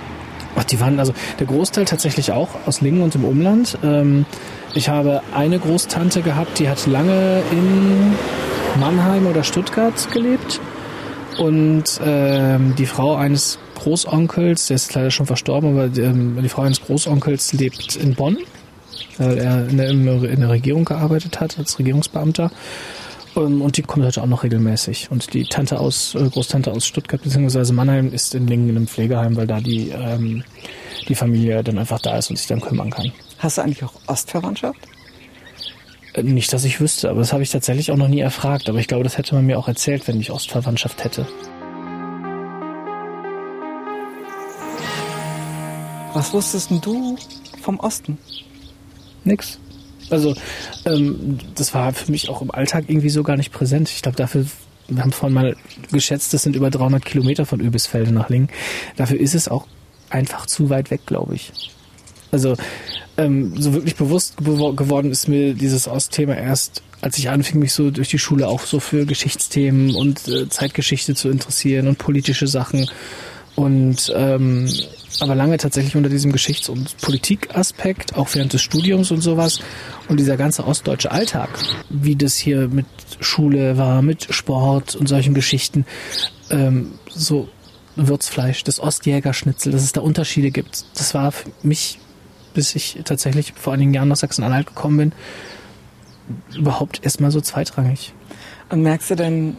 Ach, 0.57 0.65
die 0.65 0.81
waren 0.81 0.99
also 0.99 1.13
der 1.39 1.47
Großteil 1.47 1.85
tatsächlich 1.85 2.33
auch 2.33 2.49
aus 2.67 2.81
Lingen 2.81 3.03
und 3.03 3.15
im 3.15 3.25
Umland. 3.25 3.79
Ähm, 3.85 4.25
ich 4.75 4.89
habe 4.89 5.23
eine 5.35 5.59
Großtante 5.59 6.23
gehabt, 6.23 6.59
die 6.59 6.69
hat 6.69 6.87
lange 6.87 7.43
in 7.53 8.15
Mannheim 8.81 9.27
oder 9.27 9.45
Stuttgart 9.45 10.11
gelebt. 10.11 10.61
Und 11.39 12.01
ähm, 12.05 12.75
die 12.77 12.87
Frau 12.87 13.15
eines 13.15 13.59
Großonkels, 13.77 14.67
der 14.67 14.75
ist 14.75 14.95
leider 14.95 15.11
schon 15.11 15.27
verstorben, 15.27 15.71
aber 15.71 15.85
ähm, 15.97 16.39
die 16.43 16.49
Frau 16.49 16.63
eines 16.63 16.81
Großonkels 16.83 17.53
lebt 17.53 17.95
in 17.95 18.15
Bonn, 18.15 18.39
weil 19.19 19.39
er 19.39 19.69
in 19.69 19.77
der, 19.77 19.89
in 19.91 20.41
der 20.41 20.49
Regierung 20.49 20.85
gearbeitet 20.85 21.41
hat 21.41 21.59
als 21.59 21.79
Regierungsbeamter. 21.79 22.51
Ähm, 23.37 23.61
Und 23.63 23.77
die 23.77 23.83
kommt 23.83 24.05
heute 24.07 24.23
auch 24.23 24.27
noch 24.27 24.43
regelmäßig. 24.45 25.11
Und 25.11 25.35
die 25.35 25.45
Tante 25.45 25.79
aus, 25.81 26.15
äh, 26.15 26.29
Großtante 26.29 26.73
aus 26.73 26.87
Stuttgart 26.87 27.23
bzw. 27.23 27.73
Mannheim 27.73 28.13
ist 28.13 28.35
in 28.35 28.47
Lingen 28.47 28.69
in 28.71 28.77
einem 28.77 28.87
Pflegeheim, 28.89 29.37
weil 29.37 29.47
da 29.47 29.61
die, 29.61 29.91
ähm, 29.91 30.43
die 31.09 31.15
Familie 31.15 31.63
dann 31.63 31.79
einfach 31.79 32.01
da 32.01 32.17
ist 32.17 32.31
und 32.31 32.37
sich 32.37 32.47
dann 32.47 32.61
kümmern 32.61 32.91
kann. 32.91 33.13
Hast 33.39 33.59
du 33.59 33.63
eigentlich 33.63 33.85
auch 33.85 33.93
Ostverwandtschaft? 34.07 34.81
Äh, 36.15 36.23
Nicht, 36.23 36.53
dass 36.53 36.65
ich 36.65 36.81
wüsste, 36.81 37.11
aber 37.11 37.21
das 37.21 37.33
habe 37.33 37.43
ich 37.43 37.51
tatsächlich 37.51 37.91
auch 37.93 37.97
noch 37.97 38.09
nie 38.09 38.21
erfragt. 38.21 38.69
Aber 38.69 38.79
ich 38.79 38.89
glaube, 38.89 39.05
das 39.05 39.19
hätte 39.19 39.35
man 39.35 39.47
mir 39.47 39.59
auch 39.59 39.69
erzählt, 39.69 40.09
wenn 40.09 40.21
ich 40.21 40.31
Ostverwandtschaft 40.31 41.05
hätte. 41.05 41.27
Was 46.15 46.33
wusstest 46.33 46.71
denn 46.71 46.81
du 46.81 47.17
vom 47.63 47.79
Osten? 47.81 48.19
Nix. 49.29 49.59
Also, 50.11 50.35
ähm, 50.87 51.39
das 51.55 51.75
war 51.75 51.93
für 51.93 52.11
mich 52.11 52.29
auch 52.29 52.41
im 52.43 52.51
Alltag 52.51 52.85
irgendwie 52.89 53.11
so 53.11 53.23
gar 53.23 53.37
nicht 53.37 53.53
präsent. 53.53 53.89
Ich 53.91 54.03
glaube, 54.03 54.17
dafür, 54.17 54.47
wir 54.89 55.03
haben 55.03 55.13
vorhin 55.13 55.35
mal 55.35 55.57
geschätzt, 55.93 56.33
das 56.35 56.43
sind 56.43 56.57
über 56.57 56.71
300 56.71 57.05
Kilometer 57.05 57.45
von 57.47 57.61
Öbisfelde 57.61 58.11
nach 58.13 58.29
Lingen. 58.31 58.49
Dafür 58.97 59.21
ist 59.21 59.35
es 59.35 59.49
auch 59.49 59.67
einfach 60.11 60.47
zu 60.47 60.71
weit 60.71 60.91
weg, 60.91 61.03
glaube 61.07 61.35
ich. 61.35 61.53
Also, 62.31 62.57
ähm, 63.19 63.55
so 63.61 63.75
wirklich 63.75 63.97
bewusst 63.97 64.39
gewo- 64.41 64.75
geworden 64.75 65.11
ist 65.11 65.29
mir 65.29 65.55
dieses 65.55 65.89
Ostthema 65.89 66.35
erst, 66.35 66.83
als 67.01 67.19
ich 67.19 67.29
anfing, 67.29 67.59
mich 67.59 67.73
so 67.73 67.91
durch 67.91 68.09
die 68.09 68.19
Schule 68.19 68.49
auch 68.49 68.63
so 68.63 68.81
für 68.81 69.05
Geschichtsthemen 69.07 69.95
und 69.95 70.27
äh, 70.29 70.49
Zeitgeschichte 70.49 71.15
zu 71.15 71.29
interessieren 71.29 71.87
und 71.89 71.99
politische 71.99 72.47
Sachen. 72.47 72.89
Und 73.59 74.13
ähm, 74.15 74.69
aber 75.19 75.35
lange 75.35 75.57
tatsächlich 75.57 75.97
unter 75.97 76.09
diesem 76.09 76.31
Geschichts- 76.31 76.69
und 76.69 76.97
Politikaspekt, 76.99 78.15
auch 78.15 78.29
während 78.33 78.53
des 78.53 78.63
Studiums 78.63 79.11
und 79.11 79.21
sowas. 79.21 79.59
Und 80.09 80.21
dieser 80.21 80.37
ganze 80.37 80.65
ostdeutsche 80.65 81.11
Alltag, 81.11 81.49
wie 81.91 82.15
das 82.15 82.37
hier 82.37 82.69
mit 82.69 82.87
Schule 83.19 83.77
war, 83.77 84.01
mit 84.01 84.33
Sport 84.33 84.95
und 84.95 85.09
solchen 85.09 85.35
Geschichten, 85.35 85.87
ähm, 86.51 86.93
so 87.11 87.49
Würzfleisch, 87.97 88.63
das 88.63 88.79
Ostjägerschnitzel, 88.79 89.73
dass 89.73 89.83
es 89.83 89.91
da 89.91 90.03
Unterschiede 90.03 90.53
gibt, 90.53 90.85
das 90.95 91.15
war 91.15 91.33
für 91.33 91.51
mich, 91.65 91.99
bis 92.55 92.77
ich 92.77 93.01
tatsächlich 93.05 93.55
vor 93.57 93.73
einigen 93.73 93.93
Jahren 93.93 94.07
nach 94.07 94.17
Sachsen-Anhalt 94.17 94.69
gekommen 94.69 94.99
bin, 94.99 95.13
überhaupt 96.57 97.03
erstmal 97.03 97.33
so 97.33 97.41
zweitrangig. 97.41 98.15
Und 98.69 98.83
merkst 98.83 99.11
du 99.11 99.17
denn, 99.17 99.57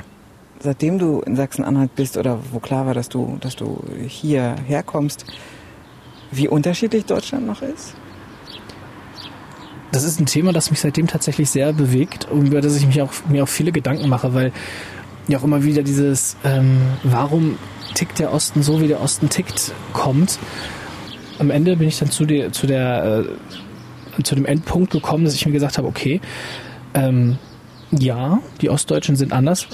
seitdem 0.60 1.00
du 1.00 1.22
in 1.22 1.36
Sachsen-Anhalt 1.36 1.96
bist 1.96 2.18
oder 2.18 2.40
wo 2.52 2.60
klar 2.60 2.86
war, 2.86 2.94
dass 2.94 3.10
du, 3.10 3.38
dass 3.40 3.56
du 3.56 3.84
hier 4.08 4.56
herkommst, 4.68 5.26
wie 6.32 6.48
unterschiedlich 6.48 7.06
Deutschland 7.06 7.46
noch 7.46 7.62
ist? 7.62 7.96
das 9.92 10.04
ist 10.04 10.20
ein 10.20 10.26
Thema, 10.26 10.54
das 10.54 10.70
mich 10.70 10.80
seitdem 10.80 11.08
tatsächlich 11.08 11.50
sehr 11.50 11.74
bewegt 11.74 12.28
und 12.30 12.48
über 12.48 12.62
das 12.62 12.76
ich 12.76 12.86
mich 12.86 13.02
auch, 13.02 13.12
mir 13.28 13.44
auch 13.44 13.48
viele 13.48 13.72
Gedanken 13.72 14.10
mache, 14.10 14.34
weil 14.34 14.52
ja 15.28 15.40
auch 15.40 15.44
immer 15.44 15.64
wieder 15.64 15.84
dieses, 15.84 16.38
ähm, 16.44 16.80
warum 17.04 17.58
tickt 17.96 18.20
der 18.20 18.34
Osten 18.34 18.64
so, 18.64 18.82
wie 18.82 18.88
der 18.88 19.02
Osten 19.02 19.30
tickt, 19.30 19.74
kommt. 19.94 20.40
Am 21.40 21.50
Ende 21.50 21.78
bin 21.78 21.88
ich 21.88 21.98
dann 22.00 22.12
zu 22.12 22.26
der, 22.26 22.52
zu 22.52 22.68
der, 22.68 23.26
äh, 24.18 24.24
zu 24.24 24.36
dem 24.36 24.46
Endpunkt 24.46 24.92
gekommen, 24.92 25.26
dass 25.26 25.34
ich 25.34 25.46
mir 25.46 25.52
gesagt 25.52 25.78
habe, 25.78 25.88
okay, 25.88 26.22
ähm, 26.94 27.38
ja, 27.92 28.40
die 28.62 28.70
Ostdeutschen 28.70 29.16
sind 29.16 29.34
anders 29.34 29.68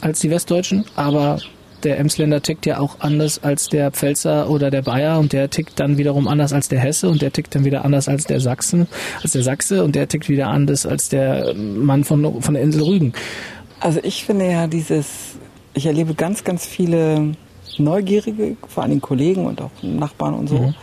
als 0.00 0.20
die 0.20 0.30
Westdeutschen, 0.30 0.84
aber 0.96 1.38
der 1.84 1.98
Emsländer 2.00 2.42
tickt 2.42 2.66
ja 2.66 2.80
auch 2.80 2.96
anders 2.98 3.42
als 3.44 3.68
der 3.68 3.92
Pfälzer 3.92 4.50
oder 4.50 4.70
der 4.70 4.82
Bayer 4.82 5.18
und 5.20 5.32
der 5.32 5.48
tickt 5.48 5.78
dann 5.78 5.96
wiederum 5.96 6.26
anders 6.26 6.52
als 6.52 6.68
der 6.68 6.80
Hesse 6.80 7.08
und 7.08 7.22
der 7.22 7.32
tickt 7.32 7.54
dann 7.54 7.64
wieder 7.64 7.84
anders 7.84 8.08
als 8.08 8.24
der 8.24 8.40
Sachsen, 8.40 8.88
als 9.22 9.32
der 9.32 9.44
Sachse 9.44 9.84
und 9.84 9.94
der 9.94 10.08
tickt 10.08 10.28
wieder 10.28 10.48
anders 10.48 10.86
als 10.86 11.08
der 11.08 11.54
Mann 11.54 12.02
von, 12.02 12.42
von 12.42 12.54
der 12.54 12.62
Insel 12.64 12.82
Rügen. 12.82 13.12
Also 13.78 14.00
ich 14.02 14.24
finde 14.24 14.50
ja 14.50 14.66
dieses, 14.66 15.06
ich 15.74 15.86
erlebe 15.86 16.14
ganz, 16.14 16.42
ganz 16.42 16.66
viele 16.66 17.36
Neugierige, 17.78 18.56
vor 18.66 18.82
allen 18.82 18.90
Dingen 18.90 19.00
Kollegen 19.02 19.46
und 19.46 19.60
auch 19.60 19.70
Nachbarn 19.82 20.34
und 20.34 20.48
so, 20.48 20.58
Mhm. 20.58 20.74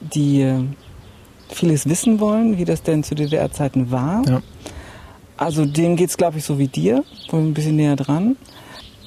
die 0.00 0.40
äh, 0.42 0.54
vieles 1.50 1.88
wissen 1.88 2.18
wollen, 2.18 2.58
wie 2.58 2.64
das 2.64 2.82
denn 2.82 3.04
zu 3.04 3.14
DDR-Zeiten 3.14 3.92
war. 3.92 4.24
Ja. 4.28 4.42
Also 5.36 5.64
denen 5.66 5.94
geht's, 5.94 6.16
glaube 6.16 6.38
ich, 6.38 6.44
so 6.44 6.58
wie 6.58 6.66
dir, 6.66 7.04
wohl 7.30 7.40
ein 7.40 7.54
bisschen 7.54 7.76
näher 7.76 7.94
dran. 7.94 8.36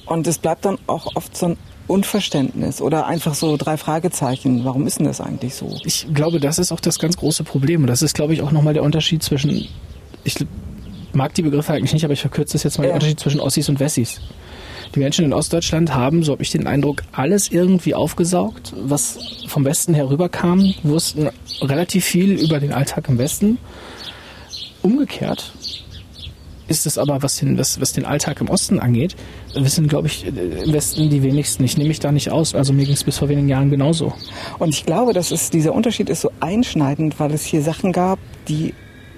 Und 0.06 0.26
es 0.26 0.38
bleibt 0.38 0.64
dann 0.64 0.78
auch 0.86 1.14
oft 1.16 1.36
so 1.36 1.46
ein 1.46 1.56
Unverständnis 1.88 2.80
oder 2.80 3.06
einfach 3.06 3.34
so 3.34 3.56
drei 3.56 3.76
Fragezeichen. 3.76 4.64
Warum 4.64 4.86
ist 4.86 4.98
denn 4.98 5.06
das 5.06 5.20
eigentlich 5.20 5.54
so? 5.54 5.78
Ich 5.84 6.06
glaube, 6.12 6.40
das 6.40 6.58
ist 6.58 6.72
auch 6.72 6.80
das 6.80 6.98
ganz 6.98 7.16
große 7.16 7.44
Problem. 7.44 7.82
Und 7.82 7.86
das 7.88 8.02
ist, 8.02 8.14
glaube 8.14 8.32
ich, 8.32 8.42
auch 8.42 8.50
nochmal 8.52 8.74
der 8.74 8.82
Unterschied 8.82 9.22
zwischen, 9.22 9.68
ich 10.24 10.36
mag 11.12 11.34
die 11.34 11.42
Begriffe 11.42 11.72
eigentlich 11.72 11.92
nicht, 11.92 12.04
aber 12.04 12.12
ich 12.14 12.20
verkürze 12.20 12.54
das 12.54 12.62
jetzt 12.64 12.78
mal, 12.78 12.84
Ja. 12.84 12.88
der 12.88 12.94
Unterschied 12.96 13.20
zwischen 13.20 13.40
Ossis 13.40 13.68
und 13.68 13.78
Wessis. 13.80 14.20
Die 14.94 15.00
Menschen 15.00 15.24
in 15.24 15.32
Ostdeutschland 15.32 15.94
haben, 15.94 16.22
so 16.22 16.32
habe 16.32 16.42
ich 16.42 16.50
den 16.50 16.66
Eindruck, 16.66 17.02
alles 17.12 17.50
irgendwie 17.50 17.94
aufgesaugt, 17.94 18.72
was 18.76 19.18
vom 19.46 19.64
Westen 19.64 19.94
herüberkam, 19.94 20.74
wussten 20.82 21.28
relativ 21.60 22.04
viel 22.04 22.32
über 22.32 22.60
den 22.60 22.72
Alltag 22.72 23.08
im 23.08 23.18
Westen. 23.18 23.58
Umgekehrt 24.82 25.52
ist 26.68 26.86
es 26.86 26.98
aber, 26.98 27.22
was 27.22 27.36
den, 27.36 27.58
was, 27.58 27.80
was 27.80 27.92
den 27.92 28.04
Alltag 28.04 28.40
im 28.40 28.48
Osten 28.48 28.80
angeht, 28.80 29.16
wissen, 29.54 29.88
glaube 29.88 30.08
ich, 30.08 30.26
im 30.26 30.72
Westen 30.72 31.10
die 31.10 31.22
wenigsten. 31.22 31.64
Ich 31.64 31.76
nehme 31.76 31.88
mich 31.88 32.00
da 32.00 32.12
nicht 32.12 32.30
aus. 32.30 32.54
Also 32.54 32.72
mir 32.72 32.84
ging 32.84 32.94
es 32.94 33.04
bis 33.04 33.18
vor 33.18 33.28
wenigen 33.28 33.48
Jahren 33.48 33.70
genauso. 33.70 34.12
Und 34.58 34.70
ich 34.70 34.84
glaube, 34.84 35.12
dass 35.12 35.30
es, 35.30 35.50
dieser 35.50 35.72
Unterschied 35.72 36.08
ist 36.10 36.20
so 36.20 36.30
einschneidend, 36.40 37.18
weil 37.20 37.32
es 37.32 37.44
hier 37.44 37.62
Sachen 37.62 37.92
gab, 37.92 38.18
die 38.48 38.74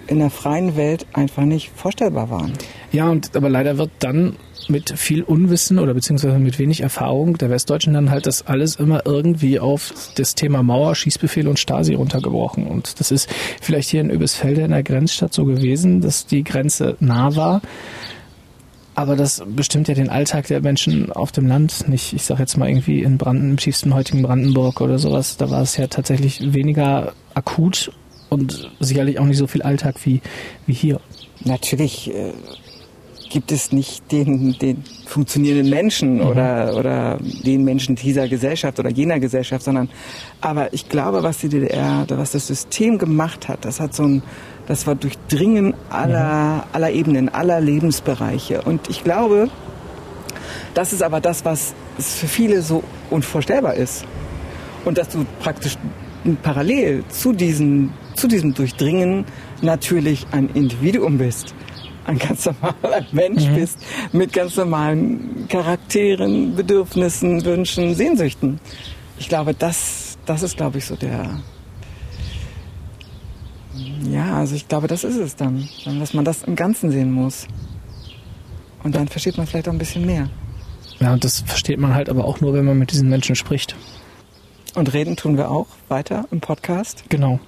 in 0.09 0.18
der 0.18 0.31
freien 0.31 0.77
Welt 0.77 1.07
einfach 1.12 1.44
nicht 1.44 1.71
vorstellbar 1.75 2.31
waren. 2.31 2.53
Ja, 2.92 3.09
und 3.09 3.37
aber 3.37 3.49
leider 3.49 3.79
wird 3.79 3.90
dann 4.01 4.37
mit 4.68 4.99
viel 4.99 5.23
Unwissen 5.23 5.79
oder 5.79 5.94
beziehungsweise 5.94 6.38
mit 6.38 6.59
wenig 6.59 6.81
Erfahrung 6.83 7.38
der 7.38 7.51
Westdeutschen 7.51 7.94
dann 7.94 8.11
halt 8.11 8.27
das 8.27 8.47
alles 8.47 8.77
immer 8.77 9.07
irgendwie 9.07 9.61
auf 9.61 9.92
das 10.16 10.35
Thema 10.35 10.62
Mauer, 10.62 10.94
Schießbefehl 10.94 11.49
und 11.49 11.59
Stasi 11.59 11.94
runtergebrochen. 11.94 12.66
Und 12.66 13.01
das 13.01 13.11
ist 13.11 13.31
vielleicht 13.61 13.88
hier 13.88 14.01
in 14.01 14.11
Öbisfelde 14.11 14.62
in 14.62 14.71
der 14.71 14.83
Grenzstadt 14.83 15.33
so 15.33 15.44
gewesen, 15.44 16.01
dass 16.01 16.27
die 16.27 16.44
Grenze 16.44 16.97
nah 17.01 17.35
war. 17.35 17.62
Aber 18.94 19.14
das 19.14 19.42
bestimmt 19.47 19.87
ja 19.87 19.94
den 19.94 20.11
Alltag 20.11 20.49
der 20.49 20.61
Menschen 20.61 21.12
auf 21.12 21.31
dem 21.31 21.47
Land 21.47 21.88
nicht. 21.88 22.12
Ich 22.14 22.25
sage 22.25 22.40
jetzt 22.40 22.57
mal 22.57 22.68
irgendwie 22.68 23.03
in 23.03 23.16
Branden, 23.16 23.51
im 23.51 23.57
tiefsten 23.57 23.94
heutigen 23.94 24.23
Brandenburg 24.23 24.81
oder 24.81 24.99
sowas. 24.99 25.37
Da 25.37 25.51
war 25.51 25.62
es 25.62 25.77
ja 25.77 25.87
tatsächlich 25.87 26.53
weniger 26.53 27.12
akut 27.33 27.92
und 28.29 28.71
sicherlich 28.81 29.19
auch 29.19 29.25
nicht 29.25 29.38
so 29.38 29.47
viel 29.47 29.62
Alltag 29.62 29.97
wie, 30.05 30.21
wie 30.67 30.73
hier. 30.73 31.01
Natürlich 31.45 32.12
äh, 32.12 32.33
gibt 33.29 33.53
es 33.53 33.73
nicht 33.73 34.11
den, 34.11 34.57
den 34.59 34.83
funktionierenden 35.07 35.71
Menschen 35.71 36.21
oder, 36.21 36.77
oder 36.77 37.19
den 37.21 37.64
Menschen 37.64 37.95
dieser 37.95 38.29
Gesellschaft 38.29 38.79
oder 38.79 38.91
jener 38.91 39.21
Gesellschaft, 39.21 39.64
sondern 39.64 39.88
aber 40.41 40.73
ich 40.73 40.88
glaube, 40.88 41.23
was 41.23 41.38
die 41.38 41.49
DDR, 41.49 42.03
oder 42.03 42.19
was 42.19 42.33
das 42.33 42.47
System 42.47 42.99
gemacht 42.99 43.49
hat, 43.49 43.64
das 43.64 43.81
hat 43.81 43.95
so 43.95 44.05
ein, 44.05 44.23
das 44.67 44.87
war 44.87 44.95
Durchdringen 44.95 45.75
aller, 45.91 46.67
aller 46.73 46.91
Ebenen, 46.91 47.29
aller 47.29 47.61
Lebensbereiche. 47.61 48.62
Und 48.62 48.89
ich 48.89 49.05
glaube, 49.05 49.49
das 50.74 50.93
ist 50.93 51.03
aber 51.03 51.20
das, 51.20 51.45
was 51.45 51.74
für 51.99 52.29
viele 52.29 52.62
so 52.62 52.83
unvorstellbar 53.11 53.74
ist. 53.74 54.05
Und 54.85 54.99
dass 54.99 55.09
du 55.09 55.26
praktisch 55.41 55.76
parallel 56.43 57.05
zu 57.09 57.33
diesem, 57.33 57.93
zu 58.19 58.29
diesem 58.29 58.55
Durchdringen 58.55 59.25
natürlich 59.62 60.27
ein 60.33 60.49
Individuum 60.51 61.19
bist, 61.19 61.55
ein 62.05 62.19
ganz 62.19 62.47
normaler 62.47 63.07
Mensch 63.12 63.47
mhm. 63.47 63.55
bist, 63.55 63.79
mit 64.12 64.33
ganz 64.33 64.57
normalen 64.57 65.47
Charakteren, 65.49 66.57
Bedürfnissen, 66.57 67.45
Wünschen, 67.45 67.95
Sehnsüchten. 67.95 68.61
Ich 69.19 69.29
glaube, 69.29 69.55
das, 69.55 70.19
das 70.27 70.43
ist, 70.43 70.57
glaube 70.57 70.79
ich, 70.79 70.87
so 70.87 70.97
der, 70.97 71.41
ja, 74.11 74.37
also 74.37 74.55
ich 74.55 74.69
glaube, 74.69 74.89
das 74.89 75.05
ist 75.05 75.16
es 75.16 75.37
dann, 75.37 75.69
dass 75.85 76.14
man 76.14 76.25
das 76.25 76.43
im 76.43 76.57
Ganzen 76.57 76.91
sehen 76.91 77.12
muss. 77.12 77.47
Und 78.83 78.95
dann 78.95 79.09
versteht 79.09 79.37
man 79.37 79.47
vielleicht 79.47 79.69
auch 79.69 79.73
ein 79.73 79.79
bisschen 79.79 80.07
mehr. 80.07 80.29
Ja, 81.01 81.12
und 81.12 81.25
das 81.25 81.41
versteht 81.41 81.79
man 81.79 81.95
halt 81.95 82.09
aber 82.09 82.25
auch 82.25 82.41
nur, 82.41 82.55
wenn 82.55 82.64
man 82.64 82.79
mit 82.79 82.91
diesen 82.91 83.09
Menschen 83.09 83.37
spricht. 83.37 83.77
Und 84.75 84.93
reden 84.93 85.16
tun 85.16 85.37
wir 85.37 85.51
auch 85.51 85.66
weiter 85.89 86.27
im 86.31 86.41
Podcast? 86.41 87.05
Genau. 87.09 87.41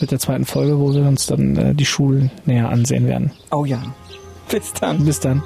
Mit 0.00 0.10
der 0.10 0.18
zweiten 0.18 0.44
Folge, 0.44 0.78
wo 0.78 0.92
wir 0.94 1.02
uns 1.02 1.26
dann 1.26 1.56
äh, 1.56 1.74
die 1.74 1.86
Schulen 1.86 2.30
näher 2.44 2.68
ansehen 2.68 3.06
werden. 3.06 3.30
Oh 3.50 3.64
ja. 3.64 3.82
Bis 4.48 4.72
dann. 4.74 5.04
Bis 5.04 5.20
dann. 5.20 5.42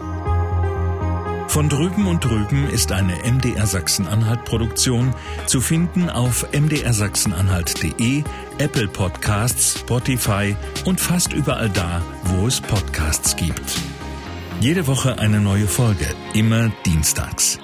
Von 1.49 1.69
drüben 1.71 2.07
und 2.07 2.23
drüben 2.23 2.69
ist 2.69 2.93
eine 2.93 3.15
MDR 3.25 3.67
Sachsen-Anhalt 3.67 4.45
Produktion 4.45 5.15
zu 5.47 5.61
finden 5.61 6.11
auf 6.11 6.47
mdrsachsenanhalt.de, 6.53 8.25
Apple 8.59 8.89
Podcasts, 8.89 9.81
Spotify 9.81 10.55
und 10.85 11.01
fast 11.01 11.33
überall 11.33 11.71
da, 11.71 12.03
wo 12.25 12.47
es 12.47 12.61
Podcasts 12.61 13.37
gibt. 13.37 13.81
Jede 14.61 14.87
Woche 14.87 15.19
eine 15.19 15.41
neue 15.41 15.67
Folge, 15.67 16.07
immer 16.35 16.71
dienstags. 16.85 17.59